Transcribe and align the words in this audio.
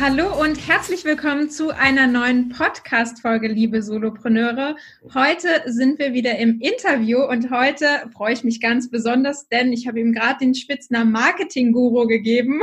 Hallo 0.00 0.40
und 0.40 0.56
herzlich 0.66 1.04
willkommen 1.04 1.50
zu 1.50 1.70
einer 1.70 2.08
neuen 2.08 2.48
Podcast-Folge, 2.48 3.46
liebe 3.46 3.80
Solopreneure. 3.80 4.74
Heute 5.14 5.62
sind 5.66 6.00
wir 6.00 6.12
wieder 6.12 6.36
im 6.36 6.60
Interview 6.60 7.22
und 7.22 7.52
heute 7.52 7.86
freue 8.12 8.32
ich 8.32 8.42
mich 8.42 8.60
ganz 8.60 8.90
besonders, 8.90 9.48
denn 9.48 9.72
ich 9.72 9.86
habe 9.86 10.00
ihm 10.00 10.12
gerade 10.12 10.40
den 10.40 10.56
Spitznamen 10.56 11.12
Marketing-Guru 11.12 12.08
gegeben. 12.08 12.60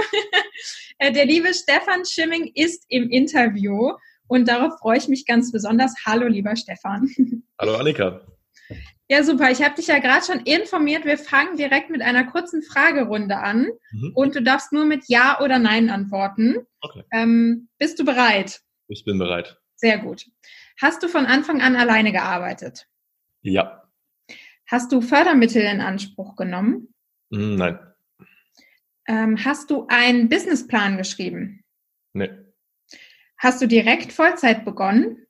Der 1.02 1.26
liebe 1.26 1.54
Stefan 1.54 2.04
Schimming 2.06 2.52
ist 2.54 2.84
im 2.90 3.10
Interview 3.10 3.94
und 4.28 4.50
darauf 4.50 4.80
freue 4.80 4.98
ich 4.98 5.08
mich 5.08 5.26
ganz 5.26 5.54
besonders. 5.54 5.94
Hallo, 6.06 6.28
lieber 6.28 6.58
Stefan. 6.58 7.10
Hallo, 7.58 7.76
Annika. 7.76 8.22
Ja, 9.12 9.26
super. 9.26 9.52
Ich 9.52 9.62
habe 9.62 9.76
dich 9.76 9.88
ja 9.88 10.00
gerade 10.00 10.26
schon 10.26 10.40
informiert. 10.45 11.04
Wir 11.04 11.17
fangen 11.17 11.58
direkt 11.58 11.90
mit 11.90 12.02
einer 12.02 12.23
kurzen 12.23 12.64
Fragerunde 12.64 13.40
an 13.40 13.67
mhm. 13.92 14.14
und 14.16 14.36
du 14.36 14.42
darfst 14.42 14.72
nur 14.72 14.86
mit 14.86 15.09
Ja 15.09 15.42
oder 15.42 15.59
Nein 15.59 15.90
antworten. 15.90 16.66
Okay. 16.80 17.04
Ähm, 17.12 17.67
bist 17.78 18.00
du 18.00 18.06
bereit? 18.06 18.62
Ich 18.88 19.04
bin 19.04 19.20
bereit. 19.20 19.59
Sehr 19.76 19.98
gut. 19.98 20.28
Hast 20.80 21.04
du 21.04 21.09
von 21.09 21.26
Anfang 21.26 21.59
an 21.62 21.76
alleine 21.76 22.14
gearbeitet? 22.14 22.88
Ja. 23.42 23.84
Hast 24.66 24.94
du 24.94 25.02
Fördermittel 25.02 25.62
in 25.62 25.82
Anspruch 25.82 26.38
genommen? 26.38 26.94
Mm, 27.32 27.56
nein. 27.56 27.80
Ähm, 29.09 29.44
hast 29.44 29.72
du 29.72 29.88
einen 29.89 30.30
Businessplan 30.30 30.95
geschrieben? 30.95 31.66
Nee. 32.14 32.30
Hast 33.38 33.62
du 33.62 33.67
direkt 33.67 34.14
Vollzeit 34.14 34.64
begonnen? 34.64 35.28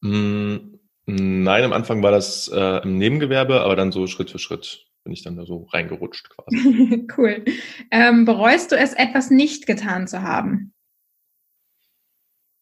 Mm, 0.00 0.71
Nein, 1.06 1.64
am 1.64 1.72
Anfang 1.72 2.02
war 2.02 2.12
das 2.12 2.48
äh, 2.48 2.82
im 2.82 2.98
Nebengewerbe, 2.98 3.60
aber 3.62 3.76
dann 3.76 3.92
so 3.92 4.06
Schritt 4.06 4.30
für 4.30 4.38
Schritt 4.38 4.86
bin 5.04 5.12
ich 5.12 5.22
dann 5.22 5.36
da 5.36 5.44
so 5.44 5.64
reingerutscht 5.72 6.30
quasi. 6.30 7.06
cool. 7.16 7.44
Ähm, 7.90 8.24
bereust 8.24 8.70
du 8.72 8.76
es, 8.76 8.92
etwas 8.92 9.30
nicht 9.30 9.66
getan 9.66 10.06
zu 10.06 10.22
haben? 10.22 10.72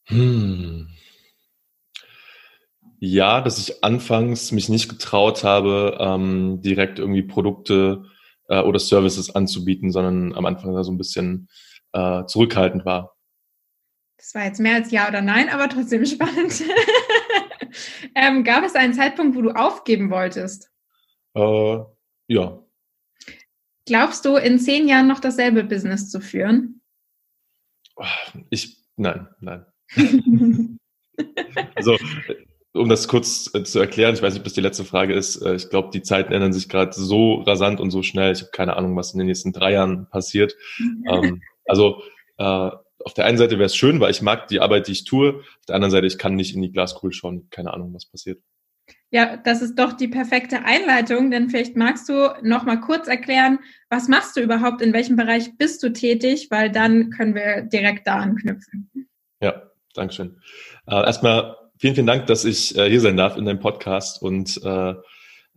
Hm. 0.06 0.88
Ja, 2.98 3.40
dass 3.40 3.58
ich 3.58 3.84
anfangs 3.84 4.52
mich 4.52 4.68
nicht 4.68 4.88
getraut 4.88 5.44
habe, 5.44 5.96
ähm, 6.00 6.60
direkt 6.62 6.98
irgendwie 6.98 7.22
Produkte 7.22 8.04
äh, 8.48 8.60
oder 8.60 8.78
Services 8.78 9.34
anzubieten, 9.34 9.90
sondern 9.90 10.34
am 10.34 10.46
Anfang 10.46 10.74
da 10.74 10.82
so 10.84 10.92
ein 10.92 10.98
bisschen 10.98 11.48
äh, 11.92 12.24
zurückhaltend 12.26 12.84
war. 12.84 13.16
Das 14.18 14.34
war 14.34 14.44
jetzt 14.44 14.60
mehr 14.60 14.74
als 14.74 14.90
Ja 14.90 15.08
oder 15.08 15.22
Nein, 15.22 15.48
aber 15.48 15.68
trotzdem 15.68 16.04
spannend. 16.04 16.62
ähm, 18.14 18.44
gab 18.44 18.64
es 18.64 18.74
einen 18.74 18.94
Zeitpunkt, 18.94 19.36
wo 19.36 19.42
du 19.42 19.50
aufgeben 19.50 20.10
wolltest? 20.10 20.70
Äh, 21.34 21.78
ja. 22.28 22.62
Glaubst 23.86 24.24
du, 24.24 24.36
in 24.36 24.58
zehn 24.58 24.88
Jahren 24.88 25.08
noch 25.08 25.20
dasselbe 25.20 25.64
Business 25.64 26.10
zu 26.10 26.20
führen? 26.20 26.80
Ich, 28.50 28.78
nein, 28.96 29.28
nein. 29.40 29.66
also, 31.74 31.96
um 32.72 32.88
das 32.88 33.08
kurz 33.08 33.50
äh, 33.54 33.64
zu 33.64 33.80
erklären, 33.80 34.14
ich 34.14 34.22
weiß 34.22 34.34
nicht, 34.34 34.44
bis 34.44 34.52
die 34.52 34.60
letzte 34.60 34.84
Frage 34.84 35.14
ist, 35.14 35.42
äh, 35.42 35.54
ich 35.54 35.70
glaube, 35.70 35.90
die 35.92 36.02
Zeiten 36.02 36.32
ändern 36.32 36.52
sich 36.52 36.68
gerade 36.68 36.92
so 36.92 37.40
rasant 37.42 37.80
und 37.80 37.90
so 37.90 38.02
schnell. 38.02 38.32
Ich 38.32 38.42
habe 38.42 38.52
keine 38.52 38.76
Ahnung, 38.76 38.96
was 38.96 39.12
in 39.12 39.18
den 39.18 39.26
nächsten 39.26 39.52
drei 39.52 39.72
Jahren 39.72 40.08
passiert. 40.08 40.54
ähm, 40.78 41.42
also, 41.66 42.02
äh, 42.38 42.70
auf 43.04 43.14
der 43.14 43.24
einen 43.24 43.38
Seite 43.38 43.52
wäre 43.52 43.66
es 43.66 43.76
schön, 43.76 44.00
weil 44.00 44.10
ich 44.10 44.22
mag 44.22 44.48
die 44.48 44.60
Arbeit, 44.60 44.88
die 44.88 44.92
ich 44.92 45.04
tue. 45.04 45.40
Auf 45.40 45.66
der 45.68 45.76
anderen 45.76 45.90
Seite, 45.90 46.06
ich 46.06 46.18
kann 46.18 46.34
nicht 46.34 46.54
in 46.54 46.62
die 46.62 46.72
Glaskugel 46.72 47.12
schauen. 47.12 47.48
Keine 47.50 47.72
Ahnung, 47.72 47.94
was 47.94 48.06
passiert. 48.06 48.40
Ja, 49.12 49.36
das 49.36 49.60
ist 49.60 49.76
doch 49.76 49.92
die 49.92 50.08
perfekte 50.08 50.64
Einleitung, 50.64 51.30
denn 51.30 51.50
vielleicht 51.50 51.76
magst 51.76 52.08
du 52.08 52.32
noch 52.42 52.64
mal 52.64 52.80
kurz 52.80 53.08
erklären, 53.08 53.58
was 53.88 54.06
machst 54.06 54.36
du 54.36 54.40
überhaupt, 54.40 54.82
in 54.82 54.92
welchem 54.92 55.16
Bereich 55.16 55.56
bist 55.58 55.82
du 55.82 55.92
tätig, 55.92 56.48
weil 56.50 56.70
dann 56.70 57.10
können 57.10 57.34
wir 57.34 57.62
direkt 57.62 58.06
da 58.06 58.16
anknüpfen. 58.16 58.90
Ja, 59.40 59.62
Dankeschön. 59.94 60.40
Äh, 60.86 60.94
erstmal 60.94 61.56
vielen, 61.78 61.94
vielen 61.94 62.06
Dank, 62.06 62.26
dass 62.26 62.44
ich 62.44 62.76
äh, 62.78 62.88
hier 62.88 63.00
sein 63.00 63.16
darf 63.16 63.36
in 63.36 63.44
deinem 63.44 63.58
Podcast 63.58 64.22
und 64.22 64.60
äh, 64.62 64.94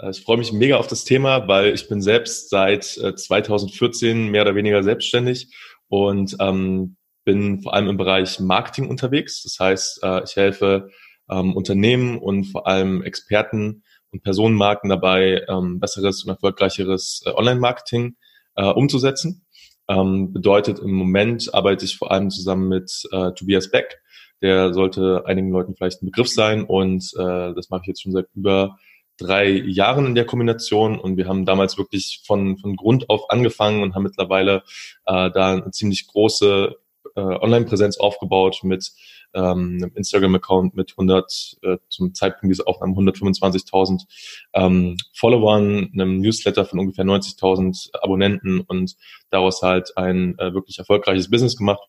ich 0.09 0.23
freue 0.23 0.37
mich 0.37 0.51
mega 0.51 0.77
auf 0.77 0.87
das 0.87 1.03
Thema, 1.03 1.47
weil 1.47 1.73
ich 1.73 1.87
bin 1.87 2.01
selbst 2.01 2.49
seit 2.49 2.83
2014 2.83 4.09
äh, 4.09 4.29
mehr 4.31 4.41
oder 4.41 4.55
weniger 4.55 4.81
selbstständig 4.83 5.55
und 5.87 6.35
ähm, 6.39 6.97
bin 7.23 7.61
vor 7.61 7.73
allem 7.73 7.87
im 7.87 7.97
Bereich 7.97 8.39
Marketing 8.39 8.89
unterwegs. 8.89 9.43
Das 9.43 9.59
heißt, 9.59 10.03
äh, 10.03 10.23
ich 10.23 10.35
helfe 10.35 10.89
ähm, 11.29 11.55
Unternehmen 11.55 12.17
und 12.17 12.45
vor 12.45 12.67
allem 12.67 13.01
Experten 13.03 13.83
und 14.11 14.23
Personenmarken 14.23 14.89
dabei, 14.89 15.43
ähm, 15.49 15.79
besseres 15.79 16.23
und 16.23 16.29
erfolgreicheres 16.29 17.23
äh, 17.25 17.31
Online-Marketing 17.31 18.15
äh, 18.55 18.65
umzusetzen. 18.65 19.45
Ähm, 19.87 20.31
bedeutet, 20.31 20.79
im 20.79 20.91
Moment 20.91 21.53
arbeite 21.53 21.85
ich 21.85 21.97
vor 21.97 22.11
allem 22.11 22.29
zusammen 22.29 22.69
mit 22.69 22.89
Tobias 23.35 23.69
Beck. 23.69 23.99
Der 24.41 24.73
sollte 24.73 25.23
einigen 25.25 25.51
Leuten 25.51 25.75
vielleicht 25.75 26.01
ein 26.01 26.05
Begriff 26.05 26.29
sein 26.29 26.63
und 26.63 27.13
das 27.13 27.69
mache 27.69 27.81
ich 27.83 27.87
jetzt 27.87 28.01
schon 28.01 28.11
seit 28.11 28.27
über 28.33 28.77
drei 29.17 29.49
Jahren 29.49 30.05
in 30.05 30.15
der 30.15 30.25
Kombination 30.25 30.99
und 30.99 31.17
wir 31.17 31.27
haben 31.27 31.45
damals 31.45 31.77
wirklich 31.77 32.21
von, 32.25 32.57
von 32.57 32.75
Grund 32.75 33.09
auf 33.09 33.29
angefangen 33.29 33.83
und 33.83 33.95
haben 33.95 34.03
mittlerweile 34.03 34.63
äh, 35.05 35.29
da 35.31 35.53
eine 35.53 35.71
ziemlich 35.71 36.07
große 36.07 36.75
äh, 37.15 37.21
Online-Präsenz 37.21 37.97
aufgebaut 37.97 38.59
mit 38.63 38.91
ähm, 39.33 39.79
einem 39.81 39.91
Instagram-Account 39.95 40.75
mit 40.75 40.91
100, 40.91 41.57
äh, 41.63 41.77
zum 41.89 42.13
Zeitpunkt 42.13 42.53
dieser 42.53 42.67
Aufnahme 42.67 42.93
125.000 42.93 44.03
ähm, 44.53 44.97
Followern, 45.13 45.89
einem 45.93 46.19
Newsletter 46.21 46.65
von 46.65 46.79
ungefähr 46.79 47.05
90.000 47.05 47.89
Abonnenten 48.01 48.61
und 48.61 48.95
daraus 49.29 49.61
halt 49.61 49.97
ein 49.97 50.37
äh, 50.39 50.53
wirklich 50.53 50.79
erfolgreiches 50.79 51.29
Business 51.29 51.55
gemacht. 51.55 51.81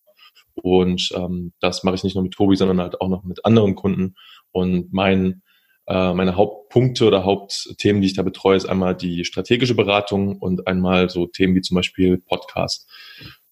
Und 0.55 1.11
ähm, 1.15 1.53
das 1.61 1.83
mache 1.83 1.97
ich 1.97 2.05
nicht 2.05 2.15
nur 2.15 2.23
mit 2.23 2.33
Tobi, 2.33 2.57
sondern 2.57 2.81
halt 2.81 3.01
auch 3.01 3.09
noch 3.09 3.25
mit 3.25 3.45
anderen 3.45 3.75
Kunden. 3.75 4.15
Und 4.53 4.93
mein 4.93 5.43
äh, 5.87 6.15
meine 6.15 6.37
Hauptpunkte 6.37 7.07
oder 7.07 7.25
Hauptthemen, 7.25 8.01
die 8.01 8.09
ich 8.09 8.15
da 8.15 8.23
betreue, 8.23 8.57
ist 8.57 8.67
einmal 8.67 8.95
die 8.95 9.25
strategische 9.25 9.75
Beratung 9.75 10.39
und 10.39 10.67
einmal 10.67 11.11
so 11.11 11.27
Themen 11.27 11.55
wie 11.55 11.61
zum 11.61 11.75
Beispiel 11.75 12.19
Podcast. 12.19 12.89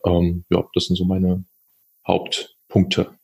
Ähm, 0.07 0.45
ja, 0.49 0.65
das 0.75 0.87
sind 0.87 0.97
so 0.97 1.05
meine 1.05 1.45
Hauptpunkte. 2.07 3.15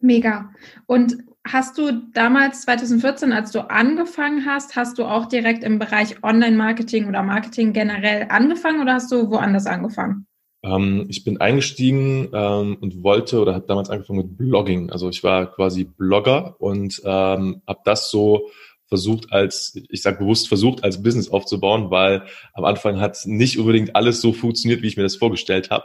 Mega. 0.00 0.50
Und 0.86 1.16
hast 1.46 1.78
du 1.78 1.90
damals 2.12 2.62
2014, 2.62 3.32
als 3.32 3.52
du 3.52 3.70
angefangen 3.70 4.44
hast, 4.46 4.76
hast 4.76 4.98
du 4.98 5.04
auch 5.04 5.26
direkt 5.26 5.64
im 5.64 5.78
Bereich 5.78 6.22
Online-Marketing 6.22 7.08
oder 7.08 7.22
Marketing 7.22 7.72
generell 7.72 8.26
angefangen 8.28 8.82
oder 8.82 8.94
hast 8.94 9.10
du 9.12 9.30
woanders 9.30 9.66
angefangen? 9.66 10.26
Ähm, 10.62 11.06
ich 11.08 11.24
bin 11.24 11.40
eingestiegen 11.40 12.28
ähm, 12.32 12.76
und 12.80 13.02
wollte 13.02 13.40
oder 13.40 13.54
habe 13.54 13.66
damals 13.66 13.90
angefangen 13.90 14.20
mit 14.20 14.38
Blogging. 14.38 14.90
Also 14.90 15.08
ich 15.10 15.22
war 15.22 15.52
quasi 15.52 15.84
Blogger 15.84 16.56
und 16.58 17.00
ähm, 17.04 17.62
habe 17.66 17.80
das 17.84 18.10
so 18.10 18.50
versucht 18.86 19.32
als, 19.32 19.78
ich 19.88 20.02
sage 20.02 20.18
bewusst 20.18 20.48
versucht, 20.48 20.84
als 20.84 21.02
Business 21.02 21.28
aufzubauen, 21.28 21.90
weil 21.90 22.24
am 22.52 22.64
Anfang 22.64 23.00
hat 23.00 23.18
nicht 23.24 23.58
unbedingt 23.58 23.96
alles 23.96 24.20
so 24.20 24.32
funktioniert, 24.32 24.82
wie 24.82 24.86
ich 24.86 24.96
mir 24.96 25.02
das 25.02 25.16
vorgestellt 25.16 25.70
habe. 25.70 25.84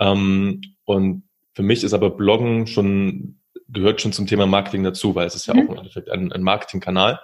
Ähm, 0.00 0.62
und 0.84 1.27
für 1.58 1.64
mich 1.64 1.82
ist 1.82 1.92
aber 1.92 2.10
Bloggen 2.10 2.68
schon, 2.68 3.40
gehört 3.66 4.00
schon 4.00 4.12
zum 4.12 4.28
Thema 4.28 4.46
Marketing 4.46 4.84
dazu, 4.84 5.16
weil 5.16 5.26
es 5.26 5.34
ist 5.34 5.48
ja 5.48 5.54
mhm. 5.54 5.60
auch 5.62 5.72
im 5.72 5.78
Endeffekt 5.78 6.08
ein, 6.08 6.30
ein 6.30 6.44
Marketingkanal. 6.44 7.18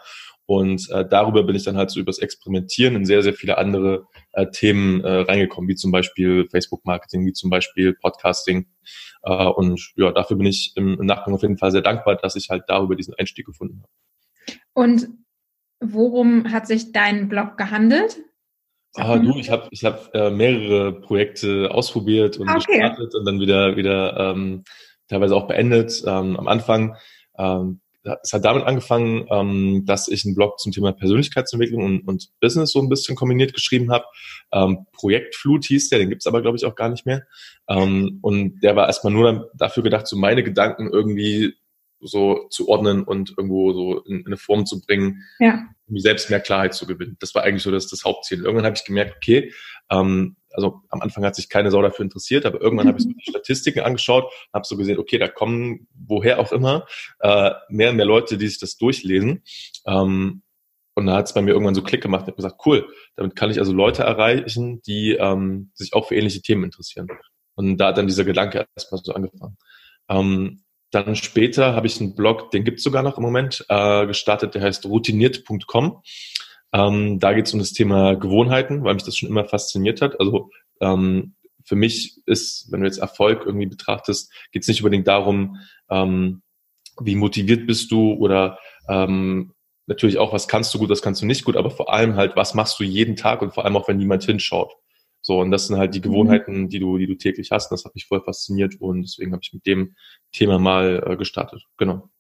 Und 0.45 0.91
äh, 0.91 1.07
darüber 1.09 1.45
bin 1.45 1.55
ich 1.55 1.63
dann 1.63 1.77
halt 1.77 1.93
so 1.93 2.01
übers 2.01 2.19
Experimentieren 2.19 2.97
in 2.97 3.05
sehr, 3.05 3.23
sehr 3.23 3.35
viele 3.35 3.59
andere 3.59 4.09
äh, 4.33 4.51
Themen 4.51 5.05
äh, 5.05 5.21
reingekommen, 5.21 5.69
wie 5.69 5.77
zum 5.77 5.93
Beispiel 5.93 6.49
Facebook-Marketing, 6.51 7.25
wie 7.25 7.33
zum 7.33 7.49
Beispiel 7.49 7.95
Podcasting. 7.95 8.67
Äh, 9.23 9.47
und 9.47 9.93
ja, 9.95 10.11
dafür 10.11 10.37
bin 10.37 10.47
ich 10.47 10.73
im, 10.75 10.99
im 10.99 11.07
Nachgang 11.07 11.33
auf 11.33 11.43
jeden 11.43 11.57
Fall 11.57 11.71
sehr 11.71 11.83
dankbar, 11.83 12.17
dass 12.17 12.35
ich 12.35 12.51
halt 12.51 12.65
darüber 12.67 12.97
diesen 12.97 13.15
Einstieg 13.15 13.47
gefunden 13.47 13.85
habe. 13.85 14.59
Und 14.73 15.07
worum 15.79 16.51
hat 16.51 16.67
sich 16.67 16.91
dein 16.91 17.29
Blog 17.29 17.57
gehandelt? 17.57 18.19
Ah, 18.97 19.19
du, 19.19 19.37
ich 19.39 19.51
habe 19.51 19.67
ich 19.71 19.85
hab, 19.85 20.15
äh, 20.15 20.31
mehrere 20.31 21.01
Projekte 21.01 21.71
ausprobiert 21.73 22.37
und 22.37 22.49
okay. 22.49 22.79
gestartet 22.79 23.15
und 23.15 23.25
dann 23.25 23.41
wieder, 23.41 23.77
wieder 23.77 24.17
ähm, 24.19 24.65
teilweise 25.09 25.35
auch 25.35 25.49
beendet. 25.49 26.03
Ähm, 26.07 26.37
am 26.37 26.47
Anfang 26.47 26.97
ähm, 27.37 27.81
es 28.23 28.33
hat 28.33 28.45
damit 28.45 28.65
angefangen, 28.65 29.27
ähm, 29.31 29.85
dass 29.87 30.09
ich 30.09 30.25
einen 30.25 30.35
Blog 30.35 30.59
zum 30.61 30.73
Thema 30.73 30.93
Persönlichkeitsentwicklung 30.93 31.83
und, 31.83 32.01
und 32.07 32.29
Business 32.41 32.73
so 32.73 32.81
ein 32.81 32.89
bisschen 32.89 33.17
kombiniert 33.17 33.55
geschrieben 33.55 33.91
habe. 33.91 34.05
Ähm, 34.53 34.87
Projektflut 34.93 35.65
hieß 35.65 35.89
der, 35.89 36.01
den 36.01 36.11
gibt's 36.11 36.27
aber, 36.27 36.43
glaube 36.43 36.57
ich, 36.57 36.67
auch 36.67 36.75
gar 36.75 36.91
nicht 36.91 37.07
mehr. 37.07 37.23
Ähm, 37.69 38.19
und 38.21 38.61
der 38.63 38.77
war 38.77 38.87
erstmal 38.87 39.13
nur 39.13 39.51
dafür 39.55 39.83
gedacht, 39.83 40.07
so 40.07 40.17
meine 40.17 40.43
Gedanken 40.43 40.91
irgendwie 40.93 41.55
so 42.01 42.49
zu 42.51 42.69
ordnen 42.69 43.03
und 43.05 43.35
irgendwo 43.37 43.73
so 43.73 44.03
in, 44.05 44.21
in 44.21 44.27
eine 44.27 44.37
Form 44.37 44.67
zu 44.67 44.81
bringen, 44.81 45.23
ja. 45.39 45.65
um 45.87 45.99
selbst 45.99 46.31
mehr 46.31 46.41
Klarheit 46.41 46.75
zu 46.75 46.87
gewinnen. 46.87 47.17
Das 47.21 47.35
war 47.35 47.43
eigentlich 47.43 47.63
so 47.63 47.71
das, 47.71 47.89
das 47.89 48.05
Hauptziel. 48.05 48.41
Irgendwann 48.41 48.67
habe 48.67 48.77
ich 48.77 48.85
gemerkt, 48.85 49.17
okay, 49.17 49.53
ähm, 49.91 50.37
also 50.53 50.83
am 50.91 51.03
Anfang 51.03 51.25
hat 51.25 51.35
sich 51.35 51.49
keine 51.49 51.71
Sau 51.71 51.83
dafür 51.83 52.05
interessiert, 52.05 52.47
aber 52.47 52.61
irgendwann 52.61 52.87
habe 52.87 52.99
ich 52.99 53.05
so 53.05 53.11
die 53.11 53.31
Statistiken 53.31 53.81
angeschaut, 53.81 54.33
habe 54.53 54.65
so 54.65 54.77
gesehen, 54.77 54.99
okay, 54.99 55.19
da 55.19 55.29
kommen 55.29 55.89
woher 55.95 56.39
auch 56.39 56.53
immer 56.53 56.87
äh, 57.21 57.51
mehr 57.69 57.91
und 57.91 57.97
mehr 57.97 58.07
Leute, 58.07 58.39
die 58.39 58.47
sich 58.47 58.61
das 58.61 58.77
durchlesen. 58.77 59.43
Ähm, 59.87 60.43
und 60.95 61.07
da 61.07 61.17
hat 61.17 61.27
es 61.27 61.35
bei 61.35 61.43
mir 61.43 61.51
irgendwann 61.51 61.75
so 61.75 61.83
Klick 61.83 62.03
gemacht 62.03 62.23
und 62.23 62.29
habe 62.29 62.37
gesagt, 62.37 62.61
cool, 62.67 62.89
damit 63.17 63.35
kann 63.35 63.51
ich 63.51 63.59
also 63.59 63.73
Leute 63.73 64.05
erreichen, 64.05 64.81
die 64.83 65.17
ähm, 65.19 65.71
sich 65.75 65.93
auch 65.93 66.07
für 66.07 66.15
ähnliche 66.15 66.41
Themen 66.41 66.65
interessieren. 66.65 67.09
Und 67.57 67.79
da 67.79 67.89
hat 67.89 67.99
dann 67.99 68.07
dieser 68.07 68.25
Gedanke 68.25 68.67
erstmal 68.77 69.01
so 69.03 69.13
angefangen. 69.13 69.57
Ähm, 70.09 70.64
dann 70.95 71.17
später 71.17 71.75
habe 71.75 71.87
ich 71.87 72.01
einen 72.01 72.15
Blog, 72.15 72.51
den 72.51 72.65
gibt 72.65 72.79
es 72.79 72.85
sogar 72.85 73.03
noch 73.03 73.17
im 73.17 73.23
Moment, 73.23 73.65
äh, 73.69 74.07
gestartet, 74.07 74.55
der 74.55 74.63
heißt 74.63 74.87
routiniert.com. 74.87 76.03
Ähm, 76.73 77.19
da 77.21 77.33
geht 77.33 77.47
es 77.47 77.53
um 77.53 77.59
das 77.59 77.73
Thema 77.73 78.15
Gewohnheiten, 78.15 78.85
weil 78.85 78.95
mich 78.95 79.05
das 79.05 79.17
schon 79.17 79.29
immer 79.29 79.45
fasziniert 79.45 80.01
hat. 80.01 80.19
Also 80.21 80.51
ähm, 80.81 81.35
für 81.65 81.77
mich 81.77 82.21
ist, 82.27 82.69
wenn 82.71 82.81
du 82.81 82.87
jetzt 82.87 82.99
Erfolg 82.99 83.43
irgendwie 83.47 83.67
betrachtest, 83.67 84.33
geht 84.53 84.63
es 84.63 84.69
nicht 84.69 84.83
unbedingt 84.83 85.07
darum, 85.07 85.59
ähm, 85.91 86.43
wie 87.01 87.17
motiviert 87.17 87.67
bist 87.67 87.91
du 87.91 88.13
oder 88.13 88.59
ähm, 88.89 89.53
natürlich 89.87 90.19
auch, 90.19 90.33
was 90.33 90.49
kannst 90.49 90.73
du 90.75 90.79
gut, 90.79 90.91
was 90.91 91.03
kannst 91.03 91.23
du 91.23 91.27
nicht 91.27 91.45
gut, 91.45 91.57
aber 91.57 91.71
vor 91.71 91.93
allem 91.93 92.17
halt, 92.17 92.37
was 92.37 92.55
machst 92.55 92.79
du 92.79 92.85
jeden 92.85 93.17
Tag 93.17 93.43
und 93.43 93.53
vor 93.53 93.65
allem 93.65 93.77
auch, 93.77 93.89
wenn 93.89 93.99
niemand 93.99 94.25
hinschaut. 94.25 94.75
So, 95.27 95.41
und 95.41 95.51
das 95.51 95.67
sind 95.67 95.79
halt 95.79 95.95
die 95.95 96.01
mhm. 96.01 96.05
Gewohnheiten, 96.05 96.69
die 96.69 96.79
du, 96.79 96.99
die 96.99 97.07
du 97.07 97.15
täglich 97.17 97.51
hast. 97.51 97.71
Und 97.71 97.79
das 97.79 97.85
hat 97.87 97.95
mich 97.95 98.07
voll 98.07 98.23
fasziniert 98.23 98.75
und 98.79 99.03
deswegen 99.03 99.33
habe 99.33 99.41
ich 99.43 99.55
mit 99.55 99.67
dem 99.67 99.97
Thema 100.33 100.59
mal 100.59 101.03
äh, 101.07 101.17
gestartet. 101.17 101.65
Genau. 101.79 102.11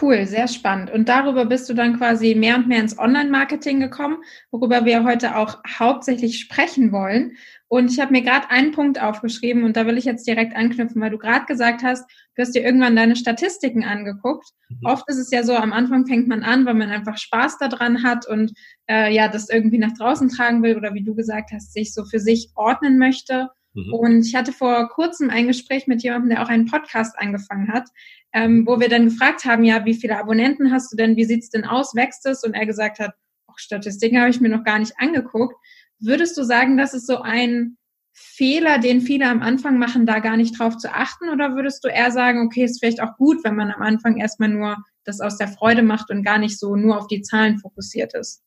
Cool, 0.00 0.26
sehr 0.26 0.48
spannend. 0.48 0.90
Und 0.90 1.08
darüber 1.08 1.44
bist 1.44 1.68
du 1.68 1.74
dann 1.74 1.98
quasi 1.98 2.34
mehr 2.34 2.56
und 2.56 2.66
mehr 2.66 2.80
ins 2.80 2.98
Online-Marketing 2.98 3.80
gekommen, 3.80 4.18
worüber 4.50 4.84
wir 4.84 5.04
heute 5.04 5.36
auch 5.36 5.58
hauptsächlich 5.78 6.40
sprechen 6.40 6.90
wollen. 6.90 7.36
Und 7.68 7.90
ich 7.90 8.00
habe 8.00 8.12
mir 8.12 8.22
gerade 8.22 8.50
einen 8.50 8.72
Punkt 8.72 9.00
aufgeschrieben 9.00 9.64
und 9.64 9.76
da 9.76 9.86
will 9.86 9.98
ich 9.98 10.04
jetzt 10.04 10.26
direkt 10.26 10.54
anknüpfen, 10.56 11.00
weil 11.00 11.10
du 11.10 11.18
gerade 11.18 11.44
gesagt 11.46 11.82
hast, 11.82 12.08
du 12.34 12.42
hast 12.42 12.54
dir 12.54 12.62
irgendwann 12.62 12.96
deine 12.96 13.16
Statistiken 13.16 13.84
angeguckt. 13.84 14.48
Mhm. 14.68 14.78
Oft 14.84 15.08
ist 15.08 15.18
es 15.18 15.30
ja 15.30 15.42
so, 15.42 15.54
am 15.54 15.72
Anfang 15.72 16.06
fängt 16.06 16.28
man 16.28 16.42
an, 16.42 16.66
weil 16.66 16.74
man 16.74 16.90
einfach 16.90 17.18
Spaß 17.18 17.58
daran 17.58 18.02
hat 18.02 18.26
und 18.28 18.52
äh, 18.88 19.12
ja, 19.14 19.28
das 19.28 19.48
irgendwie 19.48 19.78
nach 19.78 19.92
draußen 19.92 20.28
tragen 20.28 20.62
will 20.62 20.76
oder 20.76 20.94
wie 20.94 21.04
du 21.04 21.14
gesagt 21.14 21.50
hast, 21.52 21.72
sich 21.72 21.92
so 21.92 22.04
für 22.04 22.20
sich 22.20 22.50
ordnen 22.54 22.98
möchte. 22.98 23.50
Mhm. 23.74 23.92
Und 23.92 24.26
ich 24.26 24.34
hatte 24.34 24.52
vor 24.52 24.88
kurzem 24.88 25.30
ein 25.30 25.46
Gespräch 25.46 25.86
mit 25.86 26.02
jemandem, 26.02 26.30
der 26.30 26.42
auch 26.42 26.48
einen 26.48 26.66
Podcast 26.66 27.18
angefangen 27.18 27.72
hat, 27.72 27.88
ähm, 28.32 28.66
wo 28.66 28.80
wir 28.80 28.88
dann 28.88 29.06
gefragt 29.06 29.44
haben, 29.44 29.64
ja, 29.64 29.84
wie 29.84 29.94
viele 29.94 30.18
Abonnenten 30.18 30.72
hast 30.72 30.92
du 30.92 30.96
denn, 30.96 31.16
wie 31.16 31.24
sieht's 31.24 31.50
denn 31.50 31.64
aus, 31.64 31.94
wächst 31.94 32.24
es? 32.26 32.44
Und 32.44 32.54
er 32.54 32.66
gesagt 32.66 32.98
hat, 32.98 33.14
auch 33.46 33.58
Statistiken 33.58 34.18
habe 34.18 34.30
ich 34.30 34.40
mir 34.40 34.48
noch 34.48 34.64
gar 34.64 34.78
nicht 34.78 34.94
angeguckt. 34.98 35.54
Würdest 35.98 36.36
du 36.36 36.44
sagen, 36.44 36.76
das 36.76 36.94
ist 36.94 37.06
so 37.06 37.20
ein 37.20 37.76
Fehler, 38.12 38.78
den 38.78 39.00
viele 39.00 39.28
am 39.28 39.42
Anfang 39.42 39.78
machen, 39.78 40.06
da 40.06 40.20
gar 40.20 40.36
nicht 40.36 40.58
drauf 40.58 40.76
zu 40.76 40.92
achten? 40.92 41.28
Oder 41.30 41.56
würdest 41.56 41.84
du 41.84 41.88
eher 41.88 42.12
sagen, 42.12 42.46
okay, 42.46 42.64
ist 42.64 42.78
vielleicht 42.78 43.02
auch 43.02 43.16
gut, 43.16 43.42
wenn 43.44 43.56
man 43.56 43.72
am 43.72 43.82
Anfang 43.82 44.18
erstmal 44.18 44.48
nur 44.48 44.76
das 45.04 45.20
aus 45.20 45.36
der 45.36 45.48
Freude 45.48 45.82
macht 45.82 46.10
und 46.10 46.22
gar 46.22 46.38
nicht 46.38 46.58
so 46.58 46.76
nur 46.76 46.98
auf 46.98 47.08
die 47.08 47.22
Zahlen 47.22 47.58
fokussiert 47.58 48.14
ist? 48.14 48.43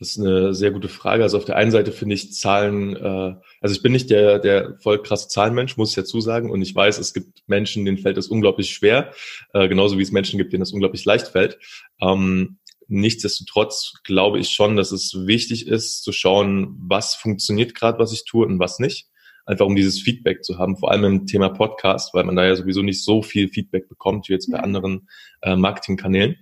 Das 0.00 0.12
ist 0.12 0.18
eine 0.18 0.54
sehr 0.54 0.70
gute 0.70 0.88
Frage. 0.88 1.22
Also 1.22 1.36
auf 1.36 1.44
der 1.44 1.56
einen 1.56 1.70
Seite 1.70 1.92
finde 1.92 2.14
ich 2.14 2.32
Zahlen, 2.32 2.96
äh, 2.96 3.34
also 3.60 3.74
ich 3.74 3.82
bin 3.82 3.92
nicht 3.92 4.08
der, 4.08 4.38
der 4.38 4.78
voll 4.80 5.02
krasse 5.02 5.28
Zahlenmensch, 5.28 5.76
muss 5.76 5.90
ich 5.90 5.96
dazu 5.96 6.22
sagen. 6.22 6.50
Und 6.50 6.62
ich 6.62 6.74
weiß, 6.74 6.98
es 6.98 7.12
gibt 7.12 7.42
Menschen, 7.48 7.84
denen 7.84 7.98
fällt 7.98 8.16
das 8.16 8.28
unglaublich 8.28 8.70
schwer, 8.70 9.12
äh, 9.52 9.68
genauso 9.68 9.98
wie 9.98 10.02
es 10.02 10.10
Menschen 10.10 10.38
gibt, 10.38 10.54
denen 10.54 10.62
das 10.62 10.72
unglaublich 10.72 11.04
leicht 11.04 11.28
fällt. 11.28 11.58
Ähm, 12.00 12.56
nichtsdestotrotz 12.88 14.00
glaube 14.02 14.38
ich 14.38 14.48
schon, 14.48 14.74
dass 14.74 14.90
es 14.90 15.26
wichtig 15.26 15.68
ist, 15.68 16.02
zu 16.02 16.12
schauen, 16.12 16.78
was 16.80 17.14
funktioniert 17.14 17.74
gerade, 17.74 17.98
was 17.98 18.14
ich 18.14 18.24
tue 18.24 18.46
und 18.46 18.58
was 18.58 18.78
nicht. 18.78 19.06
Einfach 19.44 19.66
um 19.66 19.76
dieses 19.76 20.00
Feedback 20.00 20.44
zu 20.44 20.56
haben, 20.56 20.78
vor 20.78 20.92
allem 20.92 21.04
im 21.04 21.26
Thema 21.26 21.50
Podcast, 21.50 22.14
weil 22.14 22.24
man 22.24 22.36
da 22.36 22.46
ja 22.46 22.56
sowieso 22.56 22.80
nicht 22.80 23.04
so 23.04 23.20
viel 23.20 23.48
Feedback 23.50 23.86
bekommt 23.90 24.30
wie 24.30 24.32
jetzt 24.32 24.50
bei 24.50 24.60
anderen 24.60 25.08
äh, 25.42 25.56
Marketingkanälen. 25.56 26.36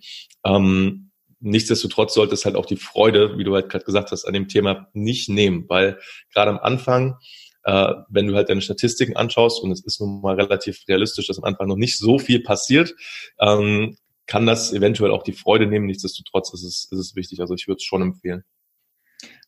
Ähm, 0.44 1.07
nichtsdestotrotz 1.40 2.14
sollte 2.14 2.34
es 2.34 2.44
halt 2.44 2.56
auch 2.56 2.66
die 2.66 2.76
Freude, 2.76 3.38
wie 3.38 3.44
du 3.44 3.54
halt 3.54 3.68
gerade 3.68 3.84
gesagt 3.84 4.10
hast, 4.10 4.24
an 4.24 4.34
dem 4.34 4.48
Thema 4.48 4.88
nicht 4.92 5.28
nehmen, 5.28 5.64
weil 5.68 5.98
gerade 6.32 6.50
am 6.50 6.58
Anfang, 6.58 7.16
äh, 7.64 7.94
wenn 8.08 8.26
du 8.26 8.34
halt 8.34 8.48
deine 8.48 8.60
Statistiken 8.60 9.16
anschaust, 9.16 9.62
und 9.62 9.70
es 9.70 9.84
ist 9.84 10.00
nun 10.00 10.20
mal 10.20 10.34
relativ 10.34 10.82
realistisch, 10.88 11.26
dass 11.26 11.38
am 11.38 11.44
Anfang 11.44 11.68
noch 11.68 11.76
nicht 11.76 11.98
so 11.98 12.18
viel 12.18 12.40
passiert, 12.40 12.94
ähm, 13.40 13.96
kann 14.26 14.46
das 14.46 14.72
eventuell 14.72 15.10
auch 15.10 15.22
die 15.22 15.32
Freude 15.32 15.66
nehmen. 15.66 15.86
Nichtsdestotrotz 15.86 16.52
ist 16.52 16.62
es, 16.62 16.88
ist 16.90 16.98
es 16.98 17.16
wichtig. 17.16 17.40
Also 17.40 17.54
ich 17.54 17.66
würde 17.66 17.78
es 17.78 17.84
schon 17.84 18.02
empfehlen. 18.02 18.44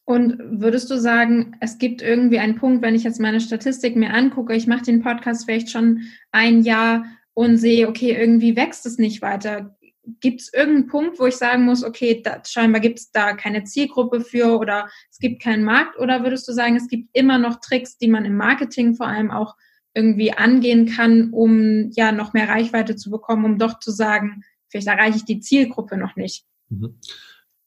Und 0.05 0.41
würdest 0.41 0.91
du 0.91 0.99
sagen, 0.99 1.57
es 1.61 1.79
gibt 1.79 2.03
irgendwie 2.03 2.41
einen 2.41 2.57
Punkt, 2.57 2.83
wenn 2.83 2.97
ich 2.97 3.05
jetzt 3.05 3.21
meine 3.21 3.41
Statistik 3.41 3.95
mir 3.95 4.13
angucke, 4.13 4.57
ich 4.57 4.67
mache 4.67 4.83
den 4.83 5.03
Podcast 5.03 5.45
vielleicht 5.45 5.71
schon 5.71 6.01
ein 6.33 6.63
Jahr 6.63 7.05
und 7.35 7.59
sehe, 7.59 7.89
okay, 7.89 8.17
irgendwie 8.19 8.57
wächst 8.57 8.87
es 8.87 8.99
nicht 8.99 9.23
weiter 9.23 9.77
gibt 10.21 10.41
es 10.41 10.53
irgendeinen 10.53 10.87
Punkt, 10.87 11.19
wo 11.19 11.27
ich 11.27 11.37
sagen 11.37 11.65
muss, 11.65 11.85
okay, 11.85 12.21
da, 12.23 12.43
scheinbar 12.45 12.81
gibt 12.81 12.99
es 12.99 13.11
da 13.13 13.35
keine 13.35 13.65
Zielgruppe 13.65 14.21
für 14.21 14.59
oder 14.59 14.89
es 15.11 15.19
gibt 15.19 15.43
keinen 15.43 15.65
Markt? 15.65 15.99
Oder 15.99 16.23
würdest 16.23 16.49
du 16.49 16.53
sagen, 16.53 16.77
es 16.77 16.89
gibt 16.89 17.09
immer 17.13 17.39
noch 17.39 17.61
Tricks, 17.61 17.99
die 17.99 18.09
man 18.09 18.25
im 18.25 18.37
Marketing 18.37 18.95
vor 18.95 19.07
allem 19.07 19.31
auch 19.31 19.55
irgendwie 19.95 20.33
angehen 20.33 20.87
kann, 20.87 21.31
um 21.31 21.91
ja 21.91 22.13
noch 22.13 22.33
mehr 22.33 22.49
Reichweite 22.49 22.97
zu 22.97 23.11
bekommen, 23.11 23.45
um 23.45 23.59
doch 23.59 23.79
zu 23.79 23.91
sagen, 23.91 24.43
vielleicht 24.69 24.87
erreiche 24.87 25.17
ich 25.19 25.25
die 25.25 25.41
Zielgruppe 25.41 25.97
noch 25.97 26.17
nicht? 26.17 26.45
Mhm. 26.69 26.99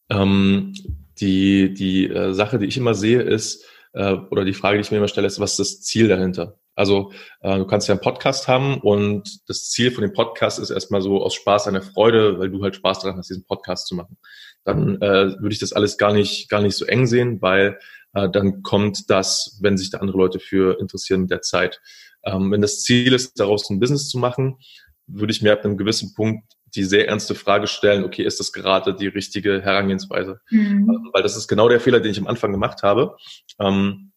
Ähm, 0.09 0.73
die 1.19 1.73
die 1.73 2.07
äh, 2.07 2.33
Sache, 2.33 2.59
die 2.59 2.65
ich 2.65 2.77
immer 2.77 2.93
sehe, 2.93 3.21
ist, 3.21 3.65
äh, 3.93 4.13
oder 4.31 4.45
die 4.45 4.53
Frage, 4.53 4.77
die 4.77 4.81
ich 4.81 4.91
mir 4.91 4.97
immer 4.97 5.07
stelle, 5.07 5.27
ist, 5.27 5.39
was 5.39 5.51
ist 5.51 5.59
das 5.59 5.81
Ziel 5.81 6.07
dahinter? 6.07 6.57
Also 6.75 7.11
äh, 7.41 7.57
du 7.57 7.65
kannst 7.65 7.87
ja 7.87 7.93
einen 7.93 8.01
Podcast 8.01 8.47
haben 8.47 8.79
und 8.79 9.47
das 9.47 9.69
Ziel 9.69 9.91
von 9.91 10.01
dem 10.01 10.13
Podcast 10.13 10.59
ist 10.59 10.71
erstmal 10.71 11.01
so 11.01 11.23
aus 11.23 11.35
Spaß 11.35 11.67
eine 11.67 11.81
Freude, 11.81 12.39
weil 12.39 12.49
du 12.49 12.63
halt 12.63 12.75
Spaß 12.75 12.99
daran 12.99 13.17
hast, 13.17 13.29
diesen 13.29 13.45
Podcast 13.45 13.87
zu 13.87 13.95
machen. 13.95 14.17
Dann 14.63 15.01
äh, 15.01 15.39
würde 15.39 15.53
ich 15.53 15.59
das 15.59 15.73
alles 15.73 15.97
gar 15.97 16.13
nicht, 16.13 16.49
gar 16.49 16.61
nicht 16.61 16.75
so 16.75 16.85
eng 16.85 17.05
sehen, 17.05 17.41
weil 17.41 17.77
äh, 18.13 18.29
dann 18.29 18.63
kommt 18.63 19.09
das, 19.09 19.59
wenn 19.61 19.77
sich 19.77 19.91
da 19.91 19.99
andere 19.99 20.17
Leute 20.17 20.39
für 20.39 20.79
interessieren, 20.79 21.21
mit 21.21 21.31
der 21.31 21.41
Zeit. 21.41 21.79
Ähm, 22.23 22.51
wenn 22.51 22.61
das 22.61 22.81
Ziel 22.81 23.13
ist, 23.13 23.39
daraus 23.39 23.69
ein 23.69 23.79
Business 23.79 24.09
zu 24.09 24.17
machen, 24.17 24.57
würde 25.05 25.31
ich 25.31 25.41
mir 25.41 25.53
ab 25.53 25.63
einem 25.63 25.77
gewissen 25.77 26.13
Punkt 26.15 26.43
die 26.75 26.83
sehr 26.83 27.07
ernste 27.07 27.35
Frage 27.35 27.67
stellen, 27.67 28.03
okay, 28.03 28.23
ist 28.23 28.39
das 28.39 28.51
gerade 28.51 28.95
die 28.95 29.07
richtige 29.07 29.61
Herangehensweise? 29.61 30.41
Mhm. 30.49 30.89
Ähm, 30.89 31.09
weil 31.13 31.23
das 31.23 31.37
ist 31.37 31.47
genau 31.47 31.69
der 31.69 31.79
Fehler, 31.79 31.99
den 31.99 32.11
ich 32.11 32.19
am 32.19 32.27
Anfang 32.27 32.51
gemacht 32.51 32.83
habe. 32.83 33.15
Ähm, 33.59 34.11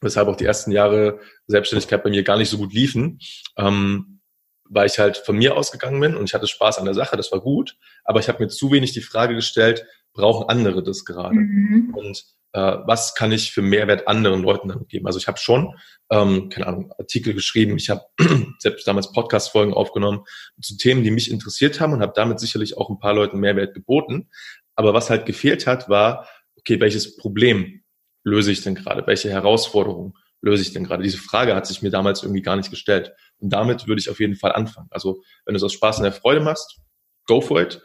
weshalb 0.00 0.28
auch 0.28 0.36
die 0.36 0.44
ersten 0.44 0.72
Jahre 0.72 1.20
Selbstständigkeit 1.46 2.02
bei 2.02 2.10
mir 2.10 2.22
gar 2.22 2.38
nicht 2.38 2.48
so 2.48 2.58
gut 2.58 2.72
liefen, 2.72 3.20
ähm, 3.56 4.20
weil 4.64 4.86
ich 4.86 4.98
halt 4.98 5.18
von 5.18 5.36
mir 5.36 5.56
ausgegangen 5.56 6.00
bin 6.00 6.16
und 6.16 6.24
ich 6.24 6.34
hatte 6.34 6.46
Spaß 6.46 6.78
an 6.78 6.84
der 6.84 6.94
Sache, 6.94 7.16
das 7.16 7.32
war 7.32 7.40
gut, 7.40 7.76
aber 8.04 8.20
ich 8.20 8.28
habe 8.28 8.42
mir 8.42 8.48
zu 8.48 8.70
wenig 8.72 8.92
die 8.92 9.00
Frage 9.00 9.34
gestellt, 9.34 9.84
brauchen 10.12 10.48
andere 10.48 10.82
das 10.82 11.04
gerade? 11.04 11.34
Mhm. 11.34 11.92
Und 11.94 12.24
äh, 12.52 12.76
was 12.84 13.14
kann 13.14 13.32
ich 13.32 13.52
für 13.52 13.62
Mehrwert 13.62 14.08
anderen 14.08 14.42
Leuten 14.42 14.68
damit 14.68 14.88
geben? 14.88 15.06
Also 15.06 15.18
ich 15.18 15.28
habe 15.28 15.38
schon, 15.38 15.74
ähm, 16.10 16.48
keine 16.48 16.66
Ahnung, 16.66 16.92
Artikel 16.98 17.34
geschrieben, 17.34 17.76
ich 17.76 17.90
habe 17.90 18.02
selbst 18.58 18.86
damals 18.86 19.12
Podcast-Folgen 19.12 19.72
aufgenommen 19.72 20.24
zu 20.60 20.76
Themen, 20.76 21.04
die 21.04 21.10
mich 21.10 21.30
interessiert 21.30 21.80
haben 21.80 21.92
und 21.92 22.02
habe 22.02 22.12
damit 22.14 22.40
sicherlich 22.40 22.76
auch 22.76 22.90
ein 22.90 22.98
paar 22.98 23.14
Leuten 23.14 23.38
Mehrwert 23.38 23.74
geboten. 23.74 24.28
Aber 24.74 24.94
was 24.94 25.10
halt 25.10 25.26
gefehlt 25.26 25.66
hat, 25.66 25.88
war, 25.88 26.28
okay, 26.56 26.80
welches 26.80 27.16
Problem 27.16 27.82
löse 28.24 28.52
ich 28.52 28.62
denn 28.62 28.74
gerade? 28.74 29.06
Welche 29.06 29.30
Herausforderungen 29.30 30.14
löse 30.40 30.62
ich 30.62 30.72
denn 30.72 30.84
gerade? 30.84 31.02
Diese 31.02 31.18
Frage 31.18 31.54
hat 31.54 31.66
sich 31.66 31.82
mir 31.82 31.90
damals 31.90 32.22
irgendwie 32.22 32.42
gar 32.42 32.56
nicht 32.56 32.70
gestellt. 32.70 33.12
Und 33.38 33.50
damit 33.50 33.86
würde 33.86 34.00
ich 34.00 34.10
auf 34.10 34.20
jeden 34.20 34.36
Fall 34.36 34.52
anfangen. 34.52 34.88
Also 34.90 35.22
wenn 35.44 35.54
du 35.54 35.58
es 35.58 35.62
aus 35.62 35.72
Spaß 35.72 35.98
und 35.98 36.04
der 36.04 36.12
Freude 36.12 36.40
machst, 36.40 36.80
go 37.26 37.40
for 37.40 37.60
it. 37.60 37.80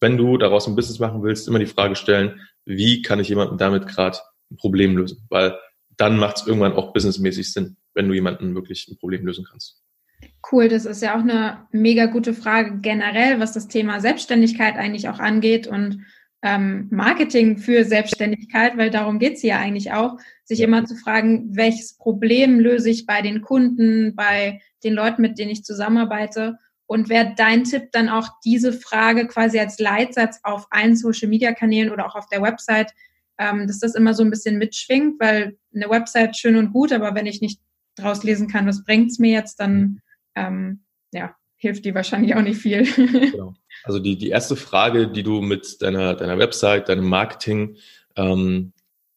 Wenn 0.00 0.16
du 0.16 0.38
daraus 0.38 0.66
ein 0.66 0.76
Business 0.76 0.98
machen 0.98 1.22
willst, 1.22 1.48
immer 1.48 1.58
die 1.58 1.66
Frage 1.66 1.96
stellen, 1.96 2.40
wie 2.64 3.02
kann 3.02 3.20
ich 3.20 3.28
jemandem 3.28 3.58
damit 3.58 3.86
gerade 3.86 4.18
ein 4.50 4.56
Problem 4.56 4.96
lösen? 4.96 5.26
Weil 5.28 5.58
dann 5.96 6.16
macht 6.16 6.36
es 6.36 6.46
irgendwann 6.46 6.74
auch 6.74 6.92
businessmäßig 6.92 7.52
Sinn, 7.52 7.76
wenn 7.94 8.08
du 8.08 8.14
jemanden 8.14 8.54
wirklich 8.54 8.88
ein 8.88 8.98
Problem 8.98 9.26
lösen 9.26 9.44
kannst. 9.48 9.82
Cool, 10.50 10.68
das 10.68 10.84
ist 10.84 11.02
ja 11.02 11.16
auch 11.16 11.22
eine 11.22 11.66
mega 11.72 12.06
gute 12.06 12.34
Frage 12.34 12.78
generell, 12.80 13.40
was 13.40 13.52
das 13.52 13.68
Thema 13.68 14.00
Selbstständigkeit 14.00 14.76
eigentlich 14.76 15.08
auch 15.08 15.18
angeht 15.18 15.66
und 15.66 16.04
ähm, 16.42 16.86
Marketing 16.90 17.58
für 17.58 17.84
Selbstständigkeit, 17.84 18.76
weil 18.76 18.90
darum 18.90 19.18
geht 19.18 19.34
es 19.34 19.42
ja 19.42 19.58
eigentlich 19.58 19.92
auch, 19.92 20.16
sich 20.44 20.60
immer 20.60 20.84
zu 20.84 20.94
fragen, 20.94 21.56
welches 21.56 21.96
Problem 21.96 22.60
löse 22.60 22.90
ich 22.90 23.06
bei 23.06 23.22
den 23.22 23.42
Kunden, 23.42 24.14
bei 24.14 24.60
den 24.84 24.94
Leuten, 24.94 25.22
mit 25.22 25.38
denen 25.38 25.50
ich 25.50 25.64
zusammenarbeite 25.64 26.58
und 26.88 27.10
wäre 27.10 27.34
dein 27.36 27.64
Tipp 27.64 27.92
dann 27.92 28.08
auch 28.08 28.28
diese 28.44 28.72
Frage 28.72 29.26
quasi 29.26 29.60
als 29.60 29.78
Leitsatz 29.78 30.40
auf 30.42 30.66
allen 30.70 30.96
Social-Media-Kanälen 30.96 31.92
oder 31.92 32.06
auch 32.06 32.14
auf 32.16 32.28
der 32.28 32.40
Website, 32.40 32.92
ähm, 33.36 33.66
dass 33.66 33.78
das 33.78 33.94
immer 33.94 34.14
so 34.14 34.24
ein 34.24 34.30
bisschen 34.30 34.56
mitschwingt, 34.56 35.20
weil 35.20 35.58
eine 35.74 35.90
Website 35.90 36.36
schön 36.36 36.56
und 36.56 36.72
gut, 36.72 36.92
aber 36.92 37.14
wenn 37.14 37.26
ich 37.26 37.42
nicht 37.42 37.60
draus 37.94 38.24
lesen 38.24 38.48
kann, 38.48 38.66
was 38.66 38.84
bringt's 38.84 39.18
mir 39.18 39.32
jetzt, 39.32 39.60
dann 39.60 40.00
ähm, 40.34 40.80
ja, 41.12 41.36
hilft 41.56 41.84
die 41.84 41.94
wahrscheinlich 41.94 42.34
auch 42.34 42.42
nicht 42.42 42.58
viel. 42.58 42.84
genau. 43.30 43.54
Also 43.84 43.98
die, 43.98 44.16
die 44.16 44.30
erste 44.30 44.56
Frage, 44.56 45.08
die 45.08 45.22
du 45.22 45.42
mit 45.42 45.82
deiner, 45.82 46.14
deiner 46.14 46.38
Website, 46.38 46.88
deinem 46.88 47.06
Marketing 47.06 47.76
ähm, 48.16 48.72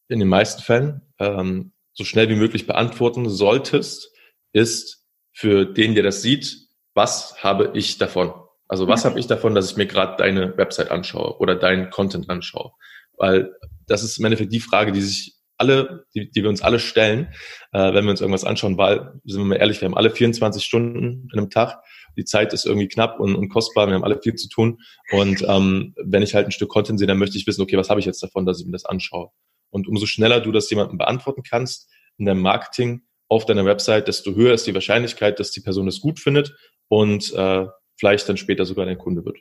in 0.10 0.20
den 0.20 0.28
meisten 0.28 0.62
Fällen 0.62 1.02
ähm, 1.20 1.72
so 1.94 2.04
schnell 2.04 2.28
wie 2.28 2.36
möglich 2.36 2.68
beantworten 2.68 3.30
solltest, 3.30 4.12
ist 4.52 5.08
für 5.32 5.66
den, 5.66 5.96
der 5.96 6.04
das 6.04 6.22
sieht, 6.22 6.68
was 6.94 7.44
habe 7.44 7.72
ich 7.74 7.98
davon? 7.98 8.34
Also 8.68 8.88
was 8.88 9.04
habe 9.06 9.20
ich 9.20 9.28
davon, 9.28 9.54
dass 9.54 9.72
ich 9.72 9.78
mir 9.78 9.86
gerade 9.86 10.16
deine 10.18 10.58
Website 10.58 10.92
anschaue 10.92 11.38
oder 11.40 11.56
deinen 11.56 11.90
Content 11.90 12.30
anschaue? 12.30 12.72
Weil 13.18 13.54
das 13.88 14.04
ist 14.04 14.18
im 14.18 14.26
Endeffekt 14.26 14.54
die 14.54 14.60
Frage, 14.60 14.92
die 14.92 15.02
sich 15.02 15.36
alle, 15.58 16.06
die, 16.16 16.32
die 16.32 16.42
wir 16.42 16.50
uns 16.50 16.62
alle 16.62 16.80
stellen, 16.80 17.34
äh, 17.72 17.94
wenn 17.94 18.06
wir 18.06 18.12
uns 18.12 18.22
irgendwas 18.22 18.46
anschauen, 18.46 18.78
weil, 18.78 19.12
sind 19.26 19.42
wir 19.42 19.46
mal 19.46 19.56
ehrlich, 19.56 19.80
wir 19.80 19.88
haben 19.88 19.98
alle 19.98 20.10
24 20.10 20.64
Stunden 20.64 21.30
in 21.32 21.38
einem 21.38 21.50
Tag. 21.50 21.84
Die 22.18 22.26
Zeit 22.26 22.52
ist 22.52 22.66
irgendwie 22.66 22.88
knapp 22.88 23.20
und, 23.20 23.36
und 23.36 23.50
kostbar, 23.50 23.88
wir 23.88 23.94
haben 23.94 24.04
alle 24.04 24.20
viel 24.22 24.36
zu 24.36 24.50
tun. 24.50 24.80
Und 25.12 25.46
ähm, 25.48 25.94
wenn 26.04 26.24
ich 26.24 26.34
halt 26.34 26.48
ein 26.48 26.52
Stück 26.52 26.70
Content 26.70 26.98
sehe, 26.98 27.08
dann 27.08 27.20
möchte 27.20 27.38
ich 27.38 27.46
wissen, 27.46 27.62
okay, 27.62 27.78
was 27.78 27.90
habe 27.90 28.00
ich 28.00 28.06
jetzt 28.06 28.24
davon, 28.24 28.46
dass 28.46 28.60
ich 28.60 28.66
mir 28.66 28.72
das 28.72 28.86
anschaue? 28.86 29.30
Und 29.70 29.88
umso 29.88 30.06
schneller 30.06 30.42
du 30.42 30.52
das 30.52 30.70
jemandem 30.70 30.98
beantworten 30.98 31.44
kannst 31.44 31.90
in 32.18 32.26
deinem 32.26 32.42
Marketing 32.42 33.04
auf 33.28 33.46
deiner 33.46 33.64
Website, 33.64 34.10
desto 34.10 34.36
höher 34.36 34.54
ist 34.54 34.68
die 34.68 34.74
Wahrscheinlichkeit, 34.74 35.40
dass 35.40 35.52
die 35.52 35.62
Person 35.62 35.88
es 35.88 36.02
gut 36.02 36.20
findet 36.20 36.54
und 36.92 37.34
äh, 37.34 37.68
vielleicht 37.98 38.28
dann 38.28 38.36
später 38.36 38.66
sogar 38.66 38.86
dein 38.86 38.98
Kunde 38.98 39.24
wird. 39.24 39.38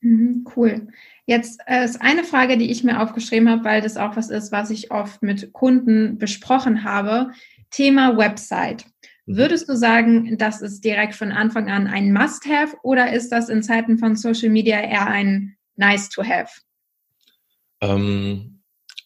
Mhm, 0.00 0.44
cool. 0.56 0.88
Jetzt 1.24 1.60
äh, 1.66 1.84
ist 1.84 2.02
eine 2.02 2.24
Frage, 2.24 2.58
die 2.58 2.72
ich 2.72 2.82
mir 2.82 3.00
aufgeschrieben 3.00 3.48
habe, 3.48 3.62
weil 3.62 3.82
das 3.82 3.96
auch 3.96 4.16
was 4.16 4.30
ist, 4.30 4.50
was 4.50 4.70
ich 4.70 4.90
oft 4.90 5.22
mit 5.22 5.52
Kunden 5.52 6.18
besprochen 6.18 6.82
habe. 6.82 7.30
Thema 7.70 8.16
Website. 8.18 8.84
Mhm. 9.26 9.36
Würdest 9.36 9.68
du 9.68 9.76
sagen, 9.76 10.38
das 10.38 10.60
ist 10.60 10.84
direkt 10.84 11.14
von 11.14 11.30
Anfang 11.30 11.70
an 11.70 11.86
ein 11.86 12.12
Must-Have 12.12 12.76
oder 12.82 13.12
ist 13.12 13.30
das 13.30 13.48
in 13.48 13.62
Zeiten 13.62 13.98
von 13.98 14.16
Social 14.16 14.48
Media 14.48 14.80
eher 14.80 15.06
ein 15.06 15.56
Nice-to-Have? 15.76 16.50
Ähm, 17.80 18.62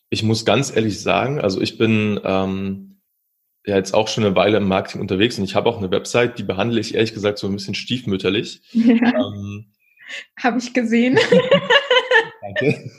ich 0.08 0.22
muss 0.22 0.46
ganz 0.46 0.74
ehrlich 0.74 0.98
sagen, 0.98 1.40
also 1.40 1.60
ich 1.60 1.76
bin 1.76 2.18
ähm, 2.24 2.93
ja 3.66 3.76
jetzt 3.76 3.94
auch 3.94 4.08
schon 4.08 4.24
eine 4.24 4.36
Weile 4.36 4.58
im 4.58 4.68
Marketing 4.68 5.00
unterwegs 5.00 5.38
und 5.38 5.44
ich 5.44 5.54
habe 5.54 5.68
auch 5.68 5.78
eine 5.78 5.90
Website, 5.90 6.38
die 6.38 6.42
behandle 6.42 6.80
ich 6.80 6.94
ehrlich 6.94 7.14
gesagt 7.14 7.38
so 7.38 7.46
ein 7.46 7.54
bisschen 7.54 7.74
stiefmütterlich. 7.74 8.60
Ja. 8.72 8.94
Ähm, 8.94 9.72
habe 10.38 10.58
ich 10.58 10.74
gesehen. 10.74 11.18
Danke. 12.42 12.90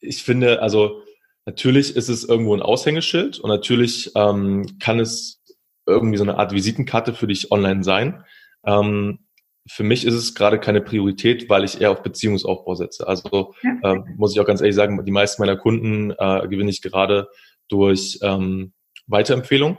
ich 0.00 0.22
finde, 0.22 0.60
also 0.60 1.02
natürlich 1.46 1.96
ist 1.96 2.08
es 2.08 2.24
irgendwo 2.24 2.54
ein 2.54 2.62
Aushängeschild 2.62 3.38
und 3.38 3.48
natürlich 3.48 4.10
ähm, 4.16 4.78
kann 4.80 4.98
es 4.98 5.42
irgendwie 5.86 6.18
so 6.18 6.24
eine 6.24 6.38
Art 6.38 6.52
Visitenkarte 6.52 7.14
für 7.14 7.26
dich 7.26 7.52
online 7.52 7.84
sein. 7.84 8.24
Ähm, 8.64 9.20
für 9.68 9.84
mich 9.84 10.04
ist 10.04 10.14
es 10.14 10.34
gerade 10.34 10.58
keine 10.58 10.80
Priorität, 10.80 11.48
weil 11.48 11.64
ich 11.64 11.80
eher 11.80 11.92
auf 11.92 12.02
Beziehungsaufbau 12.02 12.74
setze. 12.74 13.06
Also 13.06 13.54
ja. 13.62 13.92
ähm, 13.92 14.04
muss 14.16 14.32
ich 14.32 14.40
auch 14.40 14.46
ganz 14.46 14.60
ehrlich 14.60 14.74
sagen, 14.74 15.04
die 15.04 15.12
meisten 15.12 15.40
meiner 15.40 15.56
Kunden 15.56 16.10
äh, 16.10 16.48
gewinne 16.48 16.70
ich 16.70 16.82
gerade 16.82 17.28
durch 17.72 18.18
ähm, 18.22 18.72
Weiterempfehlung 19.06 19.78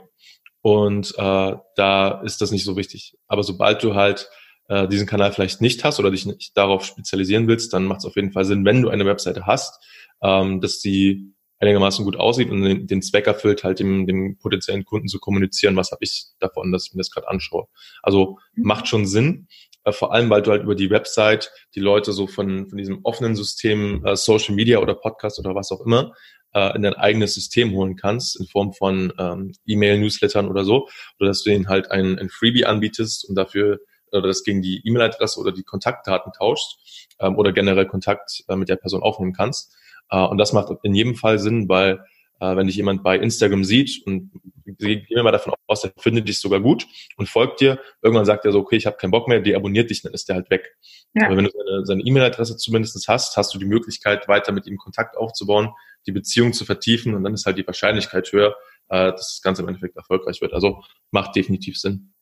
und 0.62 1.14
äh, 1.16 1.56
da 1.76 2.20
ist 2.22 2.40
das 2.40 2.50
nicht 2.50 2.64
so 2.64 2.76
wichtig. 2.76 3.16
Aber 3.28 3.42
sobald 3.42 3.82
du 3.82 3.94
halt 3.94 4.28
äh, 4.68 4.88
diesen 4.88 5.06
Kanal 5.06 5.32
vielleicht 5.32 5.60
nicht 5.60 5.84
hast 5.84 6.00
oder 6.00 6.10
dich 6.10 6.26
nicht 6.26 6.56
darauf 6.56 6.84
spezialisieren 6.84 7.46
willst, 7.46 7.72
dann 7.72 7.84
macht 7.84 8.00
es 8.00 8.06
auf 8.06 8.16
jeden 8.16 8.32
Fall 8.32 8.44
Sinn, 8.44 8.64
wenn 8.64 8.82
du 8.82 8.88
eine 8.88 9.06
Webseite 9.06 9.46
hast, 9.46 9.78
ähm, 10.22 10.60
dass 10.60 10.80
die 10.80 11.34
einigermaßen 11.60 12.04
gut 12.04 12.16
aussieht 12.16 12.50
und 12.50 12.62
den, 12.62 12.86
den 12.86 13.02
Zweck 13.02 13.26
erfüllt, 13.26 13.62
halt 13.62 13.78
dem, 13.78 14.06
dem 14.06 14.38
potenziellen 14.38 14.84
Kunden 14.84 15.08
zu 15.08 15.18
kommunizieren, 15.18 15.76
was 15.76 15.92
habe 15.92 16.02
ich 16.02 16.26
davon, 16.40 16.72
dass 16.72 16.86
ich 16.86 16.94
mir 16.94 16.98
das 16.98 17.10
gerade 17.10 17.28
anschaue. 17.28 17.66
Also 18.02 18.38
mhm. 18.54 18.64
macht 18.64 18.88
schon 18.88 19.06
Sinn, 19.06 19.48
äh, 19.84 19.92
vor 19.92 20.12
allem, 20.12 20.30
weil 20.30 20.42
du 20.42 20.50
halt 20.50 20.62
über 20.62 20.74
die 20.74 20.90
Website 20.90 21.52
die 21.74 21.80
Leute 21.80 22.12
so 22.12 22.26
von, 22.26 22.68
von 22.68 22.78
diesem 22.78 23.00
offenen 23.02 23.36
System, 23.36 24.04
äh, 24.04 24.16
Social 24.16 24.54
Media 24.54 24.78
oder 24.78 24.94
Podcast 24.94 25.38
oder 25.38 25.54
was 25.54 25.70
auch 25.70 25.82
immer, 25.82 26.12
äh, 26.54 26.74
in 26.76 26.82
dein 26.82 26.94
eigenes 26.94 27.34
System 27.34 27.72
holen 27.72 27.96
kannst, 27.96 28.38
in 28.40 28.46
Form 28.46 28.72
von 28.72 29.12
ähm, 29.18 29.52
E-Mail-Newslettern 29.66 30.48
oder 30.48 30.64
so, 30.64 30.88
oder 31.18 31.28
dass 31.28 31.42
du 31.42 31.50
ihnen 31.50 31.68
halt 31.68 31.90
ein, 31.90 32.18
ein 32.18 32.30
Freebie 32.30 32.64
anbietest 32.64 33.28
und 33.28 33.34
dafür 33.34 33.80
oder 34.12 34.28
das 34.28 34.44
gegen 34.44 34.62
die 34.62 34.80
E-Mail-Adresse 34.84 35.40
oder 35.40 35.52
die 35.52 35.64
Kontaktdaten 35.64 36.32
tauscht 36.32 36.78
ähm, 37.20 37.36
oder 37.36 37.52
generell 37.52 37.86
Kontakt 37.86 38.44
äh, 38.48 38.56
mit 38.56 38.68
der 38.68 38.76
Person 38.76 39.02
aufnehmen 39.02 39.32
kannst. 39.32 39.76
Äh, 40.10 40.20
und 40.20 40.38
das 40.38 40.52
macht 40.52 40.70
in 40.82 40.94
jedem 40.94 41.16
Fall 41.16 41.38
Sinn, 41.38 41.68
weil 41.68 42.04
äh, 42.40 42.56
wenn 42.56 42.66
dich 42.66 42.76
jemand 42.76 43.02
bei 43.02 43.18
Instagram 43.18 43.64
sieht 43.64 44.06
und 44.06 44.30
gehen 44.64 45.06
wir 45.08 45.22
mal 45.22 45.30
davon 45.30 45.54
aus, 45.66 45.82
der 45.82 45.92
findet 45.98 46.28
dich 46.28 46.40
sogar 46.40 46.60
gut 46.60 46.86
und 47.16 47.28
folgt 47.28 47.60
dir, 47.60 47.78
irgendwann 48.02 48.24
sagt 48.24 48.44
er 48.44 48.52
so, 48.52 48.60
okay, 48.60 48.76
ich 48.76 48.86
habe 48.86 48.96
keinen 48.96 49.10
Bock 49.10 49.28
mehr, 49.28 49.40
die 49.40 49.54
abonniert 49.54 49.90
dich, 49.90 50.02
dann 50.02 50.12
ist 50.12 50.28
der 50.28 50.36
halt 50.36 50.50
weg. 50.50 50.76
Ja. 51.14 51.26
Aber 51.26 51.36
wenn 51.36 51.44
du 51.44 51.50
seine, 51.50 51.86
seine 51.86 52.02
E-Mail-Adresse 52.02 52.56
zumindest 52.56 53.08
hast, 53.08 53.36
hast 53.36 53.54
du 53.54 53.58
die 53.58 53.66
Möglichkeit, 53.66 54.26
weiter 54.28 54.52
mit 54.52 54.66
ihm 54.66 54.76
Kontakt 54.76 55.16
aufzubauen, 55.16 55.70
die 56.06 56.12
Beziehung 56.12 56.52
zu 56.52 56.64
vertiefen 56.64 57.14
und 57.14 57.24
dann 57.24 57.34
ist 57.34 57.46
halt 57.46 57.58
die 57.58 57.66
Wahrscheinlichkeit 57.66 58.30
höher, 58.32 58.54
äh, 58.88 59.12
dass 59.12 59.34
das 59.34 59.42
Ganze 59.42 59.62
im 59.62 59.68
Endeffekt 59.68 59.96
erfolgreich 59.96 60.40
wird. 60.40 60.52
Also 60.52 60.82
macht 61.10 61.36
definitiv 61.36 61.78
Sinn. 61.78 62.12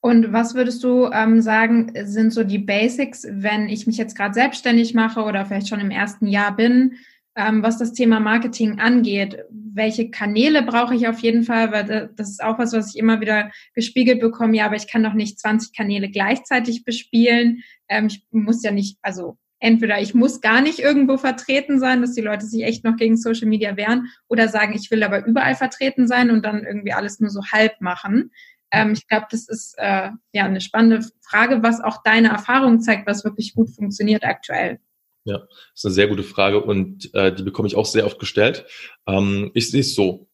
Und 0.00 0.32
was 0.34 0.54
würdest 0.54 0.84
du 0.84 1.10
ähm, 1.10 1.40
sagen, 1.40 1.92
sind 2.04 2.32
so 2.32 2.44
die 2.44 2.58
Basics, 2.58 3.26
wenn 3.30 3.70
ich 3.70 3.86
mich 3.86 3.96
jetzt 3.96 4.14
gerade 4.14 4.34
selbstständig 4.34 4.92
mache 4.92 5.22
oder 5.22 5.46
vielleicht 5.46 5.68
schon 5.68 5.80
im 5.80 5.90
ersten 5.90 6.26
Jahr 6.26 6.54
bin, 6.54 6.96
was 7.34 7.78
das 7.78 7.92
Thema 7.92 8.20
Marketing 8.20 8.78
angeht? 8.78 9.44
Welche 9.50 10.10
Kanäle 10.10 10.62
brauche 10.62 10.94
ich 10.94 11.08
auf 11.08 11.18
jeden 11.18 11.42
Fall? 11.42 11.72
Weil 11.72 12.10
das 12.14 12.30
ist 12.30 12.42
auch 12.42 12.58
was, 12.58 12.72
was 12.72 12.94
ich 12.94 13.00
immer 13.00 13.20
wieder 13.20 13.50
gespiegelt 13.74 14.20
bekomme. 14.20 14.56
Ja, 14.56 14.66
aber 14.66 14.76
ich 14.76 14.86
kann 14.86 15.02
doch 15.02 15.14
nicht 15.14 15.40
20 15.40 15.76
Kanäle 15.76 16.10
gleichzeitig 16.10 16.84
bespielen. 16.84 17.62
Ähm, 17.88 18.06
ich 18.06 18.24
muss 18.30 18.62
ja 18.62 18.70
nicht, 18.70 18.98
also 19.02 19.36
entweder 19.58 20.00
ich 20.00 20.14
muss 20.14 20.40
gar 20.40 20.60
nicht 20.60 20.78
irgendwo 20.78 21.16
vertreten 21.16 21.80
sein, 21.80 22.02
dass 22.02 22.12
die 22.12 22.20
Leute 22.20 22.46
sich 22.46 22.62
echt 22.62 22.84
noch 22.84 22.96
gegen 22.96 23.16
Social 23.16 23.48
Media 23.48 23.76
wehren, 23.76 24.08
oder 24.28 24.48
sagen, 24.48 24.74
ich 24.74 24.90
will 24.90 25.02
aber 25.02 25.26
überall 25.26 25.54
vertreten 25.54 26.06
sein 26.06 26.30
und 26.30 26.44
dann 26.44 26.64
irgendwie 26.64 26.92
alles 26.92 27.18
nur 27.18 27.30
so 27.30 27.40
halb 27.50 27.80
machen. 27.80 28.30
Ähm, 28.70 28.92
ich 28.92 29.08
glaube, 29.08 29.26
das 29.30 29.48
ist 29.48 29.74
äh, 29.78 30.10
ja 30.32 30.44
eine 30.44 30.60
spannende 30.60 31.08
Frage, 31.22 31.62
was 31.62 31.80
auch 31.80 32.02
deine 32.02 32.28
Erfahrung 32.28 32.80
zeigt, 32.80 33.06
was 33.06 33.24
wirklich 33.24 33.54
gut 33.54 33.70
funktioniert 33.70 34.24
aktuell. 34.24 34.80
Ja, 35.24 35.38
das 35.38 35.48
ist 35.74 35.84
eine 35.86 35.94
sehr 35.94 36.08
gute 36.08 36.22
Frage 36.22 36.62
und 36.62 37.12
äh, 37.14 37.34
die 37.34 37.42
bekomme 37.42 37.66
ich 37.66 37.76
auch 37.76 37.86
sehr 37.86 38.04
oft 38.04 38.18
gestellt. 38.18 38.66
Ähm, 39.06 39.50
ich 39.54 39.70
sehe 39.70 39.80
es 39.80 39.94
so. 39.94 40.28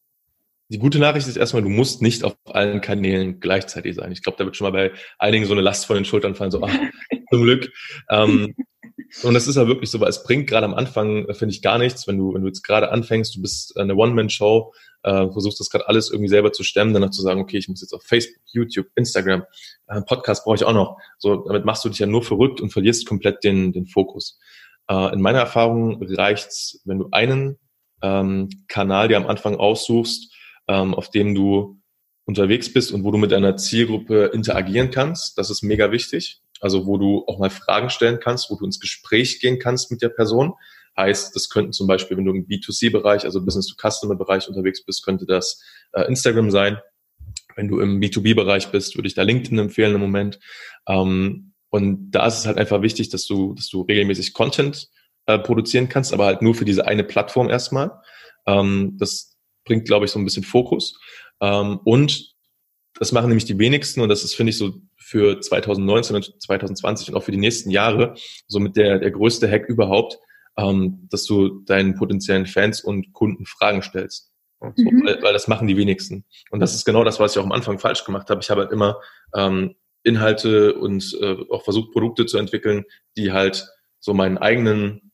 Die 0.67 0.79
gute 0.79 0.99
Nachricht 0.99 1.27
ist 1.27 1.37
erstmal, 1.37 1.63
du 1.63 1.69
musst 1.69 2.01
nicht 2.01 2.23
auf 2.23 2.35
allen 2.45 2.79
Kanälen 2.81 3.39
gleichzeitig 3.39 3.95
sein. 3.95 4.11
Ich 4.11 4.21
glaube, 4.21 4.37
da 4.37 4.45
wird 4.45 4.55
schon 4.55 4.65
mal 4.65 4.71
bei 4.71 4.91
einigen 5.19 5.45
so 5.45 5.53
eine 5.53 5.61
Last 5.61 5.85
von 5.85 5.95
den 5.95 6.05
Schultern 6.05 6.35
fallen, 6.35 6.51
so, 6.51 6.61
ach, 6.63 6.73
zum 7.31 7.43
Glück. 7.43 7.71
Ähm, 8.09 8.55
und 9.23 9.33
das 9.33 9.47
ist 9.47 9.57
ja 9.57 9.67
wirklich 9.67 9.89
so, 9.89 9.99
weil 9.99 10.09
es 10.09 10.23
bringt 10.23 10.47
gerade 10.47 10.65
am 10.65 10.73
Anfang, 10.73 11.27
äh, 11.27 11.33
finde 11.33 11.53
ich, 11.53 11.61
gar 11.61 11.77
nichts, 11.77 12.07
wenn 12.07 12.17
du, 12.17 12.33
wenn 12.33 12.41
du 12.41 12.47
jetzt 12.47 12.63
gerade 12.63 12.91
anfängst, 12.91 13.35
du 13.35 13.41
bist 13.41 13.77
eine 13.77 13.95
One-Man-Show, 13.95 14.73
äh, 15.03 15.31
versuchst 15.31 15.59
das 15.59 15.69
gerade 15.69 15.87
alles 15.87 16.09
irgendwie 16.09 16.29
selber 16.29 16.51
zu 16.51 16.63
stemmen, 16.63 16.93
danach 16.93 17.09
zu 17.09 17.21
sagen, 17.21 17.41
okay, 17.41 17.57
ich 17.57 17.67
muss 17.67 17.81
jetzt 17.81 17.93
auf 17.93 18.03
Facebook, 18.03 18.41
YouTube, 18.51 18.87
Instagram, 18.95 19.43
äh, 19.87 20.01
Podcast 20.01 20.43
brauche 20.43 20.55
ich 20.55 20.63
auch 20.63 20.73
noch. 20.73 20.97
So, 21.17 21.35
damit 21.35 21.65
machst 21.65 21.83
du 21.83 21.89
dich 21.89 21.99
ja 21.99 22.07
nur 22.07 22.23
verrückt 22.23 22.61
und 22.61 22.71
verlierst 22.71 23.07
komplett 23.07 23.43
den, 23.43 23.73
den 23.73 23.87
Fokus. 23.87 24.39
Äh, 24.91 25.13
in 25.13 25.21
meiner 25.21 25.39
Erfahrung 25.39 26.03
reicht's, 26.03 26.81
wenn 26.83 26.99
du 26.99 27.07
einen 27.11 27.57
ähm, 28.01 28.49
Kanal 28.67 29.07
dir 29.07 29.17
am 29.17 29.27
Anfang 29.27 29.55
aussuchst, 29.55 30.33
ähm, 30.67 30.93
auf 30.93 31.09
dem 31.09 31.33
du 31.33 31.79
unterwegs 32.25 32.71
bist 32.71 32.91
und 32.91 33.03
wo 33.03 33.11
du 33.11 33.17
mit 33.17 33.31
deiner 33.31 33.55
Zielgruppe 33.55 34.31
interagieren 34.33 34.91
kannst. 34.91 35.37
Das 35.37 35.49
ist 35.49 35.63
mega 35.63 35.91
wichtig. 35.91 36.41
Also 36.59 36.85
wo 36.85 36.97
du 36.97 37.23
auch 37.25 37.39
mal 37.39 37.49
Fragen 37.49 37.89
stellen 37.89 38.19
kannst, 38.19 38.51
wo 38.51 38.55
du 38.55 38.65
ins 38.65 38.79
Gespräch 38.79 39.39
gehen 39.39 39.59
kannst 39.59 39.91
mit 39.91 40.01
der 40.01 40.09
Person. 40.09 40.53
Heißt, 40.97 41.35
das 41.35 41.49
könnten 41.49 41.71
zum 41.71 41.87
Beispiel, 41.87 42.17
wenn 42.17 42.25
du 42.25 42.33
im 42.33 42.45
B2C-Bereich, 42.45 43.23
also 43.23 43.43
Business-to-Customer-Bereich 43.43 44.49
unterwegs 44.49 44.83
bist, 44.83 45.05
könnte 45.05 45.25
das 45.25 45.63
äh, 45.93 46.03
Instagram 46.03 46.51
sein. 46.51 46.77
Wenn 47.55 47.69
du 47.69 47.79
im 47.79 48.01
B2B-Bereich 48.01 48.67
bist, 48.67 48.97
würde 48.97 49.07
ich 49.07 49.15
da 49.15 49.23
LinkedIn 49.23 49.57
empfehlen 49.57 49.95
im 49.95 50.01
Moment. 50.01 50.39
Ähm, 50.87 51.50
und 51.71 52.11
da 52.11 52.27
ist 52.27 52.39
es 52.39 52.45
halt 52.45 52.57
einfach 52.57 52.81
wichtig, 52.81 53.09
dass 53.09 53.25
du, 53.25 53.53
dass 53.55 53.69
du 53.69 53.81
regelmäßig 53.81 54.33
Content 54.33 54.89
äh, 55.25 55.39
produzieren 55.39 55.89
kannst, 55.89 56.13
aber 56.13 56.25
halt 56.25 56.41
nur 56.41 56.53
für 56.53 56.65
diese 56.65 56.85
eine 56.85 57.03
Plattform 57.03 57.49
erstmal. 57.49 57.91
Ähm, 58.45 58.97
das 58.99 59.37
bringt, 59.63 59.85
glaube 59.85 60.05
ich, 60.05 60.11
so 60.11 60.19
ein 60.19 60.25
bisschen 60.25 60.43
Fokus. 60.43 60.99
Ähm, 61.39 61.79
und 61.85 62.35
das 62.99 63.13
machen 63.13 63.29
nämlich 63.29 63.45
die 63.45 63.57
wenigsten 63.57 64.01
und 64.01 64.09
das 64.09 64.23
ist, 64.23 64.35
finde 64.35 64.49
ich, 64.49 64.57
so 64.57 64.73
für 64.97 65.39
2019 65.39 66.15
und 66.17 66.41
2020 66.41 67.09
und 67.09 67.15
auch 67.15 67.23
für 67.23 67.31
die 67.31 67.37
nächsten 67.37 67.69
Jahre 67.71 68.15
so 68.47 68.59
mit 68.59 68.75
der, 68.75 68.99
der 68.99 69.11
größte 69.11 69.49
Hack 69.49 69.67
überhaupt, 69.67 70.19
ähm, 70.57 71.07
dass 71.09 71.23
du 71.23 71.61
deinen 71.61 71.95
potenziellen 71.95 72.47
Fans 72.47 72.81
und 72.81 73.13
Kunden 73.13 73.45
Fragen 73.45 73.81
stellst. 73.81 74.31
So, 74.59 74.67
mhm. 74.67 75.05
weil, 75.05 75.23
weil 75.23 75.33
das 75.33 75.47
machen 75.47 75.67
die 75.67 75.77
wenigsten. 75.77 76.25
Und 76.51 76.59
das 76.59 76.75
ist 76.75 76.85
genau 76.85 77.05
das, 77.05 77.19
was 77.19 77.31
ich 77.31 77.39
auch 77.39 77.45
am 77.45 77.53
Anfang 77.53 77.79
falsch 77.79 78.03
gemacht 78.03 78.29
habe. 78.29 78.41
Ich 78.41 78.49
habe 78.49 78.61
halt 78.61 78.71
immer 78.71 78.99
ähm, 79.33 79.75
Inhalte 80.03 80.73
und 80.75 81.17
äh, 81.21 81.37
auch 81.49 81.63
versucht, 81.63 81.91
Produkte 81.91 82.25
zu 82.25 82.37
entwickeln, 82.37 82.85
die 83.17 83.31
halt 83.31 83.67
so 83.99 84.13
meinen 84.13 84.37
eigenen 84.37 85.11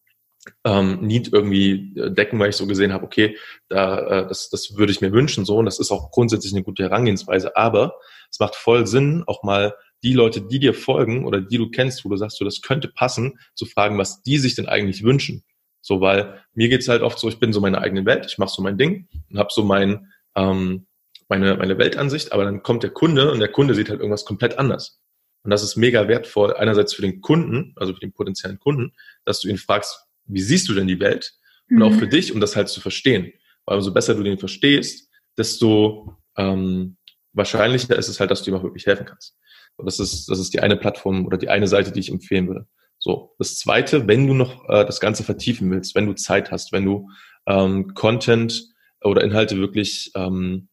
ähm, 0.64 1.02
Need 1.02 1.32
irgendwie 1.34 1.94
äh, 1.98 2.12
decken, 2.12 2.40
weil 2.40 2.50
ich 2.50 2.56
so 2.56 2.68
gesehen 2.68 2.94
habe, 2.94 3.06
okay, 3.06 3.38
da, 3.68 4.00
äh, 4.00 4.28
das, 4.28 4.50
das 4.50 4.78
würde 4.78 4.92
ich 4.92 5.02
mir 5.02 5.12
wünschen 5.12 5.46
so 5.46 5.58
und 5.58 5.66
das 5.66 5.80
ist 5.80 5.92
auch 5.92 6.12
grundsätzlich 6.12 6.54
eine 6.54 6.64
gute 6.64 6.84
Herangehensweise, 6.84 7.56
aber 7.56 7.96
es 8.32 8.40
macht 8.40 8.56
voll 8.56 8.88
Sinn, 8.88 9.24
auch 9.28 9.44
mal 9.44 9.74
die 10.04 10.14
Leute, 10.14 10.42
die 10.42 10.60
dir 10.60 10.74
folgen 10.74 11.26
oder 11.26 11.42
die 11.42 11.58
du 11.58 11.70
kennst, 11.70 12.06
wo 12.06 12.10
du 12.10 12.18
sagst, 12.18 12.38
so, 12.38 12.46
das 12.46 12.62
könnte 12.62 12.88
passen, 12.88 13.40
zu 13.56 13.66
fragen, 13.66 13.98
was 13.98 14.22
die 14.22 14.38
sich 14.38 14.56
denn 14.56 14.68
eigentlich 14.68 15.04
wünschen. 15.04 15.44
So, 15.82 16.02
weil 16.02 16.44
mir 16.54 16.70
geht's 16.70 16.88
halt 16.88 17.02
oft 17.02 17.18
so, 17.18 17.30
ich 17.30 17.40
bin 17.40 17.54
so 17.54 17.62
meine 17.62 17.80
eigene 17.82 18.06
Welt, 18.06 18.26
ich 18.28 18.38
mache 18.38 18.52
so 18.52 18.62
mein 18.62 18.78
Ding 18.78 19.08
und 19.30 19.40
habe 19.40 19.50
so 19.52 19.64
mein, 19.64 20.12
ähm, 20.36 20.87
meine, 21.30 21.58
meine 21.58 21.78
Weltansicht, 21.78 22.32
aber 22.32 22.46
dann 22.46 22.64
kommt 22.64 22.84
der 22.84 22.92
Kunde 22.92 23.32
und 23.32 23.40
der 23.40 23.52
Kunde 23.52 23.76
sieht 23.76 23.90
halt 23.90 24.00
irgendwas 24.00 24.26
komplett 24.26 24.58
anders. 24.58 25.02
Und 25.44 25.52
das 25.52 25.64
ist 25.64 25.76
mega 25.76 26.08
wertvoll, 26.08 26.56
einerseits 26.56 26.94
für 26.94 27.02
den 27.02 27.22
Kunden, 27.22 27.74
also 27.78 27.94
für 27.94 28.00
den 28.00 28.14
potenziellen 28.14 28.60
Kunden, 28.60 28.94
dass 29.26 29.40
du 29.40 29.48
ihn 29.48 29.58
fragst, 29.58 29.98
wie 30.26 30.42
siehst 30.42 30.68
du 30.68 30.74
denn 30.74 30.88
die 30.88 31.00
Welt? 31.00 31.34
Und 31.70 31.82
auch 31.84 31.92
mhm. 31.92 32.00
für 32.00 32.08
dich, 32.08 32.34
um 32.34 32.40
das 32.40 32.56
halt 32.56 32.70
zu 32.70 32.82
verstehen. 32.82 33.32
Weil 33.66 33.78
umso 33.78 33.94
besser 33.94 34.16
du 34.16 34.24
den 34.24 34.38
verstehst, 34.38 35.10
desto 35.38 36.18
ähm, 36.38 36.98
wahrscheinlicher 37.34 37.96
ist 37.98 38.08
es 38.08 38.20
halt, 38.20 38.32
dass 38.32 38.44
du 38.44 38.52
ihm 38.52 38.58
auch 38.58 38.64
wirklich 38.64 38.86
helfen 38.86 39.06
kannst. 39.06 39.38
Und 39.76 39.86
das 39.86 40.00
ist, 40.00 40.30
das 40.30 40.40
ist 40.40 40.54
die 40.54 40.60
eine 40.60 40.76
Plattform 40.76 41.26
oder 41.26 41.38
die 41.38 41.50
eine 41.50 41.68
Seite, 41.68 41.92
die 41.92 42.00
ich 42.00 42.12
empfehlen 42.12 42.48
würde. 42.48 42.68
So, 43.00 43.36
das 43.38 43.58
zweite, 43.58 44.08
wenn 44.08 44.28
du 44.28 44.34
noch 44.34 44.68
äh, 44.70 44.86
das 44.86 45.00
Ganze 45.00 45.24
vertiefen 45.24 45.70
willst, 45.70 45.94
wenn 45.94 46.08
du 46.08 46.14
Zeit 46.14 46.52
hast, 46.52 46.72
wenn 46.72 46.86
du 46.86 47.10
ähm, 47.46 47.94
Content 47.94 48.74
oder 49.02 49.24
Inhalte 49.24 49.58
wirklich 49.58 50.12
ähm, 50.16 50.70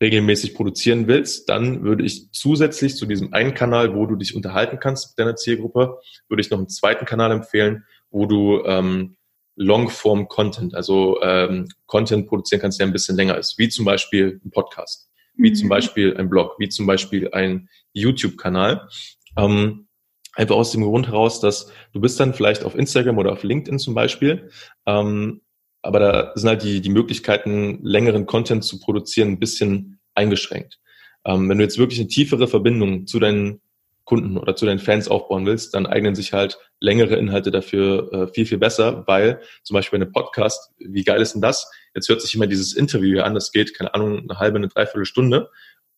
regelmäßig 0.00 0.54
produzieren 0.54 1.08
willst, 1.08 1.48
dann 1.48 1.82
würde 1.82 2.04
ich 2.04 2.30
zusätzlich 2.32 2.96
zu 2.96 3.06
diesem 3.06 3.32
einen 3.32 3.54
Kanal, 3.54 3.94
wo 3.94 4.06
du 4.06 4.16
dich 4.16 4.34
unterhalten 4.34 4.78
kannst 4.78 5.10
mit 5.10 5.18
deiner 5.18 5.36
Zielgruppe, 5.36 5.98
würde 6.28 6.40
ich 6.40 6.50
noch 6.50 6.58
einen 6.58 6.68
zweiten 6.68 7.04
Kanal 7.04 7.32
empfehlen, 7.32 7.84
wo 8.10 8.26
du 8.26 8.64
ähm, 8.64 9.16
Longform-Content, 9.56 10.74
also 10.74 11.20
ähm, 11.22 11.68
Content 11.86 12.28
produzieren 12.28 12.60
kannst, 12.60 12.78
der 12.78 12.86
ein 12.86 12.92
bisschen 12.92 13.16
länger 13.16 13.36
ist, 13.36 13.58
wie 13.58 13.68
zum 13.68 13.84
Beispiel 13.84 14.40
ein 14.44 14.50
Podcast, 14.50 15.10
wie 15.34 15.50
mhm. 15.50 15.54
zum 15.56 15.68
Beispiel 15.68 16.16
ein 16.16 16.30
Blog, 16.30 16.54
wie 16.58 16.68
zum 16.68 16.86
Beispiel 16.86 17.30
ein 17.32 17.68
YouTube-Kanal. 17.92 18.88
Ähm, 19.36 19.88
einfach 20.34 20.54
aus 20.54 20.70
dem 20.70 20.84
Grund 20.84 21.08
heraus, 21.08 21.40
dass 21.40 21.72
du 21.92 22.00
bist 22.00 22.20
dann 22.20 22.34
vielleicht 22.34 22.62
auf 22.64 22.76
Instagram 22.76 23.18
oder 23.18 23.32
auf 23.32 23.42
LinkedIn 23.42 23.80
zum 23.80 23.94
Beispiel, 23.94 24.50
ähm, 24.86 25.42
aber 25.82 25.98
da 25.98 26.32
sind 26.34 26.48
halt 26.48 26.62
die, 26.62 26.80
die 26.80 26.90
Möglichkeiten, 26.90 27.80
längeren 27.82 28.26
Content 28.26 28.64
zu 28.64 28.80
produzieren, 28.80 29.28
ein 29.28 29.38
bisschen 29.38 30.00
eingeschränkt. 30.14 30.78
Ähm, 31.24 31.48
wenn 31.48 31.58
du 31.58 31.64
jetzt 31.64 31.78
wirklich 31.78 32.00
eine 32.00 32.08
tiefere 32.08 32.48
Verbindung 32.48 33.06
zu 33.06 33.18
deinen 33.18 33.60
Kunden 34.04 34.38
oder 34.38 34.56
zu 34.56 34.64
deinen 34.64 34.78
Fans 34.78 35.08
aufbauen 35.08 35.44
willst, 35.44 35.74
dann 35.74 35.86
eignen 35.86 36.14
sich 36.14 36.32
halt 36.32 36.58
längere 36.80 37.16
Inhalte 37.16 37.50
dafür 37.50 38.10
äh, 38.12 38.32
viel, 38.32 38.46
viel 38.46 38.56
besser, 38.56 39.04
weil 39.06 39.42
zum 39.62 39.74
Beispiel 39.74 39.98
eine 39.98 40.06
Podcast, 40.06 40.72
wie 40.78 41.04
geil 41.04 41.20
ist 41.20 41.34
denn 41.34 41.42
das? 41.42 41.70
Jetzt 41.94 42.08
hört 42.08 42.22
sich 42.22 42.34
immer 42.34 42.46
dieses 42.46 42.72
Interview 42.72 43.16
hier 43.16 43.26
an, 43.26 43.34
das 43.34 43.52
geht, 43.52 43.74
keine 43.74 43.92
Ahnung, 43.92 44.20
eine 44.20 44.38
halbe, 44.38 44.56
eine 44.56 44.68
dreiviertel 44.68 45.04
Stunde 45.04 45.50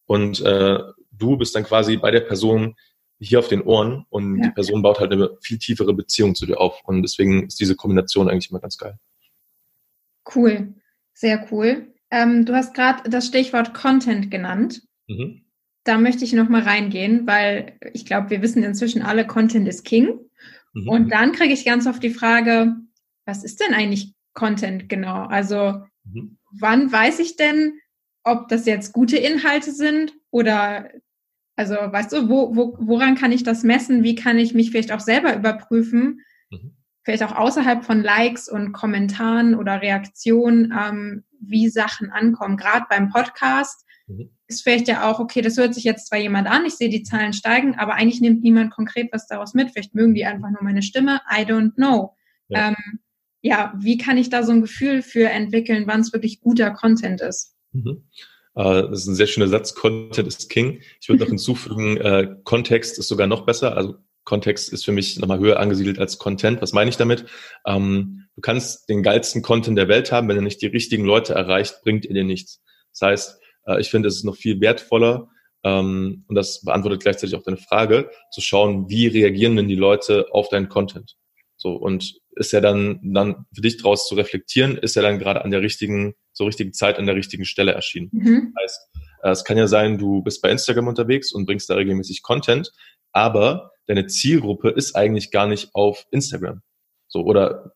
und 0.06 0.40
äh, 0.40 0.80
du 1.12 1.36
bist 1.36 1.54
dann 1.54 1.62
quasi 1.62 1.98
bei 1.98 2.10
der 2.10 2.20
Person 2.20 2.74
hier 3.20 3.38
auf 3.38 3.46
den 3.46 3.62
Ohren 3.62 4.06
und 4.08 4.38
ja. 4.38 4.48
die 4.48 4.54
Person 4.54 4.82
baut 4.82 4.98
halt 4.98 5.12
eine 5.12 5.30
viel 5.40 5.58
tiefere 5.58 5.94
Beziehung 5.94 6.34
zu 6.34 6.46
dir 6.46 6.58
auf 6.58 6.80
und 6.84 7.02
deswegen 7.02 7.46
ist 7.46 7.60
diese 7.60 7.76
Kombination 7.76 8.28
eigentlich 8.28 8.50
immer 8.50 8.60
ganz 8.60 8.76
geil. 8.76 8.98
Cool, 10.34 10.74
sehr 11.14 11.46
cool. 11.50 11.94
Ähm, 12.10 12.44
du 12.44 12.54
hast 12.54 12.74
gerade 12.74 13.08
das 13.08 13.26
Stichwort 13.26 13.74
Content 13.74 14.30
genannt. 14.30 14.82
Mhm 15.08 15.44
da 15.84 15.98
möchte 15.98 16.24
ich 16.24 16.32
noch 16.32 16.48
mal 16.48 16.62
reingehen, 16.62 17.26
weil 17.26 17.78
ich 17.94 18.04
glaube, 18.04 18.30
wir 18.30 18.42
wissen 18.42 18.62
inzwischen 18.62 19.02
alle, 19.02 19.26
Content 19.26 19.66
ist 19.66 19.84
King. 19.84 20.18
Mhm. 20.74 20.88
Und 20.88 21.12
dann 21.12 21.32
kriege 21.32 21.54
ich 21.54 21.64
ganz 21.64 21.86
oft 21.86 22.02
die 22.02 22.10
Frage, 22.10 22.76
was 23.24 23.44
ist 23.44 23.60
denn 23.60 23.74
eigentlich 23.74 24.14
Content 24.34 24.88
genau? 24.88 25.24
Also 25.24 25.82
mhm. 26.04 26.38
wann 26.52 26.92
weiß 26.92 27.18
ich 27.20 27.36
denn, 27.36 27.74
ob 28.22 28.48
das 28.48 28.66
jetzt 28.66 28.92
gute 28.92 29.16
Inhalte 29.16 29.72
sind 29.72 30.12
oder 30.30 30.90
also 31.56 31.74
weißt 31.74 32.12
du, 32.12 32.28
wo, 32.28 32.54
wo, 32.54 32.76
woran 32.80 33.16
kann 33.16 33.32
ich 33.32 33.42
das 33.42 33.64
messen? 33.64 34.02
Wie 34.02 34.14
kann 34.14 34.38
ich 34.38 34.54
mich 34.54 34.70
vielleicht 34.70 34.92
auch 34.92 35.00
selber 35.00 35.34
überprüfen? 35.34 36.20
Vielleicht 37.10 37.32
auch 37.32 37.36
außerhalb 37.36 37.84
von 37.84 38.02
Likes 38.02 38.48
und 38.48 38.72
Kommentaren 38.72 39.54
oder 39.54 39.82
Reaktionen, 39.82 40.72
ähm, 40.78 41.24
wie 41.40 41.68
Sachen 41.68 42.10
ankommen. 42.10 42.56
Gerade 42.56 42.86
beim 42.88 43.10
Podcast 43.10 43.84
mhm 44.06 44.30
ist 44.50 44.62
vielleicht 44.62 44.88
ja 44.88 45.10
auch, 45.10 45.20
okay, 45.20 45.40
das 45.40 45.56
hört 45.56 45.74
sich 45.74 45.84
jetzt 45.84 46.08
zwar 46.08 46.18
jemand 46.18 46.48
an, 46.48 46.66
ich 46.66 46.74
sehe 46.74 46.88
die 46.88 47.04
Zahlen 47.04 47.32
steigen, 47.32 47.76
aber 47.76 47.94
eigentlich 47.94 48.20
nimmt 48.20 48.42
niemand 48.42 48.72
konkret 48.72 49.08
was 49.12 49.26
daraus 49.26 49.54
mit. 49.54 49.70
Vielleicht 49.70 49.94
mögen 49.94 50.14
die 50.14 50.26
einfach 50.26 50.50
nur 50.50 50.62
meine 50.62 50.82
Stimme. 50.82 51.20
I 51.30 51.42
don't 51.42 51.74
know. 51.74 52.16
Ja, 52.48 52.68
ähm, 52.68 52.98
ja 53.40 53.72
wie 53.78 53.96
kann 53.96 54.18
ich 54.18 54.28
da 54.28 54.42
so 54.42 54.52
ein 54.52 54.60
Gefühl 54.60 55.02
für 55.02 55.30
entwickeln, 55.30 55.84
wann 55.86 56.00
es 56.00 56.12
wirklich 56.12 56.40
guter 56.40 56.72
Content 56.72 57.20
ist? 57.20 57.54
Mhm. 57.72 58.04
Uh, 58.56 58.82
das 58.90 59.02
ist 59.02 59.06
ein 59.06 59.14
sehr 59.14 59.28
schöner 59.28 59.46
Satz. 59.46 59.74
Content 59.74 60.26
ist 60.26 60.50
King. 60.50 60.80
Ich 61.00 61.08
würde 61.08 61.22
noch 61.22 61.28
hinzufügen, 61.28 61.96
äh, 61.98 62.34
Kontext 62.42 62.98
ist 62.98 63.06
sogar 63.06 63.28
noch 63.28 63.46
besser. 63.46 63.76
Also 63.76 63.98
Kontext 64.30 64.72
ist 64.72 64.84
für 64.84 64.92
mich 64.92 65.18
nochmal 65.18 65.40
höher 65.40 65.58
angesiedelt 65.58 65.98
als 65.98 66.18
Content. 66.18 66.62
Was 66.62 66.72
meine 66.72 66.88
ich 66.88 66.96
damit? 66.96 67.24
Ähm, 67.66 68.26
du 68.36 68.40
kannst 68.40 68.88
den 68.88 69.02
geilsten 69.02 69.42
Content 69.42 69.76
der 69.76 69.88
Welt 69.88 70.12
haben, 70.12 70.28
wenn 70.28 70.36
er 70.36 70.42
nicht 70.42 70.62
die 70.62 70.68
richtigen 70.68 71.04
Leute 71.04 71.34
erreicht, 71.34 71.80
bringt 71.82 72.06
er 72.06 72.14
dir 72.14 72.22
nichts. 72.22 72.62
Das 72.92 73.08
heißt, 73.08 73.40
äh, 73.66 73.80
ich 73.80 73.90
finde, 73.90 74.06
es 74.06 74.14
ist 74.14 74.24
noch 74.24 74.36
viel 74.36 74.60
wertvoller, 74.60 75.28
ähm, 75.64 76.24
und 76.28 76.36
das 76.36 76.62
beantwortet 76.62 77.02
gleichzeitig 77.02 77.34
auch 77.34 77.42
deine 77.42 77.56
Frage, 77.56 78.08
zu 78.30 78.40
schauen, 78.40 78.88
wie 78.88 79.08
reagieren 79.08 79.56
denn 79.56 79.66
die 79.66 79.74
Leute 79.74 80.26
auf 80.30 80.48
deinen 80.48 80.68
Content? 80.68 81.16
So, 81.56 81.74
und 81.74 82.14
ist 82.36 82.54
er 82.54 82.60
dann, 82.60 83.00
dann 83.02 83.46
für 83.52 83.62
dich 83.62 83.78
daraus 83.78 84.06
zu 84.06 84.14
reflektieren, 84.14 84.78
ist 84.78 84.96
er 84.96 85.02
dann 85.02 85.18
gerade 85.18 85.44
an 85.44 85.50
der 85.50 85.60
richtigen, 85.60 86.14
zur 86.32 86.46
richtigen 86.46 86.72
Zeit 86.72 87.00
an 87.00 87.06
der 87.06 87.16
richtigen 87.16 87.44
Stelle 87.44 87.72
erschienen. 87.72 88.10
Mhm. 88.12 88.54
Das 88.54 88.62
heißt, 88.62 88.88
äh, 89.24 89.30
es 89.30 89.44
kann 89.44 89.58
ja 89.58 89.66
sein, 89.66 89.98
du 89.98 90.22
bist 90.22 90.40
bei 90.40 90.50
Instagram 90.50 90.86
unterwegs 90.86 91.32
und 91.32 91.46
bringst 91.46 91.68
da 91.68 91.74
regelmäßig 91.74 92.22
Content, 92.22 92.70
aber 93.12 93.72
deine 93.90 94.06
Zielgruppe 94.06 94.70
ist 94.70 94.94
eigentlich 94.94 95.32
gar 95.32 95.48
nicht 95.48 95.70
auf 95.74 96.06
Instagram. 96.12 96.62
So, 97.08 97.24
oder 97.24 97.72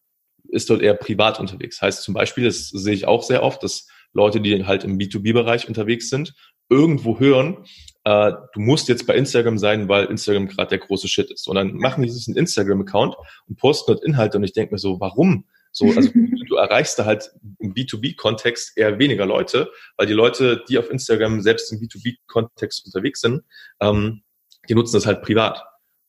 ist 0.49 0.71
dort 0.71 0.81
eher 0.81 0.95
privat 0.95 1.41
unterwegs. 1.41 1.83
Heißt 1.83 2.05
zum 2.05 2.15
Beispiel, 2.15 2.45
das 2.45 2.69
sehe 2.69 2.95
ich 2.95 3.07
auch 3.07 3.25
sehr 3.25 3.43
oft, 3.43 3.63
dass 3.65 3.89
Leute, 4.13 4.41
die 4.41 4.65
halt 4.65 4.85
im 4.85 4.97
B2B-Bereich 4.97 5.67
unterwegs 5.67 6.09
sind, 6.09 6.33
irgendwo 6.69 7.19
hören, 7.19 7.65
äh, 8.05 8.33
du 8.53 8.61
musst 8.61 8.89
jetzt 8.89 9.09
bei 9.09 9.17
Instagram 9.17 9.59
sein, 9.59 9.89
weil 9.89 10.07
Instagram 10.07 10.47
gerade 10.47 10.69
der 10.69 10.79
große 10.79 11.09
Shit 11.09 11.33
ist. 11.33 11.49
Und 11.49 11.57
dann 11.57 11.75
machen 11.75 12.05
die 12.05 12.11
sich 12.11 12.29
einen 12.29 12.37
Instagram-Account 12.37 13.17
und 13.49 13.59
posten 13.59 13.93
dort 13.93 14.05
Inhalte 14.05 14.39
und 14.39 14.45
ich 14.45 14.53
denke 14.53 14.73
mir 14.73 14.79
so, 14.79 15.01
warum? 15.01 15.47
So, 15.73 15.87
also 15.87 16.11
du 16.49 16.55
erreichst 16.55 16.97
da 16.97 17.07
halt 17.07 17.33
im 17.59 17.75
B2B-Kontext 17.75 18.77
eher 18.77 19.01
weniger 19.01 19.27
Leute, 19.27 19.69
weil 19.97 20.07
die 20.07 20.13
Leute, 20.13 20.63
die 20.69 20.79
auf 20.79 20.91
Instagram 20.91 21.41
selbst 21.41 21.73
im 21.73 21.81
B2B-Kontext 21.81 22.87
unterwegs 22.87 23.21
sind, 23.21 23.43
ähm, 23.81 24.23
die 24.69 24.77
nutzen 24.77 24.95
das 24.95 25.07
halt 25.07 25.23
privat. 25.23 25.61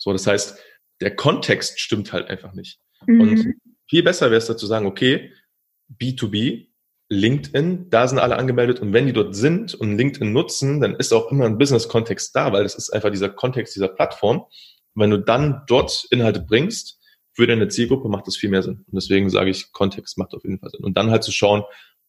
So, 0.06 0.14
das 0.14 0.28
heißt, 0.28 0.60
der 1.02 1.16
Kontext 1.16 1.80
stimmt 1.80 2.14
halt 2.14 2.30
einfach 2.30 2.54
nicht. 2.54 2.80
Mhm. 3.08 3.22
Und 3.22 3.54
viel 3.90 4.04
besser 4.04 4.28
wäre 4.28 4.38
es 4.38 4.46
dazu 4.46 4.68
sagen, 4.68 4.86
okay, 4.86 5.34
B2B, 6.00 6.68
LinkedIn, 7.10 7.90
da 7.90 8.08
sind 8.08 8.20
alle 8.20 8.38
angemeldet 8.38 8.80
und 8.80 8.94
wenn 8.94 9.08
die 9.08 9.14
dort 9.14 9.36
sind 9.36 9.74
und 9.74 9.98
LinkedIn 9.98 10.32
nutzen, 10.32 10.80
dann 10.80 10.96
ist 10.96 11.12
auch 11.12 11.32
immer 11.32 11.46
ein 11.46 11.58
Business-Kontext 11.58 12.36
da, 12.36 12.54
weil 12.54 12.64
das 12.64 12.76
ist 12.76 12.92
einfach 12.92 13.10
dieser 13.10 13.30
Kontext 13.30 13.76
dieser 13.76 13.88
Plattform. 13.88 14.42
Und 14.42 15.02
wenn 15.02 15.10
du 15.10 15.18
dann 15.18 15.64
dort 15.68 16.06
Inhalte 16.12 16.42
bringst, 16.42 17.00
für 17.34 17.48
deine 17.48 17.68
Zielgruppe 17.68 18.08
macht 18.08 18.28
das 18.28 18.38
viel 18.38 18.52
mehr 18.52 18.62
Sinn. 18.62 18.86
Und 18.88 18.94
deswegen 18.94 19.32
sage 19.32 19.50
ich, 19.50 19.72
Kontext 19.72 20.20
macht 20.20 20.36
auf 20.36 20.44
jeden 20.44 20.60
Fall 20.60 20.70
Sinn. 20.70 20.86
Und 20.86 20.98
dann 20.98 21.10
halt 21.10 21.24
zu 21.24 21.32
schauen, 21.32 21.64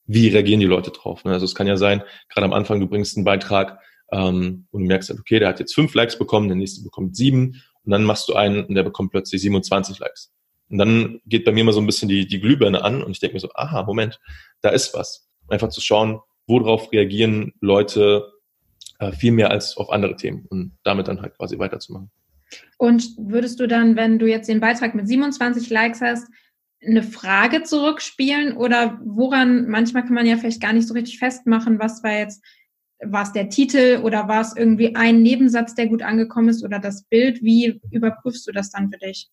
wie 0.04 0.28
reagieren 0.28 0.60
die 0.60 0.66
Leute 0.66 0.90
drauf. 0.90 1.24
Ne? 1.24 1.32
Also 1.32 1.46
es 1.46 1.54
kann 1.54 1.66
ja 1.66 1.78
sein, 1.78 2.02
gerade 2.28 2.44
am 2.44 2.52
Anfang, 2.52 2.78
du 2.78 2.86
bringst 2.86 3.16
einen 3.16 3.24
Beitrag 3.24 3.80
ähm, 4.12 4.66
und 4.70 4.82
du 4.82 4.86
merkst 4.86 5.08
halt, 5.08 5.18
okay, 5.18 5.38
der 5.38 5.48
hat 5.48 5.60
jetzt 5.60 5.74
fünf 5.74 5.94
Likes 5.94 6.18
bekommen, 6.18 6.48
der 6.48 6.56
nächste 6.56 6.82
bekommt 6.82 7.16
sieben 7.16 7.62
und 7.86 7.92
dann 7.92 8.04
machst 8.04 8.28
du 8.28 8.34
einen 8.34 8.64
und 8.64 8.74
der 8.74 8.82
bekommt 8.82 9.12
plötzlich 9.12 9.40
27 9.40 9.98
Likes. 9.98 10.32
Und 10.68 10.78
dann 10.78 11.20
geht 11.26 11.44
bei 11.44 11.52
mir 11.52 11.64
mal 11.64 11.72
so 11.72 11.80
ein 11.80 11.86
bisschen 11.86 12.08
die, 12.08 12.26
die 12.26 12.40
Glühbirne 12.40 12.82
an 12.82 13.02
und 13.02 13.12
ich 13.12 13.20
denke 13.20 13.34
mir 13.34 13.40
so, 13.40 13.48
aha, 13.54 13.84
Moment, 13.84 14.20
da 14.60 14.70
ist 14.70 14.92
was. 14.94 15.28
Einfach 15.48 15.68
zu 15.68 15.80
schauen, 15.80 16.20
worauf 16.48 16.90
reagieren 16.92 17.54
Leute 17.60 18.32
äh, 18.98 19.12
viel 19.12 19.32
mehr 19.32 19.50
als 19.50 19.76
auf 19.76 19.90
andere 19.90 20.16
Themen 20.16 20.46
und 20.50 20.76
damit 20.82 21.06
dann 21.06 21.22
halt 21.22 21.36
quasi 21.36 21.58
weiterzumachen. 21.58 22.10
Und 22.78 23.08
würdest 23.16 23.60
du 23.60 23.66
dann, 23.66 23.96
wenn 23.96 24.18
du 24.18 24.26
jetzt 24.26 24.48
den 24.48 24.60
Beitrag 24.60 24.94
mit 24.94 25.06
27 25.06 25.70
Likes 25.70 26.00
hast, 26.00 26.26
eine 26.84 27.02
Frage 27.02 27.62
zurückspielen 27.62 28.56
oder 28.56 29.00
woran, 29.04 29.68
manchmal 29.68 30.02
kann 30.02 30.14
man 30.14 30.26
ja 30.26 30.36
vielleicht 30.36 30.60
gar 30.60 30.72
nicht 30.72 30.86
so 30.86 30.94
richtig 30.94 31.18
festmachen, 31.18 31.78
was 31.78 32.02
war 32.02 32.12
jetzt 32.12 32.44
war 33.04 33.22
es 33.22 33.32
der 33.32 33.48
Titel 33.48 34.00
oder 34.02 34.28
war 34.28 34.40
es 34.40 34.56
irgendwie 34.56 34.94
ein 34.94 35.22
Nebensatz, 35.22 35.74
der 35.74 35.86
gut 35.86 36.02
angekommen 36.02 36.48
ist 36.48 36.64
oder 36.64 36.78
das 36.78 37.04
Bild? 37.04 37.42
Wie 37.42 37.80
überprüfst 37.90 38.46
du 38.46 38.52
das 38.52 38.70
dann 38.70 38.90
für 38.90 38.98
dich? 38.98 39.28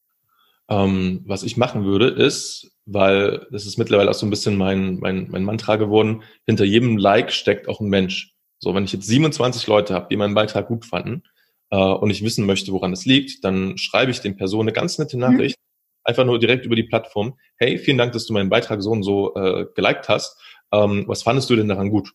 Ähm, 0.69 1.21
was 1.25 1.43
ich 1.43 1.57
machen 1.57 1.85
würde, 1.85 2.07
ist, 2.07 2.71
weil 2.85 3.47
das 3.51 3.65
ist 3.65 3.77
mittlerweile 3.77 4.09
auch 4.09 4.15
so 4.15 4.25
ein 4.25 4.29
bisschen 4.29 4.57
mein, 4.57 4.97
mein, 4.99 5.27
mein 5.29 5.43
Mantra 5.43 5.75
geworden, 5.75 6.23
hinter 6.45 6.65
jedem 6.65 6.97
Like 6.97 7.31
steckt 7.31 7.67
auch 7.67 7.79
ein 7.79 7.89
Mensch. 7.89 8.33
So, 8.59 8.73
wenn 8.73 8.85
ich 8.85 8.93
jetzt 8.93 9.07
27 9.07 9.67
Leute 9.67 9.93
habe, 9.93 10.07
die 10.09 10.17
meinen 10.17 10.35
Beitrag 10.35 10.67
gut 10.67 10.85
fanden 10.85 11.23
äh, 11.69 11.77
und 11.77 12.09
ich 12.09 12.23
wissen 12.23 12.45
möchte, 12.45 12.71
woran 12.71 12.91
das 12.91 13.05
liegt, 13.05 13.43
dann 13.43 13.77
schreibe 13.77 14.11
ich 14.11 14.21
den 14.21 14.37
Personen 14.37 14.69
eine 14.69 14.73
ganz 14.73 14.97
nette 14.97 15.17
mhm. 15.17 15.21
Nachricht, 15.21 15.57
mhm. 15.57 16.01
einfach 16.05 16.25
nur 16.25 16.39
direkt 16.39 16.65
über 16.65 16.75
die 16.75 16.83
Plattform. 16.83 17.37
Hey, 17.57 17.77
vielen 17.77 17.97
Dank, 17.97 18.13
dass 18.13 18.25
du 18.25 18.33
meinen 18.33 18.49
Beitrag 18.49 18.81
so 18.81 18.91
und 18.91 19.03
so 19.03 19.35
äh, 19.35 19.65
geliked 19.75 20.07
hast. 20.07 20.37
Ähm, 20.71 21.03
was 21.07 21.23
fandest 21.23 21.49
du 21.49 21.55
denn 21.55 21.67
daran 21.67 21.89
gut? 21.89 22.13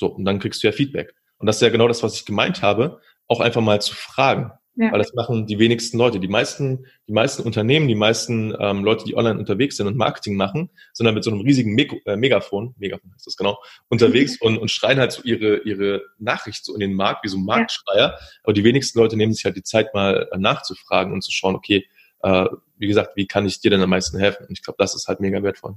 So, 0.00 0.06
und 0.06 0.24
dann 0.24 0.38
kriegst 0.38 0.62
du 0.62 0.66
ja 0.66 0.72
Feedback. 0.72 1.14
Und 1.36 1.46
das 1.46 1.56
ist 1.56 1.62
ja 1.62 1.68
genau 1.68 1.86
das, 1.86 2.02
was 2.02 2.14
ich 2.14 2.24
gemeint 2.24 2.62
habe, 2.62 3.00
auch 3.28 3.40
einfach 3.40 3.60
mal 3.60 3.82
zu 3.82 3.94
fragen. 3.94 4.50
Ja. 4.76 4.90
Weil 4.92 4.98
das 4.98 5.12
machen 5.12 5.46
die 5.46 5.58
wenigsten 5.58 5.98
Leute. 5.98 6.20
Die 6.20 6.28
meisten, 6.28 6.86
die 7.06 7.12
meisten 7.12 7.42
Unternehmen, 7.42 7.86
die 7.86 7.94
meisten 7.94 8.54
ähm, 8.58 8.82
Leute, 8.82 9.04
die 9.04 9.14
online 9.14 9.38
unterwegs 9.38 9.76
sind 9.76 9.86
und 9.88 9.98
Marketing 9.98 10.36
machen, 10.36 10.70
sind 10.94 11.04
dann 11.04 11.14
mit 11.14 11.22
so 11.22 11.30
einem 11.30 11.40
riesigen 11.40 11.74
Meg 11.74 12.00
äh, 12.06 12.16
Megafon, 12.16 12.74
Megafon 12.78 13.12
heißt 13.12 13.26
das 13.26 13.36
genau, 13.36 13.58
unterwegs 13.88 14.40
und, 14.40 14.56
und 14.56 14.70
schreien 14.70 14.98
halt 14.98 15.12
so 15.12 15.22
ihre, 15.22 15.58
ihre 15.64 16.02
Nachricht 16.18 16.64
so 16.64 16.72
in 16.72 16.80
den 16.80 16.94
Markt, 16.94 17.24
wie 17.24 17.28
so 17.28 17.36
ein 17.36 17.44
Marktschreier. 17.44 18.12
Ja. 18.12 18.18
Aber 18.42 18.54
die 18.54 18.64
wenigsten 18.64 18.98
Leute 18.98 19.18
nehmen 19.18 19.34
sich 19.34 19.44
halt 19.44 19.56
die 19.56 19.64
Zeit 19.64 19.92
mal 19.92 20.30
äh, 20.32 20.38
nachzufragen 20.38 21.12
und 21.12 21.22
zu 21.22 21.30
schauen, 21.30 21.56
okay, 21.56 21.86
äh, 22.22 22.46
wie 22.78 22.86
gesagt, 22.86 23.16
wie 23.16 23.26
kann 23.26 23.44
ich 23.44 23.60
dir 23.60 23.70
denn 23.70 23.82
am 23.82 23.90
meisten 23.90 24.18
helfen? 24.18 24.46
Und 24.46 24.52
ich 24.52 24.62
glaube, 24.62 24.78
das 24.78 24.94
ist 24.94 25.08
halt 25.08 25.20
mega 25.20 25.42
wertvoll. 25.42 25.74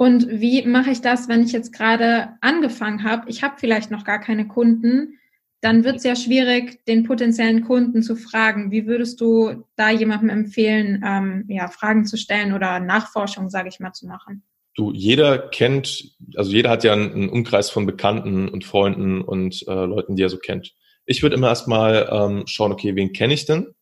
Und 0.00 0.30
wie 0.30 0.62
mache 0.62 0.92
ich 0.92 1.02
das, 1.02 1.28
wenn 1.28 1.44
ich 1.44 1.52
jetzt 1.52 1.74
gerade 1.74 2.30
angefangen 2.40 3.04
habe? 3.04 3.28
Ich 3.28 3.42
habe 3.42 3.56
vielleicht 3.58 3.90
noch 3.90 4.04
gar 4.04 4.18
keine 4.18 4.48
Kunden. 4.48 5.18
Dann 5.60 5.84
wird 5.84 5.96
es 5.96 6.04
ja 6.04 6.16
schwierig, 6.16 6.82
den 6.86 7.04
potenziellen 7.04 7.66
Kunden 7.66 8.02
zu 8.02 8.16
fragen. 8.16 8.70
Wie 8.70 8.86
würdest 8.86 9.20
du 9.20 9.62
da 9.76 9.90
jemandem 9.90 10.30
empfehlen, 10.30 11.04
ähm, 11.06 11.44
ja, 11.48 11.68
Fragen 11.68 12.06
zu 12.06 12.16
stellen 12.16 12.54
oder 12.54 12.80
Nachforschung, 12.80 13.50
sage 13.50 13.68
ich 13.68 13.78
mal, 13.78 13.92
zu 13.92 14.06
machen? 14.06 14.42
Du, 14.74 14.90
jeder 14.90 15.36
kennt, 15.50 16.16
also 16.34 16.50
jeder 16.50 16.70
hat 16.70 16.82
ja 16.82 16.94
einen, 16.94 17.28
Umkreis 17.28 17.68
von 17.68 17.84
Bekannten 17.84 18.48
und 18.48 18.64
Freunden 18.64 19.20
und 19.20 19.62
äh, 19.68 19.84
Leuten, 19.84 20.16
die 20.16 20.22
er 20.22 20.30
so 20.30 20.38
kennt. 20.38 20.72
Ich 21.04 21.22
würde 21.22 21.36
immer 21.36 21.48
erstmal 21.48 22.08
ähm, 22.10 22.44
schauen, 22.46 22.72
okay, 22.72 22.96
wen 22.96 23.12
kenne 23.12 23.34
ich 23.34 23.44
denn? 23.44 23.74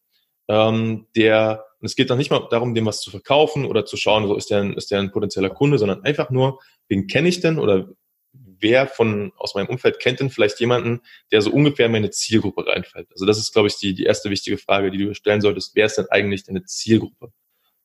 Ähm, 0.49 1.07
der 1.15 1.68
und 1.81 1.87
es 1.87 1.95
geht 1.95 2.11
dann 2.11 2.19
nicht 2.19 2.31
mal 2.31 2.47
darum, 2.51 2.75
dem 2.75 2.87
was 2.87 3.01
zu 3.01 3.11
verkaufen 3.11 3.65
oder 3.65 3.85
zu 3.85 3.97
schauen, 3.97 4.27
so 4.27 4.37
ist 4.37 4.51
der 4.51 4.61
ein, 4.61 4.75
ist 4.75 4.91
der 4.91 4.99
ein 4.99 5.13
potenzieller 5.13 5.51
Kunde, 5.51 5.79
sondern 5.79 6.03
einfach 6.03 6.31
nur, 6.31 6.61
wen 6.89 7.07
kenne 7.07 7.29
ich 7.29 7.41
denn 7.41 7.59
oder 7.59 7.89
wer 8.33 8.89
von 8.89 9.33
aus 9.37 9.55
meinem 9.55 9.69
Umfeld 9.69 10.01
kennt 10.01 10.19
denn 10.21 10.31
vielleicht 10.31 10.59
jemanden, 10.59 11.01
der 11.31 11.41
so 11.41 11.53
ungefähr 11.53 11.87
in 11.87 11.93
meine 11.93 12.11
Zielgruppe 12.11 12.67
reinfällt? 12.67 13.09
Also 13.13 13.27
das 13.27 13.39
ist, 13.39 13.53
glaube 13.53 13.69
ich, 13.69 13.77
die, 13.77 13.95
die 13.95 14.05
erste 14.05 14.31
wichtige 14.31 14.59
Frage, 14.59 14.91
die 14.91 14.99
du 14.99 15.15
stellen 15.15 15.41
solltest. 15.41 15.75
Wer 15.75 15.87
ist 15.87 15.97
denn 15.97 16.07
eigentlich 16.11 16.45
deine 16.45 16.65
Zielgruppe? 16.65 17.33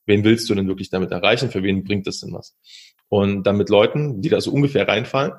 Wen 0.06 0.24
willst 0.24 0.50
du 0.50 0.54
denn 0.54 0.66
wirklich 0.66 0.90
damit 0.90 1.12
erreichen? 1.12 1.50
Für 1.50 1.62
wen 1.62 1.84
bringt 1.84 2.06
das 2.06 2.20
denn 2.20 2.32
was? 2.32 2.56
Und 3.08 3.44
dann 3.44 3.56
mit 3.56 3.68
Leuten, 3.68 4.20
die 4.20 4.28
da 4.28 4.40
so 4.40 4.50
ungefähr 4.50 4.88
reinfallen, 4.88 5.32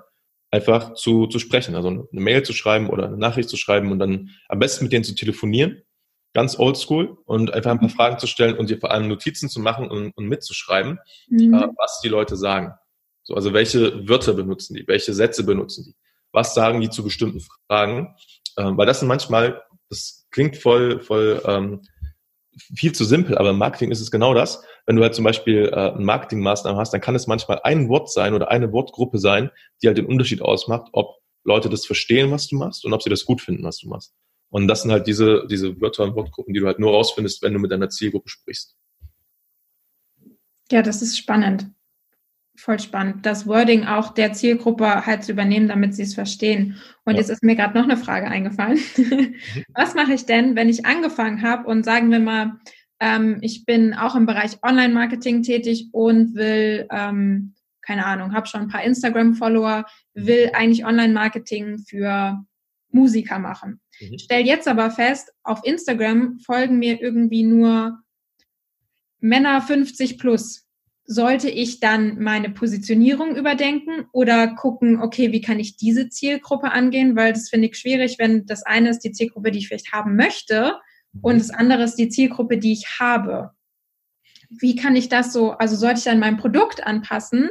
einfach 0.49 0.93
zu, 0.93 1.27
zu 1.27 1.39
sprechen, 1.39 1.75
also 1.75 1.89
eine 1.89 2.07
Mail 2.11 2.43
zu 2.43 2.53
schreiben 2.53 2.89
oder 2.89 3.07
eine 3.07 3.17
Nachricht 3.17 3.49
zu 3.49 3.57
schreiben 3.57 3.91
und 3.91 3.99
dann 3.99 4.29
am 4.47 4.59
besten 4.59 4.85
mit 4.85 4.93
denen 4.93 5.03
zu 5.03 5.13
telefonieren 5.13 5.83
ganz 6.35 6.59
oldschool 6.59 7.17
und 7.25 7.53
einfach 7.53 7.71
ein 7.71 7.79
paar 7.79 7.87
mhm. 7.87 7.93
Fragen 7.93 8.19
zu 8.19 8.27
stellen 8.27 8.57
und 8.57 8.69
dir 8.69 8.77
vor 8.77 8.91
allem 8.91 9.07
Notizen 9.07 9.49
zu 9.49 9.61
machen 9.61 9.89
und, 9.89 10.11
und 10.15 10.27
mitzuschreiben, 10.27 10.99
mhm. 11.29 11.53
äh, 11.53 11.67
was 11.77 12.01
die 12.03 12.09
Leute 12.09 12.35
sagen. 12.35 12.73
So, 13.23 13.33
also 13.33 13.53
welche 13.53 14.07
Wörter 14.07 14.33
benutzen 14.33 14.75
die, 14.75 14.85
welche 14.85 15.13
Sätze 15.13 15.43
benutzen 15.45 15.85
die, 15.85 15.95
was 16.31 16.53
sagen 16.53 16.81
die 16.81 16.89
zu 16.89 17.03
bestimmten 17.03 17.41
Fragen, 17.67 18.15
äh, 18.57 18.63
weil 18.65 18.85
das 18.85 18.99
sind 18.99 19.07
manchmal, 19.07 19.63
das 19.89 20.27
klingt 20.29 20.57
voll, 20.57 20.99
voll 20.99 21.41
ähm, 21.45 21.81
viel 22.75 22.91
zu 22.91 23.05
simpel, 23.05 23.37
aber 23.37 23.51
im 23.51 23.57
Marketing 23.57 23.91
ist 23.91 24.01
es 24.01 24.11
genau 24.11 24.33
das. 24.33 24.61
Wenn 24.85 24.97
du 24.97 25.03
halt 25.03 25.15
zum 25.15 25.23
Beispiel 25.23 25.69
äh, 25.71 25.91
eine 25.93 26.03
Marketingmaßnahme 26.03 26.77
hast, 26.77 26.91
dann 26.91 27.01
kann 27.01 27.15
es 27.15 27.27
manchmal 27.27 27.61
ein 27.63 27.87
Wort 27.87 28.11
sein 28.11 28.33
oder 28.33 28.51
eine 28.51 28.73
Wortgruppe 28.73 29.19
sein, 29.19 29.51
die 29.81 29.87
halt 29.87 29.97
den 29.97 30.05
Unterschied 30.05 30.41
ausmacht, 30.41 30.89
ob 30.91 31.15
Leute 31.45 31.69
das 31.69 31.85
verstehen, 31.85 32.29
was 32.31 32.47
du 32.47 32.57
machst 32.57 32.83
und 32.83 32.93
ob 32.93 33.01
sie 33.01 33.09
das 33.09 33.23
gut 33.23 33.39
finden, 33.41 33.63
was 33.63 33.77
du 33.77 33.87
machst. 33.87 34.13
Und 34.55 34.69
das 34.69 34.83
sind 34.83 34.91
halt 34.93 35.05
diese, 35.05 35.45
diese 35.49 35.81
Wörter 35.81 36.05
und 36.05 36.15
Wortgruppen, 36.15 36.53
die 36.53 36.61
du 36.61 36.65
halt 36.65 36.79
nur 36.79 36.91
rausfindest, 36.91 37.41
wenn 37.41 37.51
du 37.51 37.59
mit 37.59 37.71
deiner 37.71 37.89
Zielgruppe 37.89 38.29
sprichst. 38.29 38.73
Ja, 40.71 40.81
das 40.81 41.01
ist 41.01 41.17
spannend. 41.17 41.67
Voll 42.55 42.79
spannend. 42.79 43.25
Das 43.25 43.47
Wording 43.47 43.83
auch 43.83 44.13
der 44.13 44.31
Zielgruppe 44.31 45.05
halt 45.05 45.25
zu 45.25 45.33
übernehmen, 45.33 45.67
damit 45.67 45.93
sie 45.93 46.03
es 46.03 46.13
verstehen. 46.13 46.77
Und 47.03 47.15
ja. 47.15 47.19
jetzt 47.19 47.31
ist 47.31 47.43
mir 47.43 47.57
gerade 47.57 47.77
noch 47.77 47.83
eine 47.83 47.97
Frage 47.97 48.27
eingefallen. 48.27 48.79
Mhm. 48.95 49.35
Was 49.73 49.93
mache 49.93 50.13
ich 50.13 50.25
denn, 50.25 50.55
wenn 50.55 50.69
ich 50.69 50.85
angefangen 50.85 51.41
habe 51.41 51.67
und 51.67 51.83
sagen 51.83 52.09
wir 52.09 52.19
mal, 52.19 52.53
ähm, 53.01 53.39
ich 53.41 53.65
bin 53.65 53.93
auch 53.93 54.15
im 54.15 54.25
Bereich 54.25 54.63
Online-Marketing 54.63 55.43
tätig 55.43 55.89
und 55.91 56.33
will, 56.33 56.87
ähm, 56.91 57.55
keine 57.81 58.05
Ahnung, 58.05 58.33
habe 58.33 58.47
schon 58.47 58.61
ein 58.61 58.69
paar 58.69 58.85
Instagram-Follower, 58.85 59.83
will 60.13 60.51
eigentlich 60.53 60.85
Online-Marketing 60.85 61.79
für 61.79 62.39
Musiker 62.95 63.38
machen. 63.38 63.81
Mhm. 63.99 64.17
Stell 64.17 64.45
jetzt 64.45 64.67
aber 64.67 64.89
fest, 64.89 65.31
auf 65.43 65.62
Instagram 65.63 66.39
folgen 66.39 66.79
mir 66.79 66.99
irgendwie 67.01 67.43
nur 67.43 67.99
Männer 69.19 69.62
50 69.62 70.17
plus. 70.17 70.63
Sollte 71.08 71.49
ich 71.49 71.79
dann 71.79 72.19
meine 72.19 72.49
Positionierung 72.49 73.36
überdenken 73.36 74.05
oder 74.12 74.55
gucken, 74.55 74.99
okay, 74.99 75.31
wie 75.31 75.41
kann 75.41 75.60
ich 75.60 75.77
diese 75.77 76.10
Zielgruppe 76.10 76.71
angehen? 76.71 77.15
Weil 77.15 77.34
das 77.34 77.49
finde 77.49 77.67
ich 77.67 77.77
schwierig, 77.77 78.15
wenn 78.17 78.47
das 78.47 78.63
eine 78.63 78.89
ist 78.89 79.01
die 79.01 79.12
Zielgruppe, 79.12 79.51
die 79.51 79.60
ich 79.60 79.67
vielleicht 79.67 79.91
haben 79.91 80.15
möchte 80.15 80.73
mhm. 81.13 81.19
und 81.21 81.39
das 81.39 81.51
andere 81.51 81.84
ist 81.84 81.95
die 81.95 82.10
Zielgruppe, 82.10 82.58
die 82.58 82.73
ich 82.73 82.99
habe. 82.99 83.51
Wie 84.49 84.75
kann 84.75 84.95
ich 84.95 85.10
das 85.10 85.34
so, 85.34 85.51
also 85.51 85.75
sollte 85.75 85.99
ich 85.99 86.05
dann 86.05 86.19
mein 86.19 86.38
Produkt 86.38 86.84
anpassen 86.84 87.49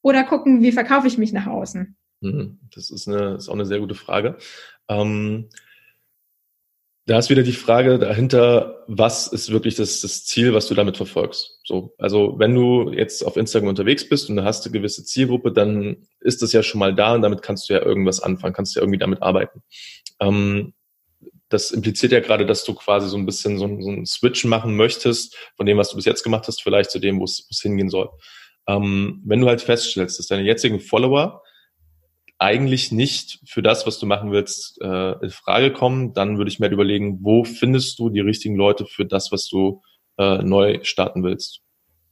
oder 0.00 0.24
gucken, 0.24 0.62
wie 0.62 0.72
verkaufe 0.72 1.06
ich 1.06 1.18
mich 1.18 1.32
nach 1.32 1.46
außen? 1.46 1.96
Mhm. 2.20 2.58
Das 2.74 2.90
ist, 2.90 3.08
eine, 3.08 3.34
ist 3.36 3.48
auch 3.48 3.54
eine 3.54 3.66
sehr 3.66 3.80
gute 3.80 3.94
Frage. 3.94 4.38
Ähm, 4.88 5.48
da 7.06 7.18
ist 7.18 7.30
wieder 7.30 7.44
die 7.44 7.52
Frage 7.52 8.00
dahinter, 8.00 8.84
was 8.88 9.28
ist 9.28 9.52
wirklich 9.52 9.76
das, 9.76 10.00
das 10.00 10.24
Ziel, 10.24 10.54
was 10.54 10.66
du 10.66 10.74
damit 10.74 10.96
verfolgst? 10.96 11.60
So, 11.62 11.94
also 11.98 12.34
wenn 12.38 12.52
du 12.52 12.90
jetzt 12.90 13.24
auf 13.24 13.36
Instagram 13.36 13.68
unterwegs 13.68 14.08
bist 14.08 14.28
und 14.28 14.36
du 14.36 14.44
hast 14.44 14.64
eine 14.64 14.72
gewisse 14.72 15.04
Zielgruppe, 15.04 15.52
dann 15.52 16.08
ist 16.20 16.42
das 16.42 16.52
ja 16.52 16.64
schon 16.64 16.80
mal 16.80 16.94
da 16.94 17.14
und 17.14 17.22
damit 17.22 17.42
kannst 17.42 17.68
du 17.68 17.74
ja 17.74 17.82
irgendwas 17.82 18.20
anfangen, 18.20 18.54
kannst 18.54 18.74
du 18.74 18.80
ja 18.80 18.82
irgendwie 18.82 18.98
damit 18.98 19.22
arbeiten. 19.22 19.62
Ähm, 20.18 20.74
das 21.48 21.70
impliziert 21.70 22.10
ja 22.10 22.18
gerade, 22.18 22.44
dass 22.44 22.64
du 22.64 22.74
quasi 22.74 23.08
so 23.08 23.16
ein 23.16 23.24
bisschen 23.24 23.56
so, 23.56 23.66
so 23.80 23.88
einen 23.88 24.04
Switch 24.04 24.44
machen 24.44 24.74
möchtest 24.74 25.36
von 25.56 25.64
dem, 25.64 25.78
was 25.78 25.90
du 25.90 25.96
bis 25.96 26.06
jetzt 26.06 26.24
gemacht 26.24 26.48
hast, 26.48 26.60
vielleicht 26.60 26.90
zu 26.90 26.98
dem, 26.98 27.20
wo 27.20 27.24
es 27.24 27.46
hingehen 27.62 27.88
soll. 27.88 28.10
Ähm, 28.66 29.22
wenn 29.24 29.40
du 29.40 29.46
halt 29.46 29.62
feststellst, 29.62 30.18
dass 30.18 30.26
deine 30.26 30.42
jetzigen 30.42 30.80
Follower 30.80 31.42
eigentlich 32.38 32.92
nicht 32.92 33.40
für 33.46 33.62
das, 33.62 33.86
was 33.86 33.98
du 33.98 34.06
machen 34.06 34.30
willst, 34.30 34.80
äh, 34.82 35.12
in 35.24 35.30
Frage 35.30 35.72
kommen, 35.72 36.12
dann 36.12 36.36
würde 36.36 36.50
ich 36.50 36.58
mir 36.58 36.64
halt 36.64 36.74
überlegen, 36.74 37.18
wo 37.22 37.44
findest 37.44 37.98
du 37.98 38.10
die 38.10 38.20
richtigen 38.20 38.56
Leute 38.56 38.84
für 38.84 39.06
das, 39.06 39.32
was 39.32 39.48
du 39.48 39.82
äh, 40.18 40.42
neu 40.42 40.80
starten 40.82 41.22
willst. 41.22 41.60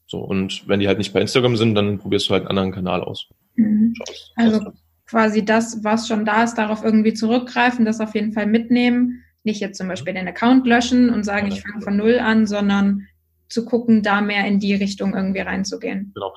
So, 0.07 0.19
und 0.19 0.67
wenn 0.69 0.81
die 0.81 0.89
halt 0.89 0.99
nicht 0.99 1.13
bei 1.13 1.21
Instagram 1.21 1.57
sind, 1.57 1.75
dann 1.75 1.99
probierst 1.99 2.29
du 2.29 2.33
halt 2.33 2.43
einen 2.43 2.51
anderen 2.51 2.73
Kanal 2.73 3.03
aus. 3.03 3.29
Mhm. 3.57 3.95
Also 4.37 4.73
quasi 5.07 5.45
das, 5.45 5.85
was 5.85 6.09
schon 6.09 6.25
da 6.25 6.45
ist, 6.45 6.55
darauf 6.55 6.83
irgendwie 6.85 7.15
zurückgreifen, 7.15 7.85
das 7.85 8.01
auf 8.01 8.15
jeden 8.15 8.33
Fall 8.33 8.47
mitnehmen. 8.47 9.23
Nicht 9.43 9.61
jetzt 9.61 9.77
zum 9.77 9.89
Beispiel 9.89 10.15
den 10.15 10.29
Account 10.29 10.67
löschen 10.67 11.11
und 11.11 11.25
sagen, 11.25 11.49
ja, 11.49 11.55
ich 11.55 11.63
fange 11.63 11.83
von 11.83 11.97
null 11.97 12.19
an, 12.19 12.47
sondern 12.47 13.07
zu 13.51 13.67
gucken, 13.67 14.03
da 14.03 14.23
mehr 14.23 14.47
in 14.47 14.59
die 14.59 14.75
Richtung 14.75 15.15
irgendwie 15.15 15.41
reinzugehen. 15.41 16.13
Genau 16.15 16.33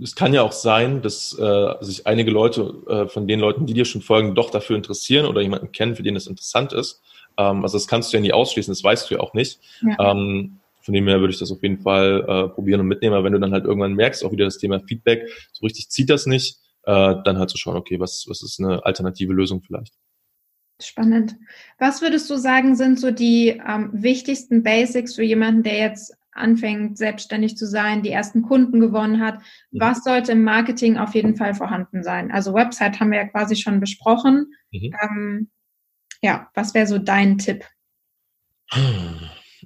es 0.00 0.14
kann 0.14 0.32
ja 0.32 0.42
auch 0.42 0.52
sein, 0.52 1.02
dass 1.02 1.36
äh, 1.38 1.74
sich 1.80 2.06
einige 2.06 2.30
Leute 2.30 2.74
äh, 2.88 3.08
von 3.08 3.26
den 3.26 3.40
Leuten, 3.40 3.66
die 3.66 3.74
dir 3.74 3.84
schon 3.84 4.02
folgen, 4.02 4.34
doch 4.34 4.50
dafür 4.50 4.76
interessieren 4.76 5.26
oder 5.26 5.40
jemanden 5.40 5.72
kennen, 5.72 5.96
für 5.96 6.02
den 6.02 6.14
das 6.14 6.26
interessant 6.26 6.72
ist. 6.72 7.02
Ähm, 7.36 7.62
also 7.62 7.76
das 7.76 7.88
kannst 7.88 8.12
du 8.12 8.16
ja 8.16 8.20
nie 8.20 8.32
ausschließen, 8.32 8.70
das 8.70 8.84
weißt 8.84 9.10
du 9.10 9.14
ja 9.14 9.20
auch 9.20 9.34
nicht. 9.34 9.60
Ja. 9.82 10.12
Ähm, 10.12 10.58
von 10.80 10.94
dem 10.94 11.06
her 11.06 11.20
würde 11.20 11.32
ich 11.32 11.38
das 11.38 11.52
auf 11.52 11.62
jeden 11.62 11.80
Fall 11.80 12.24
äh, 12.26 12.48
probieren 12.48 12.80
und 12.80 12.86
mitnehmen. 12.86 13.14
Aber 13.14 13.24
wenn 13.24 13.32
du 13.32 13.40
dann 13.40 13.52
halt 13.52 13.64
irgendwann 13.64 13.94
merkst, 13.94 14.24
auch 14.24 14.32
wieder 14.32 14.44
das 14.44 14.58
Thema 14.58 14.80
Feedback, 14.80 15.28
so 15.52 15.66
richtig 15.66 15.90
zieht 15.90 16.08
das 16.08 16.26
nicht, 16.26 16.58
äh, 16.84 17.14
dann 17.24 17.38
halt 17.38 17.50
zu 17.50 17.58
schauen, 17.58 17.76
okay, 17.76 18.00
was, 18.00 18.24
was 18.28 18.42
ist 18.42 18.60
eine 18.60 18.84
alternative 18.86 19.32
Lösung 19.32 19.60
vielleicht. 19.60 19.92
Spannend. 20.80 21.34
Was 21.78 22.02
würdest 22.02 22.30
du 22.30 22.36
sagen, 22.36 22.76
sind 22.76 23.00
so 23.00 23.10
die 23.10 23.60
ähm, 23.68 23.90
wichtigsten 23.92 24.62
Basics 24.62 25.16
für 25.16 25.24
jemanden, 25.24 25.64
der 25.64 25.76
jetzt 25.76 26.14
anfängt, 26.38 26.98
selbstständig 26.98 27.56
zu 27.56 27.66
sein, 27.66 28.02
die 28.02 28.10
ersten 28.10 28.42
Kunden 28.42 28.80
gewonnen 28.80 29.20
hat. 29.20 29.40
Mhm. 29.70 29.80
Was 29.80 30.04
sollte 30.04 30.32
im 30.32 30.44
Marketing 30.44 30.96
auf 30.96 31.14
jeden 31.14 31.36
Fall 31.36 31.54
vorhanden 31.54 32.02
sein? 32.02 32.30
Also 32.30 32.54
Website 32.54 33.00
haben 33.00 33.10
wir 33.10 33.18
ja 33.18 33.28
quasi 33.28 33.56
schon 33.56 33.80
besprochen. 33.80 34.54
Mhm. 34.72 34.94
Ähm, 35.02 35.50
ja, 36.22 36.48
was 36.54 36.74
wäre 36.74 36.86
so 36.86 36.98
dein 36.98 37.38
Tipp? 37.38 37.64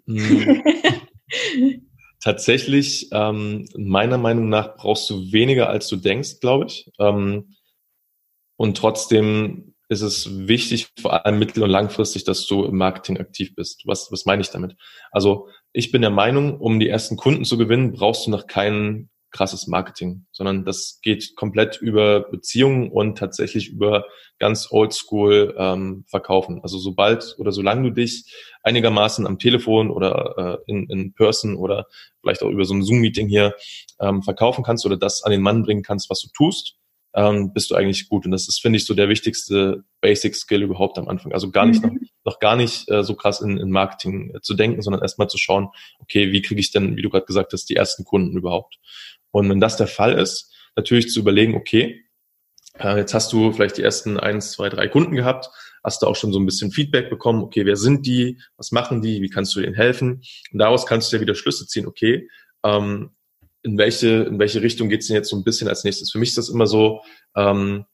Mhm. 0.07 0.63
Tatsächlich, 2.23 3.09
ähm, 3.13 3.69
meiner 3.77 4.19
Meinung 4.19 4.49
nach 4.49 4.77
brauchst 4.77 5.11
du 5.11 5.33
weniger, 5.33 5.69
als 5.69 5.89
du 5.89 5.97
denkst, 5.97 6.39
glaube 6.41 6.67
ich. 6.67 6.91
Ähm, 7.01 7.57
und 8.57 8.77
trotzdem 8.77 9.72
ist 9.93 10.03
es 10.03 10.49
wichtig, 10.49 10.89
vor 11.01 11.25
allem 11.25 11.39
mittel- 11.39 11.63
und 11.63 11.71
langfristig, 11.71 12.25
dass 12.25 12.47
du 12.47 12.65
im 12.65 12.77
Marketing 12.77 13.19
aktiv 13.19 13.55
bist. 13.55 13.83
Was, 13.87 14.11
was 14.11 14.25
meine 14.25 14.43
ich 14.43 14.51
damit? 14.51 14.75
Also 15.11 15.49
ich 15.73 15.93
bin 15.93 16.03
der 16.03 16.11
Meinung, 16.11 16.59
um 16.59 16.81
die 16.81 16.89
ersten 16.89 17.17
Kunden 17.17 17.45
zu 17.45 17.59
gewinnen, 17.59 17.93
brauchst 17.93 18.27
du 18.27 18.31
noch 18.31 18.47
kein 18.47 19.11
krasses 19.31 19.67
Marketing, 19.67 20.27
sondern 20.31 20.65
das 20.65 21.01
geht 21.03 21.35
komplett 21.37 21.81
über 21.81 22.21
Beziehungen 22.21 22.91
und 22.91 23.17
tatsächlich 23.17 23.71
über 23.71 24.05
ganz 24.39 24.69
oldschool 24.71 25.55
ähm, 25.57 26.05
Verkaufen. 26.07 26.61
Also 26.63 26.79
sobald 26.79 27.35
oder 27.39 27.51
solange 27.51 27.85
du 27.85 27.91
dich 27.95 28.31
einigermaßen 28.63 29.27
am 29.27 29.39
Telefon 29.39 29.91
oder 29.91 30.61
äh, 30.67 30.71
in, 30.71 30.89
in 30.91 31.15
Person 31.15 31.57
oder 31.57 31.87
vielleicht 32.21 32.43
auch 32.43 32.51
über 32.51 32.65
so 32.65 32.75
ein 32.75 32.83
Zoom-Meeting 32.83 33.29
hier 33.29 33.55
ähm, 34.01 34.23
verkaufen 34.23 34.63
kannst 34.65 34.85
oder 34.85 34.97
das 34.97 35.23
an 35.23 35.33
den 35.33 35.43
Mann 35.43 35.63
bringen 35.63 35.83
kannst, 35.83 36.11
was 36.11 36.21
du 36.21 36.29
tust, 36.35 36.77
ähm, 37.15 37.53
bist 37.53 37.71
du 37.71 37.75
eigentlich 37.75 38.09
gut. 38.09 38.25
Und 38.25 38.33
das 38.33 38.49
ist, 38.49 38.61
finde 38.61 38.79
ich, 38.79 38.87
so 38.87 38.95
der 38.95 39.09
wichtigste 39.09 39.85
Basic 40.01 40.35
Skill 40.35 40.63
überhaupt 40.63 40.99
am 40.99 41.09
Anfang. 41.09 41.33
Also 41.33 41.51
gar 41.51 41.67
nicht 41.67 41.83
mhm. 41.83 41.95
noch, 41.95 42.33
noch 42.33 42.39
gar 42.39 42.57
nicht 42.57 42.91
äh, 42.91 43.05
so 43.05 43.15
krass 43.15 43.41
in, 43.41 43.59
in 43.59 43.71
Marketing 43.71 44.35
äh, 44.35 44.41
zu 44.41 44.55
denken, 44.55 44.83
sondern 44.83 45.03
erstmal 45.03 45.29
zu 45.29 45.39
schauen, 45.39 45.69
okay, 45.99 46.33
wie 46.33 46.43
kriege 46.43 46.61
ich 46.61 46.71
denn, 46.71 46.97
wie 46.97 47.03
du 47.03 47.11
gerade 47.11 47.27
gesagt 47.27 47.53
hast, 47.53 47.69
die 47.69 47.77
ersten 47.77 48.05
Kunden 48.05 48.37
überhaupt? 48.37 48.79
Und 49.31 49.49
wenn 49.49 49.61
das 49.61 49.77
der 49.77 49.87
Fall 49.87 50.19
ist, 50.19 50.53
natürlich 50.77 51.11
zu 51.11 51.21
überlegen, 51.21 51.55
okay, 51.55 52.05
äh, 52.79 52.97
jetzt 52.97 53.15
hast 53.15 53.33
du 53.33 53.53
vielleicht 53.53 53.77
die 53.77 53.83
ersten 53.83 54.19
eins, 54.19 54.53
zwei, 54.53 54.69
drei 54.69 54.89
Kunden 54.89 55.15
gehabt, 55.15 55.49
hast 55.85 56.03
du 56.03 56.07
auch 56.07 56.17
schon 56.17 56.33
so 56.33 56.39
ein 56.39 56.47
bisschen 56.47 56.71
Feedback 56.71 57.11
bekommen, 57.11 57.43
okay, 57.43 57.67
wer 57.67 57.77
sind 57.77 58.07
die, 58.07 58.39
was 58.57 58.73
machen 58.73 59.03
die, 59.03 59.21
wie 59.21 59.29
kannst 59.29 59.55
du 59.55 59.61
denen 59.61 59.75
helfen? 59.75 60.23
Und 60.53 60.59
daraus 60.59 60.87
kannst 60.87 61.13
du 61.13 61.17
ja 61.17 61.21
wieder 61.21 61.35
Schlüsse 61.35 61.67
ziehen, 61.67 61.87
okay, 61.87 62.29
ähm, 62.65 63.11
in 63.63 63.79
welche, 63.79 64.25
in 64.25 64.39
welche 64.39 64.63
Richtung 64.63 64.89
geht's 64.89 65.07
denn 65.07 65.17
jetzt 65.17 65.31
so 65.31 65.37
ein 65.37 65.45
bisschen 65.45 65.69
als 65.69 65.85
nächstes? 65.85 66.11
Für 66.11 66.19
mich 66.19 66.31
ist 66.31 66.39
das 66.39 66.49
immer 66.49 66.67
so, 66.67 67.03
ähm, 67.37 67.85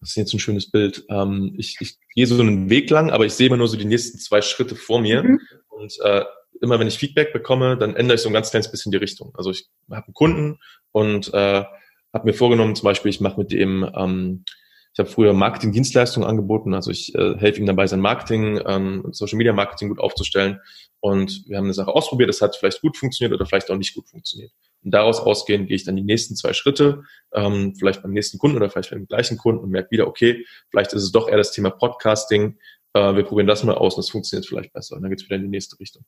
das 0.00 0.10
ist 0.10 0.16
jetzt 0.16 0.34
ein 0.34 0.40
schönes 0.40 0.70
Bild. 0.70 1.04
Ähm, 1.08 1.54
ich, 1.56 1.76
ich 1.80 1.96
gehe 2.14 2.26
so 2.26 2.40
einen 2.40 2.68
Weg 2.68 2.90
lang, 2.90 3.10
aber 3.10 3.24
ich 3.24 3.32
sehe 3.32 3.46
immer 3.46 3.56
nur 3.56 3.68
so 3.68 3.76
die 3.76 3.84
nächsten 3.84 4.18
zwei 4.18 4.42
Schritte 4.42 4.76
vor 4.76 5.00
mir. 5.00 5.22
Mhm. 5.22 5.40
Und 5.68 5.98
äh, 6.02 6.24
immer 6.60 6.78
wenn 6.78 6.88
ich 6.88 6.98
Feedback 6.98 7.32
bekomme, 7.32 7.76
dann 7.78 7.96
ändere 7.96 8.16
ich 8.16 8.22
so 8.22 8.28
ein 8.28 8.34
ganz 8.34 8.50
kleines 8.50 8.70
bisschen 8.70 8.92
die 8.92 8.98
Richtung. 8.98 9.32
Also 9.34 9.50
ich 9.50 9.66
habe 9.90 10.06
einen 10.06 10.14
Kunden 10.14 10.58
und 10.92 11.32
äh, 11.32 11.64
habe 12.12 12.26
mir 12.26 12.34
vorgenommen, 12.34 12.76
zum 12.76 12.84
Beispiel, 12.84 13.10
ich 13.10 13.20
mache 13.20 13.38
mit 13.38 13.52
dem, 13.52 13.90
ähm, 13.96 14.44
ich 14.92 14.98
habe 14.98 15.08
früher 15.08 15.32
Marketing-Dienstleistungen 15.32 16.28
angeboten, 16.28 16.72
also 16.74 16.90
ich 16.90 17.14
äh, 17.14 17.36
helfe 17.38 17.60
ihm 17.60 17.66
dabei, 17.66 17.86
sein 17.86 18.00
Marketing, 18.00 18.60
ähm, 18.66 19.06
Social 19.10 19.36
Media 19.36 19.52
Marketing 19.52 19.88
gut 19.88 19.98
aufzustellen. 19.98 20.60
Und 21.00 21.44
wir 21.46 21.58
haben 21.58 21.64
eine 21.64 21.74
Sache 21.74 21.92
ausprobiert, 21.92 22.28
das 22.28 22.40
hat 22.40 22.56
vielleicht 22.56 22.80
gut 22.80 22.96
funktioniert 22.96 23.34
oder 23.34 23.46
vielleicht 23.46 23.70
auch 23.70 23.76
nicht 23.76 23.94
gut 23.94 24.08
funktioniert. 24.08 24.52
Und 24.84 24.92
daraus 24.92 25.18
ausgehend 25.20 25.68
gehe 25.68 25.76
ich 25.76 25.84
dann 25.84 25.96
die 25.96 26.02
nächsten 26.02 26.36
zwei 26.36 26.52
Schritte, 26.52 27.02
ähm, 27.32 27.74
vielleicht 27.76 28.02
beim 28.02 28.12
nächsten 28.12 28.38
Kunden 28.38 28.56
oder 28.56 28.70
vielleicht 28.70 28.90
beim 28.90 29.06
gleichen 29.06 29.38
Kunden 29.38 29.62
und 29.62 29.70
merke 29.70 29.90
wieder, 29.90 30.06
okay, 30.06 30.44
vielleicht 30.70 30.92
ist 30.92 31.02
es 31.02 31.12
doch 31.12 31.28
eher 31.28 31.38
das 31.38 31.52
Thema 31.52 31.70
Podcasting. 31.70 32.58
Äh, 32.92 33.16
wir 33.16 33.24
probieren 33.24 33.46
das 33.46 33.64
mal 33.64 33.74
aus 33.74 33.94
und 33.94 34.04
das 34.04 34.10
funktioniert 34.10 34.46
vielleicht 34.46 34.72
besser. 34.72 34.96
Und 34.96 35.02
dann 35.02 35.10
geht's 35.10 35.24
wieder 35.24 35.36
in 35.36 35.42
die 35.42 35.48
nächste 35.48 35.78
Richtung. 35.80 36.04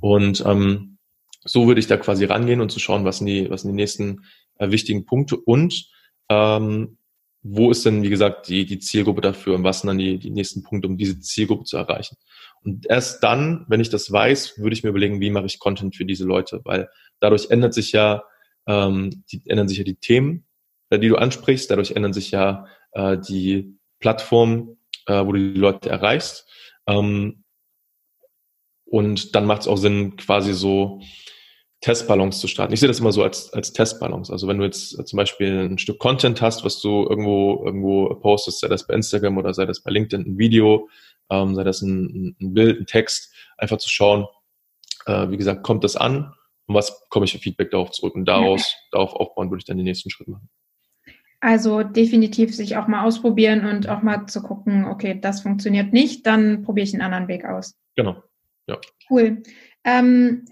Und 0.00 0.44
ähm, 0.46 0.98
so 1.44 1.66
würde 1.66 1.80
ich 1.80 1.86
da 1.86 1.96
quasi 1.96 2.24
rangehen 2.24 2.60
und 2.60 2.70
zu 2.70 2.80
schauen, 2.80 3.04
was 3.04 3.18
sind 3.18 3.26
die, 3.26 3.50
was 3.50 3.62
sind 3.62 3.70
die 3.70 3.76
nächsten 3.76 4.24
äh, 4.58 4.70
wichtigen 4.70 5.06
Punkte 5.06 5.36
und 5.36 5.88
ähm, 6.28 6.98
wo 7.42 7.70
ist 7.70 7.86
denn, 7.86 8.02
wie 8.02 8.10
gesagt, 8.10 8.48
die, 8.48 8.66
die 8.66 8.80
Zielgruppe 8.80 9.20
dafür 9.20 9.54
und 9.54 9.64
was 9.64 9.80
sind 9.80 9.88
dann 9.88 9.98
die, 9.98 10.18
die 10.18 10.30
nächsten 10.30 10.62
Punkte, 10.62 10.88
um 10.88 10.98
diese 10.98 11.20
Zielgruppe 11.20 11.64
zu 11.64 11.76
erreichen. 11.76 12.16
Und 12.62 12.86
erst 12.88 13.22
dann, 13.22 13.64
wenn 13.68 13.80
ich 13.80 13.90
das 13.90 14.10
weiß, 14.10 14.58
würde 14.58 14.74
ich 14.74 14.82
mir 14.82 14.90
überlegen, 14.90 15.20
wie 15.20 15.30
mache 15.30 15.46
ich 15.46 15.60
Content 15.60 15.94
für 15.94 16.04
diese 16.04 16.24
Leute, 16.24 16.60
weil 16.64 16.88
dadurch 17.20 17.50
ändert 17.50 17.74
sich 17.74 17.92
ja, 17.92 18.24
ähm, 18.66 19.24
die, 19.30 19.42
ändern 19.46 19.68
sich 19.68 19.78
ja 19.78 19.84
die 19.84 19.96
Themen, 19.96 20.46
äh, 20.90 20.98
die 20.98 21.08
du 21.08 21.16
ansprichst, 21.16 21.70
dadurch 21.70 21.92
ändern 21.92 22.12
sich 22.12 22.30
ja 22.30 22.66
äh, 22.92 23.18
die 23.18 23.78
Plattformen, 23.98 24.78
äh, 25.06 25.24
wo 25.24 25.32
du 25.32 25.38
die 25.38 25.58
Leute 25.58 25.90
erreichst. 25.90 26.46
Ähm, 26.86 27.44
und 28.84 29.34
dann 29.34 29.44
macht 29.44 29.62
es 29.62 29.68
auch 29.68 29.76
Sinn, 29.76 30.16
quasi 30.16 30.54
so 30.54 31.00
Testballons 31.80 32.40
zu 32.40 32.48
starten. 32.48 32.72
Ich 32.72 32.80
sehe 32.80 32.88
das 32.88 32.98
immer 32.98 33.12
so 33.12 33.22
als, 33.22 33.52
als 33.52 33.72
Testballons. 33.72 34.30
Also 34.30 34.48
wenn 34.48 34.58
du 34.58 34.64
jetzt 34.64 35.06
zum 35.06 35.16
Beispiel 35.16 35.68
ein 35.68 35.78
Stück 35.78 35.98
Content 35.98 36.40
hast, 36.40 36.64
was 36.64 36.80
du 36.80 37.06
irgendwo, 37.08 37.62
irgendwo 37.64 38.12
postest, 38.16 38.60
sei 38.60 38.68
das 38.68 38.86
bei 38.86 38.94
Instagram 38.94 39.38
oder 39.38 39.54
sei 39.54 39.64
das 39.64 39.82
bei 39.82 39.90
LinkedIn 39.90 40.26
ein 40.26 40.38
Video, 40.38 40.88
ähm, 41.30 41.54
sei 41.54 41.62
das 41.64 41.82
ein, 41.82 42.36
ein 42.40 42.54
Bild, 42.54 42.80
ein 42.80 42.86
Text, 42.86 43.32
einfach 43.58 43.76
zu 43.76 43.88
schauen, 43.88 44.26
äh, 45.06 45.30
wie 45.30 45.36
gesagt, 45.36 45.62
kommt 45.62 45.84
das 45.84 45.96
an 45.96 46.32
und 46.68 46.74
was 46.74 47.00
komme 47.08 47.24
ich 47.24 47.32
für 47.32 47.38
Feedback 47.38 47.70
darauf 47.70 47.90
zurück 47.90 48.14
und 48.14 48.26
daraus, 48.26 48.72
ja. 48.72 48.78
darauf 48.92 49.14
aufbauen, 49.14 49.50
würde 49.50 49.60
ich 49.60 49.64
dann 49.64 49.78
den 49.78 49.84
nächsten 49.84 50.10
Schritt 50.10 50.28
machen. 50.28 50.48
Also 51.40 51.82
definitiv 51.82 52.54
sich 52.54 52.76
auch 52.76 52.88
mal 52.88 53.04
ausprobieren 53.04 53.64
und 53.64 53.88
auch 53.88 54.02
mal 54.02 54.26
zu 54.26 54.42
gucken, 54.42 54.84
okay, 54.84 55.18
das 55.20 55.40
funktioniert 55.40 55.92
nicht, 55.92 56.26
dann 56.26 56.62
probiere 56.62 56.84
ich 56.84 56.92
einen 56.92 57.02
anderen 57.02 57.28
Weg 57.28 57.44
aus. 57.44 57.78
Genau. 57.96 58.22
Ja. 58.66 58.78
Cool. 59.08 59.42
Ähm, 59.84 60.44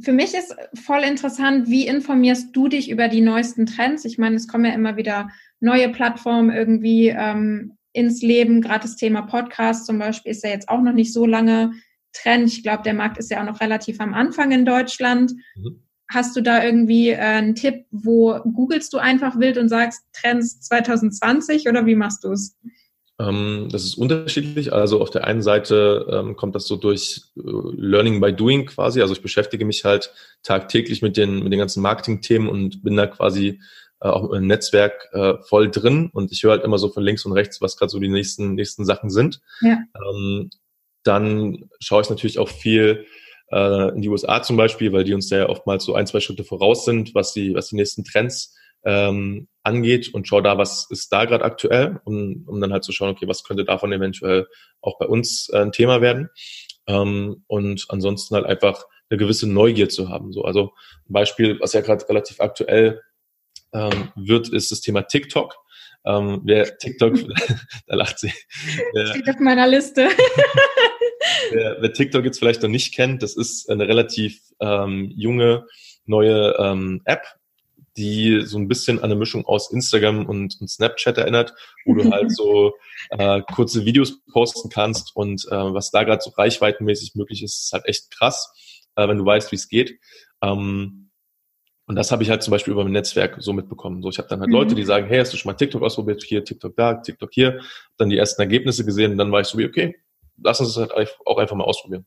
für 0.00 0.12
mich 0.12 0.34
ist 0.34 0.54
voll 0.74 1.00
interessant, 1.00 1.68
wie 1.68 1.86
informierst 1.86 2.54
du 2.54 2.68
dich 2.68 2.90
über 2.90 3.08
die 3.08 3.20
neuesten 3.20 3.66
Trends? 3.66 4.04
Ich 4.04 4.18
meine, 4.18 4.36
es 4.36 4.48
kommen 4.48 4.64
ja 4.64 4.72
immer 4.72 4.96
wieder 4.96 5.28
neue 5.60 5.88
Plattformen 5.90 6.50
irgendwie 6.50 7.08
ähm, 7.08 7.76
ins 7.92 8.22
Leben. 8.22 8.60
Gerade 8.60 8.82
das 8.82 8.96
Thema 8.96 9.22
Podcast 9.22 9.86
zum 9.86 9.98
Beispiel 9.98 10.32
ist 10.32 10.44
ja 10.44 10.50
jetzt 10.50 10.68
auch 10.68 10.80
noch 10.80 10.94
nicht 10.94 11.12
so 11.12 11.26
lange 11.26 11.72
Trend. 12.12 12.48
Ich 12.48 12.62
glaube, 12.62 12.82
der 12.82 12.94
Markt 12.94 13.18
ist 13.18 13.30
ja 13.30 13.40
auch 13.40 13.46
noch 13.46 13.60
relativ 13.60 14.00
am 14.00 14.14
Anfang 14.14 14.52
in 14.52 14.64
Deutschland. 14.64 15.32
Mhm. 15.56 15.82
Hast 16.08 16.36
du 16.36 16.42
da 16.42 16.62
irgendwie 16.62 17.10
äh, 17.10 17.16
einen 17.16 17.54
Tipp, 17.54 17.86
wo 17.90 18.38
googelst 18.40 18.92
du 18.92 18.98
einfach 18.98 19.38
wild 19.38 19.56
und 19.56 19.68
sagst 19.68 20.02
Trends 20.12 20.60
2020 20.60 21.68
oder 21.68 21.86
wie 21.86 21.94
machst 21.94 22.24
du 22.24 22.32
es? 22.32 22.56
Ähm, 23.18 23.68
das 23.70 23.84
ist 23.84 23.96
unterschiedlich. 23.96 24.72
Also 24.72 25.00
auf 25.00 25.10
der 25.10 25.26
einen 25.26 25.42
Seite 25.42 26.06
ähm, 26.10 26.36
kommt 26.36 26.54
das 26.54 26.66
so 26.66 26.76
durch 26.76 27.22
äh, 27.36 27.40
Learning 27.42 28.20
by 28.20 28.32
Doing 28.32 28.66
quasi. 28.66 29.00
Also 29.00 29.14
ich 29.14 29.22
beschäftige 29.22 29.64
mich 29.64 29.84
halt 29.84 30.12
tagtäglich 30.42 31.02
mit 31.02 31.16
den, 31.16 31.42
mit 31.42 31.52
den 31.52 31.58
ganzen 31.58 31.82
Marketing-Themen 31.82 32.48
und 32.48 32.82
bin 32.82 32.96
da 32.96 33.06
quasi 33.06 33.60
äh, 34.00 34.08
auch 34.08 34.32
im 34.32 34.46
Netzwerk 34.46 35.08
äh, 35.12 35.34
voll 35.42 35.70
drin 35.70 36.10
und 36.12 36.32
ich 36.32 36.42
höre 36.42 36.52
halt 36.52 36.64
immer 36.64 36.78
so 36.78 36.88
von 36.88 37.02
links 37.02 37.24
und 37.24 37.32
rechts, 37.32 37.60
was 37.60 37.76
gerade 37.76 37.90
so 37.90 38.00
die 38.00 38.08
nächsten, 38.08 38.54
nächsten 38.54 38.84
Sachen 38.84 39.10
sind. 39.10 39.40
Ja. 39.60 39.78
Ähm, 40.10 40.50
dann 41.04 41.68
schaue 41.80 42.02
ich 42.02 42.10
natürlich 42.10 42.38
auch 42.38 42.48
viel 42.48 43.06
äh, 43.50 43.88
in 43.90 44.02
die 44.02 44.08
USA 44.08 44.42
zum 44.42 44.56
Beispiel, 44.56 44.92
weil 44.92 45.04
die 45.04 45.14
uns 45.14 45.30
ja 45.30 45.48
oftmals 45.48 45.84
so 45.84 45.94
ein, 45.94 46.06
zwei 46.06 46.20
Schritte 46.20 46.44
voraus 46.44 46.84
sind, 46.84 47.14
was 47.14 47.32
die, 47.32 47.54
was 47.54 47.68
die 47.68 47.76
nächsten 47.76 48.04
Trends 48.04 48.56
ähm, 48.84 49.48
angeht 49.62 50.12
und 50.12 50.26
schau 50.26 50.40
da, 50.40 50.58
was 50.58 50.88
ist 50.90 51.12
da 51.12 51.24
gerade 51.24 51.44
aktuell, 51.44 52.00
um, 52.04 52.44
um 52.46 52.60
dann 52.60 52.72
halt 52.72 52.84
zu 52.84 52.92
schauen, 52.92 53.10
okay, 53.10 53.28
was 53.28 53.44
könnte 53.44 53.64
davon 53.64 53.92
eventuell 53.92 54.46
auch 54.80 54.98
bei 54.98 55.06
uns 55.06 55.48
äh, 55.52 55.58
ein 55.58 55.72
Thema 55.72 56.00
werden. 56.00 56.30
Ähm, 56.86 57.44
und 57.46 57.86
ansonsten 57.88 58.34
halt 58.34 58.46
einfach 58.46 58.84
eine 59.08 59.18
gewisse 59.18 59.48
Neugier 59.48 59.88
zu 59.88 60.08
haben. 60.08 60.32
So, 60.32 60.42
also 60.42 60.72
ein 61.08 61.12
Beispiel, 61.12 61.60
was 61.60 61.74
ja 61.74 61.80
gerade 61.80 62.08
relativ 62.08 62.40
aktuell 62.40 63.02
ähm, 63.72 64.12
wird, 64.16 64.48
ist 64.48 64.72
das 64.72 64.80
Thema 64.80 65.02
TikTok. 65.02 65.54
Ähm, 66.04 66.40
wer 66.44 66.76
TikTok, 66.78 67.14
da 67.86 67.94
lacht 67.94 68.18
sie. 68.18 68.32
Steht 69.10 69.28
auf 69.28 69.38
meiner 69.38 69.68
Liste. 69.68 70.08
wer, 71.50 71.76
wer, 71.80 71.92
TikTok 71.92 72.24
jetzt 72.24 72.38
vielleicht 72.38 72.62
noch 72.62 72.68
nicht 72.68 72.94
kennt, 72.94 73.22
das 73.22 73.36
ist 73.36 73.68
eine 73.68 73.88
relativ 73.88 74.40
ähm, 74.60 75.12
junge 75.16 75.66
neue 76.04 76.54
ähm, 76.58 77.02
App, 77.04 77.22
die 77.96 78.42
so 78.44 78.58
ein 78.58 78.68
bisschen 78.68 78.98
an 78.98 79.06
eine 79.06 79.16
Mischung 79.16 79.44
aus 79.44 79.70
Instagram 79.70 80.26
und, 80.26 80.60
und 80.60 80.68
Snapchat 80.68 81.18
erinnert, 81.18 81.54
wo 81.84 81.94
du 81.94 82.10
halt 82.10 82.32
so 82.36 82.74
äh, 83.10 83.42
kurze 83.52 83.84
Videos 83.84 84.22
posten 84.32 84.70
kannst 84.70 85.14
und 85.14 85.46
äh, 85.50 85.74
was 85.74 85.90
da 85.90 86.04
gerade 86.04 86.22
so 86.22 86.30
reichweitenmäßig 86.30 87.14
möglich 87.14 87.42
ist, 87.42 87.64
ist 87.64 87.72
halt 87.72 87.86
echt 87.86 88.10
krass, 88.10 88.52
äh, 88.96 89.06
wenn 89.06 89.18
du 89.18 89.24
weißt, 89.24 89.52
wie 89.52 89.56
es 89.56 89.68
geht. 89.68 89.98
Ähm, 90.42 91.10
und 91.86 91.96
das 91.96 92.12
habe 92.12 92.22
ich 92.22 92.30
halt 92.30 92.42
zum 92.42 92.52
Beispiel 92.52 92.72
über 92.72 92.84
mein 92.84 92.92
Netzwerk 92.92 93.36
so 93.40 93.52
mitbekommen. 93.52 94.02
So, 94.02 94.08
ich 94.08 94.18
habe 94.18 94.28
dann 94.28 94.40
halt 94.40 94.48
mhm. 94.48 94.54
Leute, 94.54 94.74
die 94.74 94.84
sagen, 94.84 95.08
hey, 95.08 95.18
hast 95.18 95.32
du 95.32 95.36
schon 95.36 95.50
mal 95.50 95.56
TikTok 95.56 95.82
ausprobiert? 95.82 96.22
Hier, 96.22 96.44
TikTok 96.44 96.76
da, 96.76 96.94
TikTok 96.94 97.30
hier. 97.32 97.60
Dann 97.98 98.08
die 98.08 98.16
ersten 98.16 98.40
Ergebnisse 98.40 98.84
gesehen 98.84 99.12
und 99.12 99.18
dann 99.18 99.32
war 99.32 99.40
ich 99.40 99.48
so 99.48 99.58
wie, 99.58 99.66
okay, 99.66 99.96
lass 100.42 100.60
uns 100.60 100.74
das 100.74 100.90
halt 100.90 101.16
auch 101.24 101.38
einfach 101.38 101.56
mal 101.56 101.64
ausprobieren. 101.64 102.06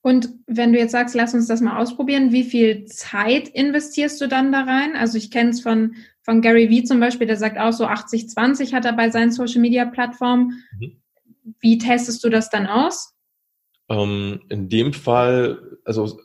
Und 0.00 0.28
wenn 0.46 0.72
du 0.72 0.78
jetzt 0.78 0.92
sagst, 0.92 1.14
lass 1.14 1.34
uns 1.34 1.48
das 1.48 1.60
mal 1.60 1.80
ausprobieren, 1.80 2.32
wie 2.32 2.44
viel 2.44 2.84
Zeit 2.86 3.48
investierst 3.48 4.20
du 4.20 4.28
dann 4.28 4.52
da 4.52 4.62
rein? 4.62 4.96
Also 4.96 5.18
ich 5.18 5.30
kenne 5.30 5.50
es 5.50 5.60
von, 5.60 5.96
von 6.22 6.40
Gary 6.40 6.70
Vee 6.70 6.84
zum 6.84 7.00
Beispiel, 7.00 7.26
der 7.26 7.36
sagt 7.36 7.58
auch 7.58 7.72
so 7.72 7.86
80-20 7.86 8.72
hat 8.72 8.84
er 8.84 8.92
bei 8.92 9.10
seinen 9.10 9.32
Social 9.32 9.60
Media 9.60 9.84
Plattformen. 9.84 10.62
Mhm. 10.78 11.02
Wie 11.60 11.78
testest 11.78 12.22
du 12.22 12.28
das 12.28 12.48
dann 12.48 12.66
aus? 12.66 13.14
Ähm, 13.88 14.42
in 14.48 14.68
dem 14.68 14.92
Fall, 14.92 15.78
also 15.84 16.20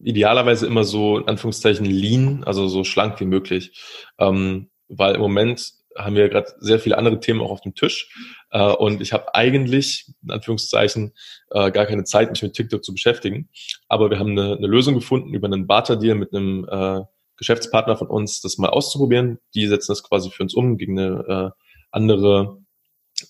idealerweise 0.00 0.66
immer 0.66 0.84
so 0.84 1.18
in 1.18 1.26
Anführungszeichen 1.26 1.86
lean, 1.86 2.44
also 2.44 2.68
so 2.68 2.84
schlank 2.84 3.18
wie 3.20 3.24
möglich. 3.24 3.82
Ähm, 4.18 4.70
weil 4.88 5.14
im 5.14 5.20
Moment 5.20 5.72
haben 5.96 6.16
wir 6.16 6.28
gerade 6.28 6.52
sehr 6.58 6.80
viele 6.80 6.98
andere 6.98 7.20
Themen 7.20 7.40
auch 7.40 7.50
auf 7.50 7.60
dem 7.60 7.74
Tisch. 7.74 8.12
Äh, 8.50 8.72
und 8.72 9.00
ich 9.00 9.12
habe 9.12 9.34
eigentlich, 9.34 10.12
in 10.22 10.30
Anführungszeichen, 10.30 11.12
äh, 11.50 11.70
gar 11.70 11.86
keine 11.86 12.04
Zeit, 12.04 12.30
mich 12.30 12.42
mit 12.42 12.54
TikTok 12.54 12.84
zu 12.84 12.92
beschäftigen. 12.92 13.48
Aber 13.88 14.10
wir 14.10 14.18
haben 14.18 14.30
eine, 14.30 14.56
eine 14.56 14.66
Lösung 14.66 14.94
gefunden 14.94 15.34
über 15.34 15.46
einen 15.46 15.66
Barter-Deal 15.66 16.14
mit 16.14 16.34
einem 16.34 16.66
äh, 16.70 17.02
Geschäftspartner 17.36 17.96
von 17.96 18.08
uns, 18.08 18.40
das 18.40 18.58
mal 18.58 18.70
auszuprobieren. 18.70 19.38
Die 19.54 19.66
setzen 19.66 19.92
das 19.92 20.02
quasi 20.02 20.30
für 20.30 20.42
uns 20.42 20.54
um 20.54 20.78
gegen 20.78 20.98
eine 20.98 21.52
äh, 21.54 21.60
andere 21.90 22.58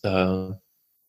äh, 0.03 0.50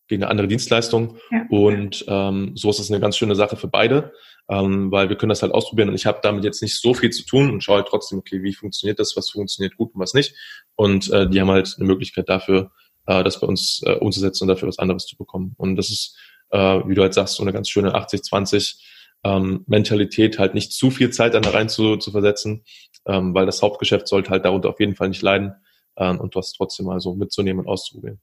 gegen 0.08 0.24
eine 0.24 0.32
andere 0.32 0.48
Dienstleistung. 0.48 1.18
Ja. 1.32 1.46
Und 1.50 2.06
ähm, 2.08 2.52
so 2.56 2.70
ist 2.70 2.80
es 2.80 2.92
eine 2.92 3.00
ganz 3.00 3.18
schöne 3.18 3.36
Sache 3.36 3.58
für 3.58 3.68
beide, 3.68 4.14
ähm, 4.50 4.92
weil 4.92 5.10
wir 5.10 5.16
können 5.16 5.30
das 5.30 5.42
halt 5.42 5.54
ausprobieren 5.54 5.90
und 5.90 5.96
ich 5.96 6.06
habe 6.06 6.20
damit 6.22 6.44
jetzt 6.44 6.62
nicht 6.62 6.80
so 6.80 6.94
viel 6.94 7.10
zu 7.10 7.26
tun 7.26 7.50
und 7.52 7.64
schaue 7.64 7.78
halt 7.78 7.88
trotzdem, 7.88 8.20
okay, 8.20 8.44
wie 8.44 8.54
funktioniert 8.54 9.00
das, 9.00 9.16
was 9.16 9.30
funktioniert 9.30 9.78
gut 9.78 9.94
und 9.94 10.02
was 10.02 10.14
nicht. 10.14 10.36
Und 10.76 11.12
äh, 11.12 11.30
die 11.30 11.42
haben 11.42 11.50
halt 11.50 11.76
eine 11.78 11.88
Möglichkeit 11.88 12.30
dafür, 12.30 12.72
äh, 13.08 13.24
das 13.24 13.40
bei 13.40 13.48
uns 13.48 13.82
äh, 13.86 13.94
umzusetzen 13.94 14.44
und 14.44 14.50
dafür 14.50 14.68
was 14.68 14.80
anderes 14.80 15.06
zu 15.06 15.18
bekommen. 15.18 15.54
Und 15.58 15.76
das 15.76 15.90
ist, 15.90 16.18
äh, 16.52 16.58
wie 16.86 16.96
du 16.96 17.02
halt 17.02 17.14
sagst, 17.14 17.36
so 17.36 17.44
eine 17.44 17.54
ganz 17.54 17.70
schöne 17.70 17.96
80-20 17.96 18.80
ähm, 19.24 19.64
Mentalität, 19.68 20.38
halt 20.38 20.54
nicht 20.54 20.72
zu 20.72 20.92
viel 20.92 21.10
Zeit 21.10 21.34
da 21.34 21.40
rein 21.40 21.68
zu, 21.68 21.98
zu 21.98 22.12
versetzen, 22.12 22.64
ähm, 23.08 23.34
weil 23.34 23.46
das 23.46 23.62
Hauptgeschäft 23.62 24.08
sollte 24.08 24.30
halt 24.30 24.46
darunter 24.46 24.70
auf 24.70 24.80
jeden 24.80 24.96
Fall 24.96 25.10
nicht 25.10 25.24
leiden 25.24 25.56
ähm, 25.98 26.20
und 26.20 26.36
das 26.36 26.54
trotzdem 26.54 26.86
mal 26.86 27.00
so 27.00 27.16
mitzunehmen 27.16 27.66
und 27.66 27.72
auszuprobieren. 27.72 28.20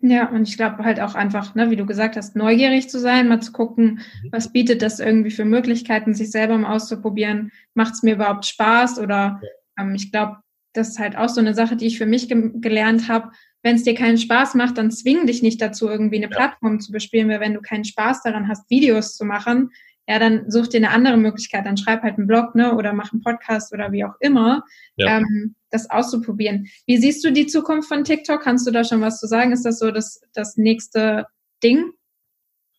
Ja, 0.00 0.28
und 0.28 0.46
ich 0.46 0.56
glaube 0.56 0.84
halt 0.84 1.00
auch 1.00 1.14
einfach, 1.14 1.54
ne, 1.54 1.70
wie 1.70 1.76
du 1.76 1.86
gesagt 1.86 2.16
hast, 2.16 2.36
neugierig 2.36 2.90
zu 2.90 3.00
sein, 3.00 3.28
mal 3.28 3.40
zu 3.40 3.52
gucken, 3.52 4.00
mhm. 4.22 4.28
was 4.30 4.52
bietet 4.52 4.82
das 4.82 5.00
irgendwie 5.00 5.30
für 5.30 5.44
Möglichkeiten, 5.44 6.14
sich 6.14 6.30
selber 6.30 6.58
mal 6.58 6.74
auszuprobieren. 6.74 7.50
Macht 7.74 7.94
es 7.94 8.02
mir 8.02 8.14
überhaupt 8.14 8.44
Spaß? 8.44 8.98
Oder 8.98 9.40
ähm, 9.78 9.94
ich 9.94 10.12
glaube, 10.12 10.36
das 10.74 10.90
ist 10.90 10.98
halt 10.98 11.16
auch 11.16 11.30
so 11.30 11.40
eine 11.40 11.54
Sache, 11.54 11.76
die 11.76 11.86
ich 11.86 11.98
für 11.98 12.06
mich 12.06 12.28
ge 12.28 12.50
gelernt 12.56 13.08
habe. 13.08 13.30
Wenn 13.62 13.76
es 13.76 13.84
dir 13.84 13.94
keinen 13.94 14.18
Spaß 14.18 14.54
macht, 14.54 14.76
dann 14.78 14.90
zwing 14.90 15.26
dich 15.26 15.42
nicht 15.42 15.60
dazu, 15.60 15.88
irgendwie 15.88 16.16
eine 16.16 16.30
ja. 16.30 16.36
Plattform 16.36 16.78
zu 16.78 16.92
bespielen, 16.92 17.28
weil 17.28 17.40
wenn 17.40 17.54
du 17.54 17.62
keinen 17.62 17.84
Spaß 17.84 18.22
daran 18.22 18.48
hast, 18.48 18.68
Videos 18.70 19.16
zu 19.16 19.24
machen, 19.24 19.70
ja, 20.08 20.18
dann 20.18 20.50
such 20.50 20.68
dir 20.68 20.78
eine 20.78 20.90
andere 20.90 21.16
Möglichkeit, 21.16 21.66
dann 21.66 21.76
schreib 21.76 22.02
halt 22.02 22.16
einen 22.18 22.26
Blog, 22.26 22.54
ne, 22.54 22.74
oder 22.74 22.92
mach 22.92 23.12
einen 23.12 23.22
Podcast 23.22 23.72
oder 23.72 23.90
wie 23.92 24.04
auch 24.04 24.14
immer, 24.20 24.62
ja. 24.96 25.18
ähm, 25.18 25.56
das 25.70 25.90
auszuprobieren. 25.90 26.68
Wie 26.86 26.96
siehst 26.96 27.24
du 27.24 27.32
die 27.32 27.46
Zukunft 27.46 27.88
von 27.88 28.04
TikTok? 28.04 28.40
Kannst 28.40 28.66
du 28.66 28.70
da 28.70 28.84
schon 28.84 29.00
was 29.00 29.18
zu 29.18 29.26
sagen? 29.26 29.52
Ist 29.52 29.64
das 29.64 29.78
so 29.78 29.90
das, 29.90 30.20
das 30.32 30.56
nächste 30.56 31.26
Ding? 31.62 31.92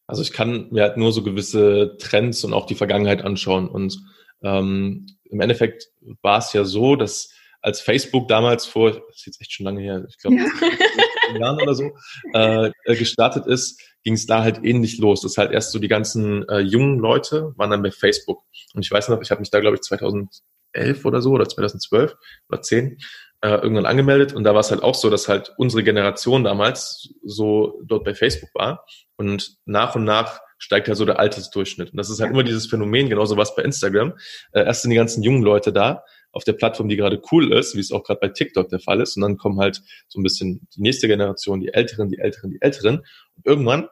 Also 0.08 0.22
ich 0.22 0.32
kann 0.32 0.70
mir 0.72 0.84
halt 0.84 0.98
nur 0.98 1.12
so 1.12 1.22
gewisse 1.22 1.98
Trends 2.00 2.44
und 2.46 2.54
auch 2.54 2.66
die 2.66 2.76
Vergangenheit 2.76 3.24
anschauen. 3.24 3.68
Und 3.68 4.00
ähm, 4.42 5.08
im 5.26 5.42
Endeffekt 5.42 5.90
war 6.22 6.40
es 6.40 6.54
ja 6.54 6.64
so, 6.64 6.96
dass 6.96 7.34
als 7.62 7.82
Facebook 7.82 8.30
damals 8.30 8.66
vor, 8.66 8.92
das 8.92 9.18
ist 9.18 9.26
jetzt 9.26 9.42
echt 9.42 9.52
schon 9.52 9.66
lange 9.66 9.82
her, 9.82 10.06
ich 10.08 10.18
glaube, 10.18 10.38
ja. 10.38 10.46
Jahren 11.40 11.62
oder 11.62 11.76
so, 11.76 11.92
äh, 12.34 12.72
gestartet 12.86 13.46
ist, 13.48 13.82
ging 14.08 14.14
es 14.14 14.26
da 14.26 14.42
halt 14.42 14.64
ähnlich 14.64 15.00
los. 15.00 15.20
Das 15.20 15.32
ist 15.32 15.38
halt 15.38 15.52
erst 15.52 15.74
so 15.74 15.80
die 15.80 15.90
ganzen 15.90 16.48
äh, 16.48 16.60
jungen 16.60 16.98
Leute 16.98 17.52
waren 17.58 17.72
dann 17.72 17.84
bei 17.84 17.92
Facebook. 17.92 18.42
Und 18.74 18.86
ich 18.86 18.90
weiß 18.90 19.10
noch, 19.10 19.22
ich 19.22 19.32
habe 19.32 19.42
mich 19.42 19.50
da, 19.50 19.60
glaube 19.60 19.76
ich, 19.76 19.82
2011 19.82 21.04
oder 21.04 21.22
so 21.22 21.32
oder 21.32 21.46
2012 21.46 22.16
oder 22.48 22.62
10 22.62 23.00
äh, 23.42 23.50
irgendwann 23.50 23.86
angemeldet. 23.86 24.32
Und 24.32 24.46
da 24.46 24.54
war 24.54 24.62
es 24.62 24.72
halt 24.72 24.82
auch 24.82 24.96
so, 24.96 25.10
dass 25.10 25.28
halt 25.28 25.54
unsere 25.58 25.84
Generation 25.84 26.46
damals 26.46 27.10
so 27.22 27.82
dort 27.84 28.06
bei 28.06 28.16
Facebook 28.16 28.50
war. 28.56 28.86
Und 29.18 29.58
nach 29.66 29.94
und 29.98 30.06
nach 30.06 30.40
steigt 30.58 30.88
ja 30.88 30.96
so 30.96 31.04
der 31.04 31.20
Altersdurchschnitt. 31.20 31.92
Und 31.92 31.98
das 31.98 32.10
ist 32.10 32.22
halt 32.22 32.32
immer 32.32 32.44
dieses 32.44 32.66
Phänomen, 32.68 33.10
genauso 33.10 33.36
was 33.36 33.56
bei 33.56 33.64
Instagram. 33.64 34.14
Äh, 34.54 34.64
erst 34.64 34.84
sind 34.84 34.92
die 34.92 34.96
ganzen 34.96 35.22
jungen 35.22 35.44
Leute 35.44 35.74
da 35.74 36.06
auf 36.32 36.46
der 36.46 36.54
Plattform, 36.54 36.88
die 36.88 36.96
gerade 36.96 37.22
cool 37.34 37.52
ist, 37.52 37.76
wie 37.76 37.82
es 37.82 37.92
auch 37.92 38.06
gerade 38.06 38.22
bei 38.22 38.30
TikTok 38.30 38.70
der 38.70 38.80
Fall 38.80 39.02
ist. 39.02 39.18
Und 39.18 39.24
dann 39.24 39.36
kommen 39.36 39.60
halt 39.60 39.82
so 40.08 40.18
ein 40.18 40.24
bisschen 40.24 40.66
die 40.78 40.82
nächste 40.82 41.10
Generation, 41.10 41.60
die 41.60 41.74
Älteren, 41.74 42.08
die 42.08 42.20
Älteren, 42.20 42.52
die 42.52 42.62
Älteren. 42.62 43.00
Und 43.36 43.46
irgendwann 43.46 43.90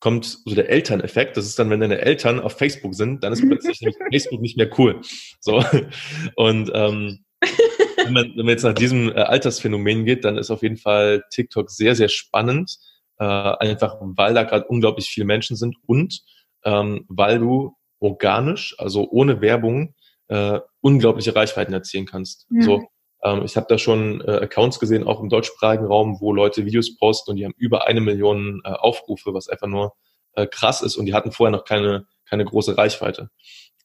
kommt 0.00 0.24
so 0.24 0.54
der 0.54 0.68
Elterneffekt. 0.70 1.36
Das 1.36 1.46
ist 1.46 1.58
dann, 1.58 1.70
wenn 1.70 1.80
deine 1.80 2.00
Eltern 2.00 2.40
auf 2.40 2.58
Facebook 2.58 2.94
sind, 2.94 3.22
dann 3.22 3.32
ist 3.32 3.46
plötzlich 3.46 3.80
Facebook 4.12 4.40
nicht 4.40 4.56
mehr 4.56 4.70
cool. 4.78 5.00
So. 5.40 5.62
Und 6.36 6.70
ähm, 6.74 7.24
wenn, 8.04 8.12
man, 8.12 8.30
wenn 8.30 8.46
man 8.46 8.48
jetzt 8.48 8.64
nach 8.64 8.74
diesem 8.74 9.10
äh, 9.10 9.20
Altersphänomen 9.20 10.04
geht, 10.04 10.24
dann 10.24 10.38
ist 10.38 10.50
auf 10.50 10.62
jeden 10.62 10.78
Fall 10.78 11.24
TikTok 11.30 11.70
sehr, 11.70 11.94
sehr 11.94 12.08
spannend. 12.08 12.78
Äh, 13.18 13.24
einfach 13.24 13.96
weil 14.00 14.32
da 14.32 14.44
gerade 14.44 14.66
unglaublich 14.66 15.10
viele 15.10 15.26
Menschen 15.26 15.54
sind 15.54 15.76
und 15.86 16.22
ähm, 16.64 17.04
weil 17.08 17.38
du 17.38 17.76
organisch, 17.98 18.74
also 18.78 19.08
ohne 19.10 19.42
Werbung, 19.42 19.94
äh, 20.28 20.60
unglaubliche 20.80 21.36
Reichweiten 21.36 21.74
erzielen 21.74 22.06
kannst. 22.06 22.46
Ja. 22.50 22.62
So, 22.62 22.88
ähm, 23.22 23.42
ich 23.44 23.56
habe 23.56 23.66
da 23.68 23.78
schon 23.78 24.20
äh, 24.22 24.30
Accounts 24.42 24.78
gesehen, 24.78 25.06
auch 25.06 25.20
im 25.20 25.28
deutschsprachigen 25.28 25.86
Raum, 25.86 26.20
wo 26.20 26.32
Leute 26.32 26.64
Videos 26.64 26.96
posten 26.96 27.30
und 27.30 27.36
die 27.36 27.44
haben 27.44 27.54
über 27.56 27.86
eine 27.86 28.00
Million 28.00 28.62
äh, 28.64 28.70
Aufrufe, 28.70 29.34
was 29.34 29.48
einfach 29.48 29.66
nur 29.66 29.94
äh, 30.34 30.46
krass 30.46 30.82
ist 30.82 30.96
und 30.96 31.06
die 31.06 31.14
hatten 31.14 31.32
vorher 31.32 31.56
noch 31.56 31.64
keine, 31.64 32.06
keine 32.28 32.44
große 32.44 32.76
Reichweite. 32.76 33.30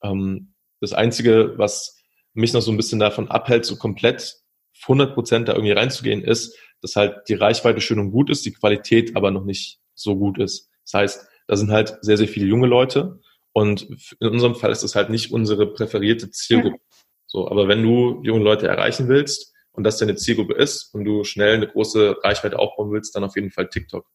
Ähm, 0.04 0.54
das 0.82 0.94
Einzige, 0.94 1.54
was 1.58 1.98
mich 2.34 2.54
noch 2.54 2.62
so 2.62 2.72
ein 2.72 2.78
bisschen 2.78 3.00
davon 3.00 3.30
abhält, 3.30 3.66
so 3.66 3.78
komplett 3.78 4.36
100 4.84 5.14
Prozent 5.14 5.48
da 5.48 5.54
irgendwie 5.54 5.72
reinzugehen, 5.72 6.22
ist, 6.22 6.58
dass 6.82 6.96
halt 6.96 7.28
die 7.30 7.34
Reichweite 7.34 7.82
schön 7.82 8.00
und 8.00 8.12
gut 8.12 8.30
ist, 8.30 8.46
die 8.46 8.54
Qualität 8.54 9.16
aber 9.16 9.32
noch 9.32 9.46
nicht 9.46 9.80
so 9.94 10.16
gut 10.18 10.38
ist. 10.38 10.70
Das 10.84 10.94
heißt, 10.94 11.28
da 11.48 11.56
sind 11.56 11.72
halt 11.72 11.98
sehr, 12.02 12.18
sehr 12.18 12.28
viele 12.28 12.46
junge 12.46 12.68
Leute 12.68 13.20
und 13.54 13.88
in 14.20 14.28
unserem 14.28 14.56
Fall 14.56 14.72
ist 14.72 14.84
das 14.84 14.96
halt 14.96 15.10
nicht 15.10 15.32
unsere 15.32 15.74
präferierte 15.74 16.30
Zielgruppe. 16.30 16.78
So, 17.36 17.52
aber 17.52 17.68
wenn 17.68 17.84
du 17.84 18.22
junge 18.24 18.46
Leute 18.46 18.70
erreichen 18.70 19.10
willst 19.10 19.54
und 19.74 19.84
das 19.84 19.98
deine 19.98 20.16
Zielgruppe 20.16 20.54
ist 20.54 20.94
und 20.94 21.04
du 21.04 21.26
schnell 21.26 21.56
eine 21.56 21.68
große 21.68 22.16
Reichweite 22.24 22.58
aufbauen 22.58 22.94
willst, 22.94 23.14
dann 23.14 23.26
auf 23.26 23.36
jeden 23.36 23.52
Fall 23.52 23.68
TikTok. 23.68 24.08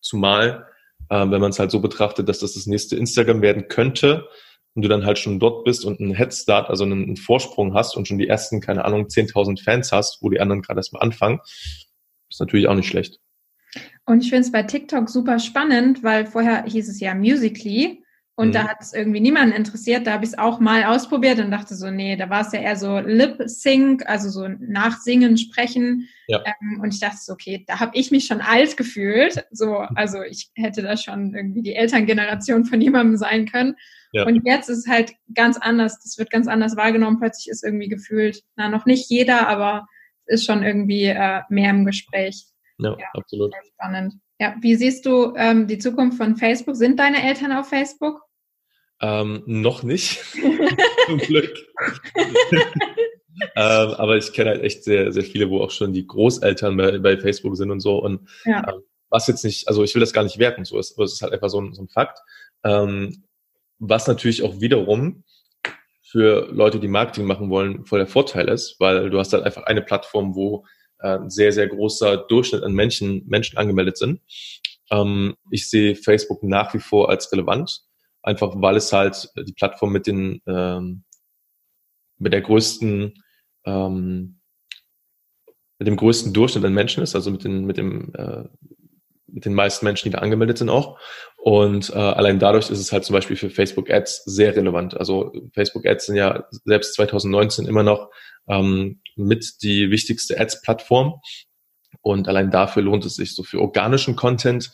Zumal, 0.00 0.68
äh, 1.08 1.28
wenn 1.28 1.40
man 1.40 1.50
es 1.50 1.58
halt 1.58 1.72
so 1.72 1.80
betrachtet, 1.80 2.28
dass 2.28 2.38
das 2.38 2.54
das 2.54 2.66
nächste 2.66 2.94
Instagram 2.94 3.42
werden 3.42 3.66
könnte 3.66 4.28
und 4.74 4.82
du 4.82 4.88
dann 4.88 5.04
halt 5.04 5.18
schon 5.18 5.40
dort 5.40 5.64
bist 5.64 5.84
und 5.84 5.98
einen 5.98 6.14
Headstart, 6.14 6.70
also 6.70 6.84
einen, 6.84 7.02
einen 7.02 7.16
Vorsprung 7.16 7.74
hast 7.74 7.96
und 7.96 8.06
schon 8.06 8.18
die 8.18 8.28
ersten, 8.28 8.60
keine 8.60 8.84
Ahnung, 8.84 9.06
10.000 9.06 9.60
Fans 9.60 9.90
hast, 9.90 10.18
wo 10.20 10.30
die 10.30 10.38
anderen 10.38 10.62
gerade 10.62 10.78
erstmal 10.78 11.02
anfangen, 11.02 11.40
ist 12.30 12.38
natürlich 12.38 12.68
auch 12.68 12.76
nicht 12.76 12.86
schlecht. 12.86 13.18
Und 14.06 14.22
ich 14.22 14.30
finde 14.30 14.42
es 14.42 14.52
bei 14.52 14.62
TikTok 14.62 15.10
super 15.10 15.40
spannend, 15.40 16.04
weil 16.04 16.26
vorher 16.26 16.62
hieß 16.62 16.88
es 16.88 17.00
ja 17.00 17.12
Musically 17.16 18.01
und 18.42 18.48
mhm. 18.48 18.52
da 18.54 18.66
hat 18.66 18.78
es 18.80 18.92
irgendwie 18.92 19.20
niemanden 19.20 19.54
interessiert. 19.54 20.04
Da 20.04 20.14
habe 20.14 20.24
ich 20.24 20.32
es 20.32 20.38
auch 20.38 20.58
mal 20.58 20.82
ausprobiert 20.82 21.38
und 21.38 21.52
dachte 21.52 21.76
so, 21.76 21.92
nee, 21.92 22.16
da 22.16 22.28
war 22.28 22.40
es 22.40 22.50
ja 22.50 22.58
eher 22.58 22.74
so 22.74 22.98
Lip-Sync, 22.98 24.04
also 24.08 24.30
so 24.30 24.48
nachsingen, 24.58 25.38
sprechen. 25.38 26.08
Ja. 26.26 26.42
Ähm, 26.44 26.80
und 26.80 26.92
ich 26.92 26.98
dachte 26.98 27.18
so, 27.20 27.34
okay, 27.34 27.62
da 27.68 27.78
habe 27.78 27.92
ich 27.94 28.10
mich 28.10 28.26
schon 28.26 28.40
alt 28.40 28.76
gefühlt. 28.76 29.46
So, 29.52 29.76
also 29.76 30.22
ich 30.22 30.50
hätte 30.56 30.82
da 30.82 30.96
schon 30.96 31.36
irgendwie 31.36 31.62
die 31.62 31.76
Elterngeneration 31.76 32.64
von 32.64 32.80
jemandem 32.80 33.16
sein 33.16 33.46
können. 33.46 33.76
Ja. 34.10 34.26
Und 34.26 34.42
jetzt 34.44 34.68
ist 34.68 34.78
es 34.78 34.88
halt 34.88 35.12
ganz 35.32 35.56
anders. 35.56 36.00
Das 36.02 36.18
wird 36.18 36.30
ganz 36.30 36.48
anders 36.48 36.76
wahrgenommen. 36.76 37.20
Plötzlich 37.20 37.48
ist 37.48 37.62
irgendwie 37.62 37.88
gefühlt, 37.88 38.42
na, 38.56 38.68
noch 38.68 38.86
nicht 38.86 39.08
jeder, 39.08 39.46
aber 39.46 39.86
es 40.26 40.40
ist 40.40 40.46
schon 40.46 40.64
irgendwie 40.64 41.04
äh, 41.04 41.42
mehr 41.48 41.70
im 41.70 41.84
Gespräch. 41.84 42.44
Ja, 42.78 42.96
ja 42.98 43.06
absolut. 43.14 43.54
Spannend. 43.74 44.14
Ja, 44.40 44.56
wie 44.60 44.74
siehst 44.74 45.06
du 45.06 45.32
ähm, 45.36 45.68
die 45.68 45.78
Zukunft 45.78 46.18
von 46.18 46.34
Facebook? 46.34 46.74
Sind 46.74 46.98
deine 46.98 47.22
Eltern 47.22 47.52
auf 47.52 47.68
Facebook? 47.68 48.20
Ähm, 49.02 49.42
noch 49.46 49.82
nicht, 49.82 50.20
zum 51.06 51.18
Glück. 51.18 51.52
ähm, 53.56 53.90
aber 53.94 54.16
ich 54.16 54.32
kenne 54.32 54.50
halt 54.50 54.62
echt 54.62 54.84
sehr, 54.84 55.12
sehr 55.12 55.24
viele, 55.24 55.50
wo 55.50 55.60
auch 55.60 55.72
schon 55.72 55.92
die 55.92 56.06
Großeltern 56.06 56.76
bei, 56.76 56.98
bei 56.98 57.18
Facebook 57.18 57.56
sind 57.56 57.72
und 57.72 57.80
so. 57.80 57.98
Und 57.98 58.28
ja. 58.44 58.66
ähm, 58.68 58.82
was 59.10 59.26
jetzt 59.26 59.44
nicht, 59.44 59.66
also 59.68 59.82
ich 59.82 59.94
will 59.94 60.00
das 60.00 60.12
gar 60.12 60.22
nicht 60.22 60.38
werten, 60.38 60.64
so 60.64 60.78
ist, 60.78 60.98
es 60.98 61.14
ist 61.14 61.22
halt 61.22 61.32
einfach 61.32 61.50
so 61.50 61.60
ein, 61.60 61.74
so 61.74 61.82
ein 61.82 61.88
Fakt. 61.88 62.20
Ähm, 62.64 63.24
was 63.80 64.06
natürlich 64.06 64.44
auch 64.44 64.60
wiederum 64.60 65.24
für 66.00 66.48
Leute, 66.52 66.78
die 66.78 66.88
Marketing 66.88 67.26
machen 67.26 67.50
wollen, 67.50 67.84
voll 67.84 67.98
der 67.98 68.06
Vorteil 68.06 68.48
ist, 68.48 68.76
weil 68.78 69.10
du 69.10 69.18
hast 69.18 69.32
halt 69.32 69.44
einfach 69.44 69.64
eine 69.64 69.82
Plattform, 69.82 70.36
wo 70.36 70.64
äh, 71.00 71.18
ein 71.18 71.30
sehr, 71.30 71.52
sehr 71.52 71.66
großer 71.66 72.18
Durchschnitt 72.18 72.62
an 72.62 72.72
Menschen, 72.72 73.24
Menschen 73.26 73.58
angemeldet 73.58 73.98
sind. 73.98 74.20
Ähm, 74.90 75.34
ich 75.50 75.68
sehe 75.68 75.96
Facebook 75.96 76.42
nach 76.42 76.72
wie 76.74 76.78
vor 76.78 77.10
als 77.10 77.32
relevant, 77.32 77.82
einfach 78.22 78.52
weil 78.56 78.76
es 78.76 78.92
halt 78.92 79.30
die 79.36 79.52
Plattform 79.52 79.92
mit 79.92 80.06
den 80.06 80.40
ähm, 80.46 81.04
mit 82.18 82.32
der 82.32 82.40
größten 82.40 83.14
ähm, 83.64 84.40
mit 85.78 85.88
dem 85.88 85.96
größten 85.96 86.32
Durchschnitt 86.32 86.64
an 86.64 86.74
Menschen 86.74 87.02
ist, 87.02 87.14
also 87.14 87.30
mit 87.30 87.44
den 87.44 87.64
mit 87.64 87.76
dem 87.76 88.12
äh, 88.14 88.44
mit 89.32 89.46
den 89.46 89.54
meisten 89.54 89.86
Menschen, 89.86 90.08
die 90.08 90.12
da 90.12 90.18
angemeldet 90.18 90.58
sind 90.58 90.68
auch. 90.68 90.98
Und 91.38 91.90
äh, 91.90 91.94
allein 91.94 92.38
dadurch 92.38 92.70
ist 92.70 92.78
es 92.78 92.92
halt 92.92 93.04
zum 93.04 93.14
Beispiel 93.14 93.36
für 93.36 93.50
Facebook 93.50 93.90
Ads 93.90 94.24
sehr 94.26 94.54
relevant. 94.54 94.96
Also 94.96 95.32
Facebook 95.54 95.86
Ads 95.86 96.06
sind 96.06 96.16
ja 96.16 96.44
selbst 96.64 96.94
2019 96.94 97.66
immer 97.66 97.82
noch 97.82 98.10
ähm, 98.46 99.00
mit 99.16 99.62
die 99.62 99.90
wichtigste 99.90 100.38
Ads-Plattform. 100.38 101.20
Und 102.02 102.28
allein 102.28 102.50
dafür 102.50 102.82
lohnt 102.82 103.04
es 103.06 103.16
sich. 103.16 103.34
So 103.34 103.42
für 103.42 103.60
organischen 103.60 104.16
Content 104.16 104.70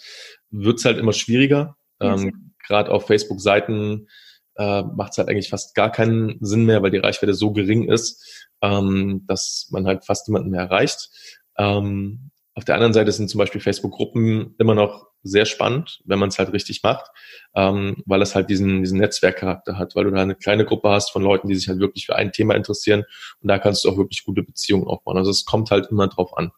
wird 0.51 0.79
es 0.79 0.85
halt 0.85 0.99
immer 0.99 1.13
schwieriger. 1.13 1.77
Ähm, 2.01 2.48
Gerade 2.67 2.91
auf 2.91 3.07
Facebook-Seiten 3.07 4.09
äh, 4.57 4.83
macht 4.83 5.13
es 5.13 5.19
halt 5.19 5.29
eigentlich 5.29 5.49
fast 5.49 5.75
gar 5.75 5.91
keinen 5.91 6.37
Sinn 6.41 6.65
mehr, 6.65 6.83
weil 6.83 6.91
die 6.91 6.99
Reichweite 6.99 7.35
so 7.35 7.53
gering 7.53 7.89
ist, 7.91 8.49
ähm, 8.63 9.25
dass 9.27 9.69
man 9.71 9.87
halt 9.87 10.05
fast 10.05 10.29
niemanden 10.29 10.51
mehr 10.51 10.63
erreicht. 10.63 11.11
Ähm, 11.57 12.31
auf 12.55 12.65
der 12.65 12.75
anderen 12.75 12.93
Seite 12.93 13.13
sind 13.13 13.31
zum 13.31 13.39
Beispiel 13.39 13.61
Facebook-Gruppen 13.61 14.57
immer 14.59 14.75
noch 14.75 15.07
sehr 15.23 15.47
spannend, 15.47 16.01
wenn 16.05 16.19
man 16.19 16.29
es 16.29 16.39
halt 16.39 16.53
richtig 16.53 16.83
macht, 16.83 17.09
ähm, 17.55 18.03
weil 18.07 18.23
es 18.23 18.35
halt 18.35 18.51
diesen, 18.51 18.83
diesen 18.83 18.99
Netzwerkcharakter 18.99 19.79
hat, 19.79 19.95
weil 19.95 20.05
du 20.05 20.11
da 20.11 20.23
eine 20.23 20.35
kleine 20.35 20.65
Gruppe 20.65 20.91
hast 20.91 21.11
von 21.11 21.23
Leuten, 21.23 21.49
die 21.49 21.55
sich 21.55 21.69
halt 21.69 21.79
wirklich 21.81 22.07
für 22.07 22.17
ein 22.17 22.33
Thema 22.33 22.55
interessieren 22.55 23.05
und 23.41 23.49
da 23.49 23.59
kannst 23.59 23.85
du 23.85 23.91
auch 23.91 23.97
wirklich 23.97 24.25
gute 24.25 24.43
Beziehungen 24.43 24.87
aufbauen. 24.87 25.17
Also 25.17 25.31
es 25.31 25.45
kommt 25.45 25.71
halt 25.71 25.87
immer 25.91 26.09
drauf 26.09 26.37
an. 26.37 26.51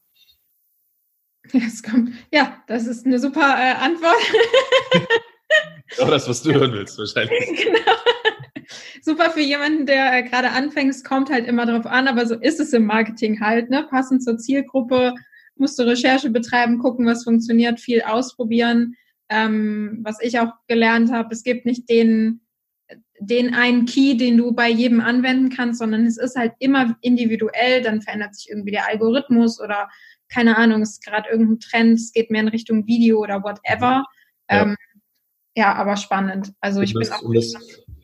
Ja, 2.33 2.63
das 2.69 2.87
ist 2.87 3.07
eine 3.07 3.19
super 3.19 3.41
äh, 3.41 3.75
Antwort. 3.75 4.23
Genau 5.97 6.11
das, 6.11 6.29
was 6.29 6.43
du 6.43 6.53
hören 6.53 6.73
willst, 6.73 6.99
wahrscheinlich. 6.99 7.67
Genau. 8.63 8.77
Super 9.03 9.31
für 9.31 9.41
jemanden, 9.41 9.87
der 9.87 10.17
äh, 10.17 10.23
gerade 10.23 10.51
anfängt. 10.51 10.91
Es 10.91 11.03
kommt 11.03 11.31
halt 11.31 11.49
immer 11.49 11.67
darauf 11.67 11.87
an, 11.87 12.07
aber 12.07 12.27
so 12.27 12.37
ist 12.37 12.61
es 12.61 12.73
im 12.73 12.85
Marketing 12.87 13.41
halt, 13.41 13.71
ne? 13.71 13.87
Passend 13.91 14.23
zur 14.23 14.39
Zielgruppe, 14.39 15.15
musst 15.57 15.79
du 15.79 15.83
Recherche 15.83 16.31
betreiben, 16.31 16.79
gucken, 16.79 17.07
was 17.07 17.25
funktioniert, 17.25 17.81
viel 17.81 18.03
ausprobieren. 18.03 18.95
Ähm, 19.29 20.01
was 20.03 20.19
ich 20.21 20.39
auch 20.39 20.53
gelernt 20.69 21.11
habe, 21.11 21.35
es 21.35 21.43
gibt 21.43 21.67
nicht 21.67 21.89
den, 21.89 22.41
den 23.21 23.55
einen 23.55 23.87
Key, 23.87 24.17
den 24.17 24.37
du 24.37 24.53
bei 24.53 24.69
jedem 24.69 25.01
anwenden 25.01 25.51
kannst, 25.51 25.79
sondern 25.79 26.07
es 26.07 26.17
ist 26.19 26.37
halt 26.37 26.53
immer 26.59 26.97
individuell, 27.01 27.83
dann 27.83 28.03
verändert 28.03 28.35
sich 28.35 28.51
irgendwie 28.51 28.73
der 28.73 28.89
Algorithmus 28.89 29.61
oder 29.61 29.89
keine 30.33 30.57
Ahnung, 30.57 30.83
es 30.83 30.93
ist 30.93 31.05
gerade 31.05 31.29
irgendein 31.29 31.61
Trend, 31.61 31.99
es 31.99 32.13
geht 32.13 32.31
mehr 32.31 32.43
in 32.43 32.49
Richtung 32.49 32.87
Video 32.87 33.19
oder 33.19 33.43
whatever. 33.43 34.05
Ja, 34.51 34.63
ähm, 34.63 34.77
ja 35.61 35.75
aber 35.75 35.97
spannend. 35.97 36.53
Also 36.61 36.81
ich 36.81 36.95
das, 36.95 37.11
bin 37.11 37.13
auch. 37.13 37.35
Das, 37.35 37.55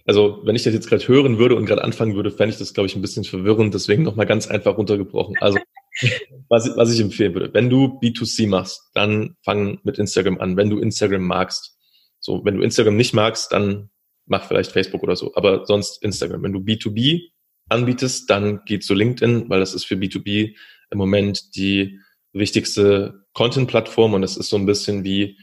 also 0.07 0.41
wenn 0.45 0.55
ich 0.55 0.63
das 0.63 0.75
jetzt 0.75 0.89
gerade 0.89 1.07
hören 1.09 1.39
würde 1.39 1.57
und 1.57 1.67
gerade 1.67 1.83
anfangen 1.83 2.15
würde, 2.15 2.31
fände 2.31 2.53
ich 2.53 2.59
das, 2.59 2.75
glaube 2.75 2.87
ich, 2.87 2.95
ein 2.95 3.03
bisschen 3.03 3.25
verwirrend. 3.25 3.75
Deswegen 3.75 4.05
nochmal 4.05 4.27
ganz 4.27 4.47
einfach 4.47 4.77
runtergebrochen. 4.77 5.35
Also 5.41 5.59
was, 6.49 6.77
was 6.77 6.93
ich 6.93 7.01
empfehlen 7.01 7.35
würde, 7.35 7.53
wenn 7.55 7.71
du 7.71 7.99
B2C 8.01 8.49
machst, 8.49 8.83
dann 8.95 9.37
fang 9.43 9.81
mit 9.83 9.99
Instagram 9.99 10.39
an. 10.39 10.57
Wenn 10.57 10.71
du 10.71 10.79
Instagram 10.79 11.23
magst, 11.23 11.77
so 12.21 12.45
wenn 12.45 12.57
du 12.57 12.63
Instagram 12.63 12.97
nicht 12.97 13.15
magst, 13.15 13.53
dann 13.53 13.91
mach 14.27 14.47
vielleicht 14.47 14.73
Facebook 14.73 15.03
oder 15.03 15.17
so. 15.17 15.35
Aber 15.35 15.65
sonst 15.67 16.03
Instagram. 16.03 16.43
Wenn 16.43 16.53
du 16.53 16.61
B2B 16.61 17.31
anbietest, 17.69 18.31
dann 18.31 18.61
geh 18.67 18.79
zu 18.79 18.95
LinkedIn, 18.95 19.49
weil 19.49 19.61
das 19.61 19.75
ist 19.75 19.87
für 19.87 19.97
B2B 19.97 20.55
im 20.91 20.99
Moment 20.99 21.57
die 21.57 21.99
wichtigste 22.33 23.25
Content-Plattform 23.33 24.15
und 24.15 24.23
es 24.23 24.37
ist 24.37 24.51
so 24.51 24.57
ein 24.57 24.67
bisschen 24.67 25.05
wie 25.05 25.39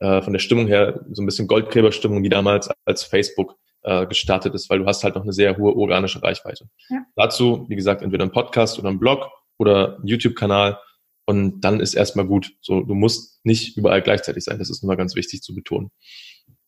äh, 0.00 0.22
von 0.22 0.32
der 0.32 0.40
Stimmung 0.40 0.66
her 0.66 1.04
so 1.12 1.22
ein 1.22 1.26
bisschen 1.26 1.46
Goldgräberstimmung 1.46 2.22
wie 2.22 2.28
damals 2.28 2.70
als 2.84 3.02
Facebook 3.02 3.56
äh, 3.82 4.06
gestartet 4.06 4.54
ist, 4.54 4.68
weil 4.68 4.80
du 4.80 4.86
hast 4.86 5.04
halt 5.04 5.14
noch 5.14 5.22
eine 5.22 5.32
sehr 5.32 5.56
hohe 5.56 5.74
organische 5.74 6.22
Reichweite. 6.22 6.68
Ja. 6.88 7.04
Dazu, 7.16 7.66
wie 7.68 7.76
gesagt, 7.76 8.02
entweder 8.02 8.24
ein 8.24 8.32
Podcast 8.32 8.78
oder 8.78 8.88
ein 8.88 8.98
Blog 8.98 9.28
oder 9.58 9.98
YouTube-Kanal 10.04 10.78
und 11.26 11.60
dann 11.60 11.80
ist 11.80 11.94
erstmal 11.94 12.26
gut. 12.26 12.52
So, 12.60 12.82
du 12.82 12.94
musst 12.94 13.44
nicht 13.44 13.76
überall 13.76 14.02
gleichzeitig 14.02 14.44
sein. 14.44 14.58
Das 14.58 14.70
ist 14.70 14.82
nochmal 14.82 14.96
ganz 14.96 15.14
wichtig 15.14 15.42
zu 15.42 15.54
betonen. 15.54 15.90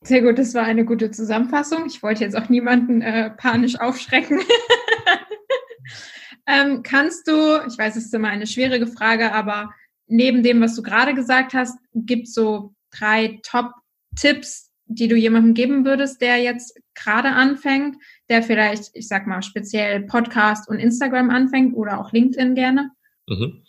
Sehr 0.03 0.23
gut, 0.23 0.39
das 0.39 0.55
war 0.55 0.65
eine 0.65 0.85
gute 0.85 1.11
Zusammenfassung. 1.11 1.87
Ich 1.87 2.03
wollte 2.03 2.25
jetzt 2.25 2.37
auch 2.37 2.49
niemanden 2.49 3.03
äh, 3.03 3.31
panisch 3.31 3.81
aufschrecken. 3.81 4.41
ähm, 6.47 6.83
kannst 6.83 7.29
du, 7.29 7.61
ich 7.69 7.79
weiß, 7.79 7.97
es 7.97 8.07
ist 8.07 8.15
immer 8.15 8.29
eine 8.29 8.47
schwierige 8.47 8.87
Frage, 8.87 9.33
aber 9.33 9.71
neben 10.07 10.43
dem, 10.43 10.61
was 10.61 10.75
du 10.75 10.83
gerade 10.83 11.15
gesagt 11.15 11.55
hast, 11.55 11.79
gibt 11.95 12.27
es 12.27 12.35
so 12.35 12.75
drei 12.97 13.41
Top-Tipps, 13.43 14.71
die 14.87 15.09
du 15.09 15.17
jemandem 15.17 15.55
geben 15.55 15.85
würdest, 15.85 16.21
der 16.21 16.39
jetzt 16.39 16.79
gerade 16.95 17.29
anfängt, 17.29 17.97
der 18.29 18.43
vielleicht, 18.43 18.91
ich 18.95 19.09
sag 19.09 19.27
mal, 19.27 19.43
speziell 19.43 20.03
Podcast 20.03 20.69
und 20.69 20.79
Instagram 20.79 21.31
anfängt 21.31 21.75
oder 21.75 22.01
auch 22.01 22.13
LinkedIn 22.13 22.55
gerne? 22.55 22.91
Mhm. 23.29 23.65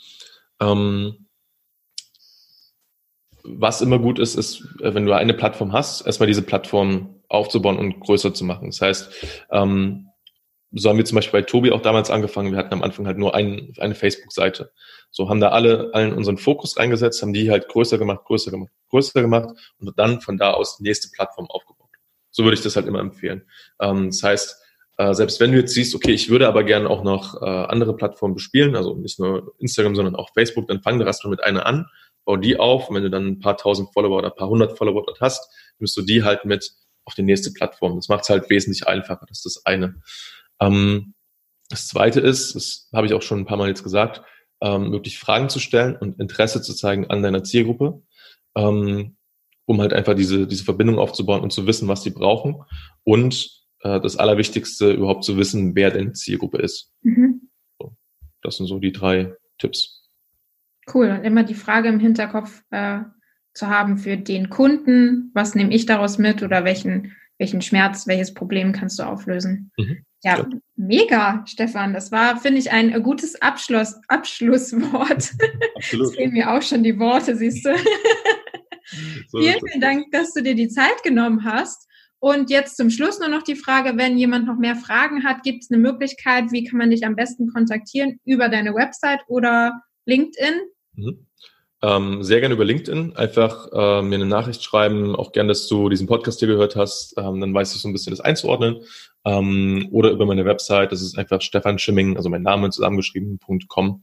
Ähm, 0.60 1.28
was 3.44 3.82
immer 3.82 4.00
gut 4.00 4.20
ist, 4.20 4.36
ist, 4.36 4.62
äh, 4.82 4.94
wenn 4.94 5.06
du 5.06 5.14
eine 5.14 5.34
Plattform 5.34 5.74
hast, 5.74 6.06
erstmal 6.06 6.28
diese 6.28 6.44
Plattform 6.44 7.22
aufzubauen 7.28 7.78
und 7.78 8.00
größer 8.00 8.34
zu 8.34 8.46
machen. 8.46 8.68
Das 8.68 8.82
heißt, 8.82 9.48
ähm, 9.52 10.10
so 10.74 10.90
haben 10.90 10.98
wir 10.98 11.06
zum 11.06 11.16
Beispiel 11.16 11.42
bei 11.42 11.46
Tobi 11.46 11.72
auch 11.72 11.82
damals 11.82 12.10
angefangen. 12.10 12.52
Wir 12.52 12.58
hatten 12.58 12.74
am 12.74 12.84
Anfang 12.84 13.06
halt 13.06 13.18
nur 13.18 13.36
ein, 13.36 13.74
eine 13.78 13.96
Facebook-Seite. 13.96 14.72
So 15.12 15.30
haben 15.30 15.40
da 15.40 15.50
alle 15.50 15.92
allen 15.94 16.14
unseren 16.14 16.38
Fokus 16.38 16.78
reingesetzt, 16.78 17.22
haben 17.22 17.34
die 17.34 17.52
halt 17.52 17.68
größer 17.68 17.98
gemacht, 17.98 18.26
größer 18.26 18.50
gemacht, 18.52 18.72
größer 18.90 19.22
gemacht 19.22 19.50
und 19.80 19.98
dann 19.98 20.22
von 20.22 20.38
da 20.38 20.52
aus 20.52 20.78
die 20.78 20.84
nächste 20.84 21.10
Plattform 21.12 21.48
aufgebaut. 21.50 21.90
So 22.32 22.44
würde 22.44 22.56
ich 22.56 22.64
das 22.64 22.76
halt 22.76 22.88
immer 22.88 23.00
empfehlen. 23.00 23.44
Ähm, 23.80 24.08
das 24.08 24.24
heißt, 24.24 24.58
äh, 24.98 25.14
selbst 25.14 25.40
wenn 25.40 25.52
du 25.52 25.60
jetzt 25.60 25.74
siehst, 25.74 25.94
okay, 25.94 26.12
ich 26.12 26.30
würde 26.30 26.48
aber 26.48 26.64
gerne 26.64 26.90
auch 26.90 27.04
noch 27.04 27.42
äh, 27.42 27.46
andere 27.46 27.96
Plattformen 27.96 28.34
bespielen, 28.34 28.76
also 28.76 28.96
nicht 28.96 29.20
nur 29.20 29.54
Instagram, 29.60 29.96
sondern 29.96 30.16
auch 30.16 30.32
Facebook, 30.34 30.68
dann 30.68 30.82
fang 30.82 31.00
da 31.00 31.06
erstmal 31.06 31.32
mit 31.32 31.44
einer 31.44 31.66
an, 31.66 31.86
bau 32.26 32.38
die 32.38 32.58
auf 32.58 32.90
und 32.90 32.96
wenn 32.96 33.04
du 33.04 33.10
dann 33.10 33.28
ein 33.28 33.40
paar 33.40 33.58
tausend 33.58 33.94
Follower 33.94 34.18
oder 34.18 34.30
ein 34.30 34.36
paar 34.36 34.50
hundert 34.50 34.78
Follower 34.78 35.04
dort 35.06 35.22
hast, 35.22 35.50
nimmst 35.78 35.96
du 35.98 36.02
die 36.02 36.24
halt 36.24 36.46
mit 36.46 36.74
auf 37.06 37.16
die 37.16 37.24
nächste 37.24 37.52
Plattform. 37.52 37.96
Das 37.96 38.08
macht 38.08 38.24
es 38.24 38.30
halt 38.30 38.50
wesentlich 38.50 38.88
einfacher. 38.88 39.26
Das 39.28 39.40
ist 39.40 39.46
das 39.46 39.66
eine. 39.66 39.96
Ähm, 40.68 41.14
das 41.70 41.88
zweite 41.88 42.20
ist, 42.20 42.56
das 42.56 42.90
habe 42.94 43.08
ich 43.08 43.14
auch 43.14 43.22
schon 43.22 43.40
ein 43.40 43.46
paar 43.46 43.58
Mal 43.58 43.70
jetzt 43.70 43.84
gesagt, 43.84 44.22
ähm, 44.62 44.92
wirklich 44.92 45.20
Fragen 45.20 45.50
zu 45.50 45.60
stellen 45.60 45.96
und 45.96 46.20
Interesse 46.20 46.62
zu 46.62 46.74
zeigen 46.74 47.10
an 47.10 47.24
deiner 47.24 47.44
Zielgruppe, 47.44 48.02
ähm, 48.56 49.18
um 49.66 49.82
halt 49.82 49.94
einfach 49.94 50.14
diese, 50.14 50.48
diese 50.48 50.64
Verbindung 50.64 51.00
aufzubauen 51.00 51.42
und 51.42 51.52
zu 51.52 51.68
wissen, 51.68 51.88
was 51.88 52.04
sie 52.04 52.12
brauchen. 52.12 52.64
Und 53.04 53.64
äh, 53.80 54.00
das 54.00 54.18
Allerwichtigste, 54.18 54.92
überhaupt 54.92 55.24
zu 55.24 55.38
wissen, 55.38 55.76
wer 55.76 55.92
deine 55.92 56.14
Zielgruppe 56.14 56.60
ist. 56.60 56.92
Mhm. 57.02 57.50
So, 57.80 57.96
das 58.42 58.58
sind 58.58 58.68
so 58.68 58.80
die 58.80 58.92
drei 58.92 59.36
Tipps. 59.58 60.10
Cool. 60.94 61.10
Und 61.10 61.24
immer 61.24 61.44
die 61.44 61.54
Frage 61.54 61.90
im 61.90 62.00
Hinterkopf 62.00 62.62
äh, 62.72 63.00
zu 63.54 63.68
haben 63.68 63.98
für 63.98 64.18
den 64.18 64.50
Kunden, 64.50 65.32
was 65.34 65.56
nehme 65.56 65.74
ich 65.74 65.86
daraus 65.86 66.18
mit 66.18 66.44
oder 66.44 66.66
welchen, 66.66 67.16
welchen 67.38 67.62
Schmerz, 67.62 68.08
welches 68.08 68.34
Problem 68.34 68.74
kannst 68.74 69.00
du 69.00 69.04
auflösen. 69.04 69.72
Mhm. 69.78 70.06
Ja, 70.24 70.38
ja, 70.38 70.48
mega, 70.76 71.44
Stefan. 71.46 71.94
Das 71.94 72.12
war, 72.12 72.38
finde 72.38 72.60
ich, 72.60 72.72
ein 72.72 73.04
gutes 73.04 73.42
Abschluss, 73.42 73.96
Abschlusswort. 74.08 75.32
Absolut. 75.76 76.16
fehlen 76.16 76.32
mir 76.32 76.52
auch 76.52 76.62
schon 76.62 76.84
die 76.84 76.98
Worte, 76.98 77.36
siehst 77.36 77.66
du. 77.66 77.76
so 79.28 79.40
vielen, 79.40 79.60
vielen 79.68 79.82
Dank, 79.82 80.12
dass 80.12 80.34
du 80.34 80.42
dir 80.42 80.56
die 80.56 80.70
Zeit 80.70 81.04
genommen 81.04 81.44
hast. 81.44 81.88
Und 82.20 82.50
jetzt 82.50 82.78
zum 82.78 82.90
Schluss 82.90 83.20
nur 83.20 83.28
noch 83.28 83.44
die 83.44 83.58
Frage, 83.58 83.98
wenn 83.98 84.18
jemand 84.18 84.46
noch 84.46 84.58
mehr 84.58 84.78
Fragen 84.78 85.26
hat, 85.26 85.44
gibt 85.44 85.64
es 85.64 85.72
eine 85.72 85.82
Möglichkeit, 85.82 86.54
wie 86.54 86.64
kann 86.64 86.80
man 86.80 86.90
dich 86.90 87.06
am 87.06 87.18
besten 87.18 87.50
kontaktieren? 87.50 88.18
Über 88.24 88.48
deine 88.48 88.74
Website 88.74 89.20
oder 89.28 89.82
LinkedIn? 90.06 90.62
Mhm. 90.96 91.28
Ähm, 91.84 92.24
sehr 92.24 92.40
gerne 92.40 92.56
über 92.56 92.64
LinkedIn. 92.64 93.18
Einfach 93.18 93.68
äh, 93.74 94.02
mir 94.02 94.16
eine 94.16 94.26
Nachricht 94.26 94.64
schreiben, 94.64 95.18
auch 95.18 95.34
gerne, 95.34 95.50
dass 95.50 95.68
du 95.68 95.90
diesen 95.90 96.08
Podcast 96.08 96.40
hier 96.40 96.48
gehört 96.48 96.78
hast. 96.78 97.14
Ähm, 97.18 97.42
dann 97.42 97.54
weiß 97.54 97.76
ich 97.76 97.82
so 97.82 97.90
ein 97.90 97.94
bisschen 97.94 98.12
das 98.12 98.22
einzuordnen. 98.22 98.78
Ähm, 99.26 99.90
oder 99.92 100.12
über 100.12 100.26
meine 100.26 100.46
Website. 100.46 100.94
Das 100.94 101.02
ist 101.02 101.18
einfach 101.18 101.42
Stefan 101.42 101.78
Schimming, 101.78 102.16
also 102.16 102.30
mein 102.30 102.42
Name 102.42 102.70
zusammengeschrieben.com. 102.70 104.02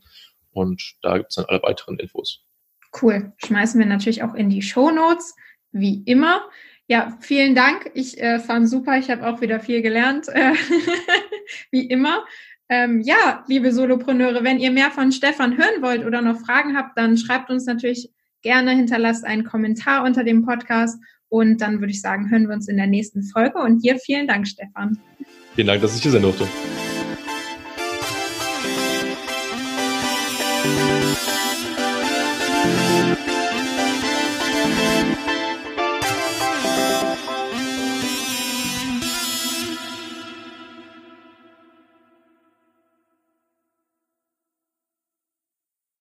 Und 0.52 0.94
da 1.00 1.16
gibt's 1.16 1.36
dann 1.36 1.46
alle 1.46 1.62
weiteren 1.62 1.98
Infos. 1.98 2.44
Cool. 3.00 3.32
Schmeißen 3.38 3.80
wir 3.80 3.86
natürlich 3.86 4.22
auch 4.22 4.34
in 4.34 4.50
die 4.50 4.60
Show 4.60 4.90
Notes, 4.90 5.34
wie 5.72 6.02
immer. 6.04 6.42
Ja, 6.86 7.16
vielen 7.20 7.54
Dank. 7.54 7.92
Ich 7.94 8.20
äh, 8.20 8.40
fand 8.40 8.68
super. 8.68 8.98
Ich 8.98 9.10
habe 9.10 9.26
auch 9.26 9.40
wieder 9.40 9.60
viel 9.60 9.80
gelernt, 9.80 10.28
äh, 10.28 10.52
wie 11.70 11.86
immer. 11.86 12.24
Ähm, 12.72 13.00
ja, 13.00 13.44
liebe 13.48 13.72
Solopreneure, 13.72 14.44
wenn 14.44 14.60
ihr 14.60 14.70
mehr 14.70 14.92
von 14.92 15.10
Stefan 15.10 15.58
hören 15.58 15.82
wollt 15.82 16.06
oder 16.06 16.22
noch 16.22 16.38
Fragen 16.38 16.76
habt, 16.76 16.96
dann 16.96 17.18
schreibt 17.18 17.50
uns 17.50 17.66
natürlich 17.66 18.10
gerne, 18.42 18.70
hinterlasst 18.70 19.24
einen 19.24 19.44
Kommentar 19.44 20.04
unter 20.04 20.22
dem 20.22 20.46
Podcast 20.46 21.02
und 21.28 21.60
dann 21.60 21.80
würde 21.80 21.90
ich 21.90 22.00
sagen, 22.00 22.30
hören 22.30 22.46
wir 22.46 22.54
uns 22.54 22.68
in 22.68 22.76
der 22.76 22.86
nächsten 22.86 23.24
Folge. 23.24 23.58
Und 23.58 23.84
dir 23.84 23.98
vielen 23.98 24.28
Dank, 24.28 24.46
Stefan. 24.46 24.98
Vielen 25.56 25.66
Dank, 25.66 25.82
dass 25.82 25.96
ich 25.96 26.02
hier 26.02 26.12
sein 26.12 26.22
durfte. 26.22 26.46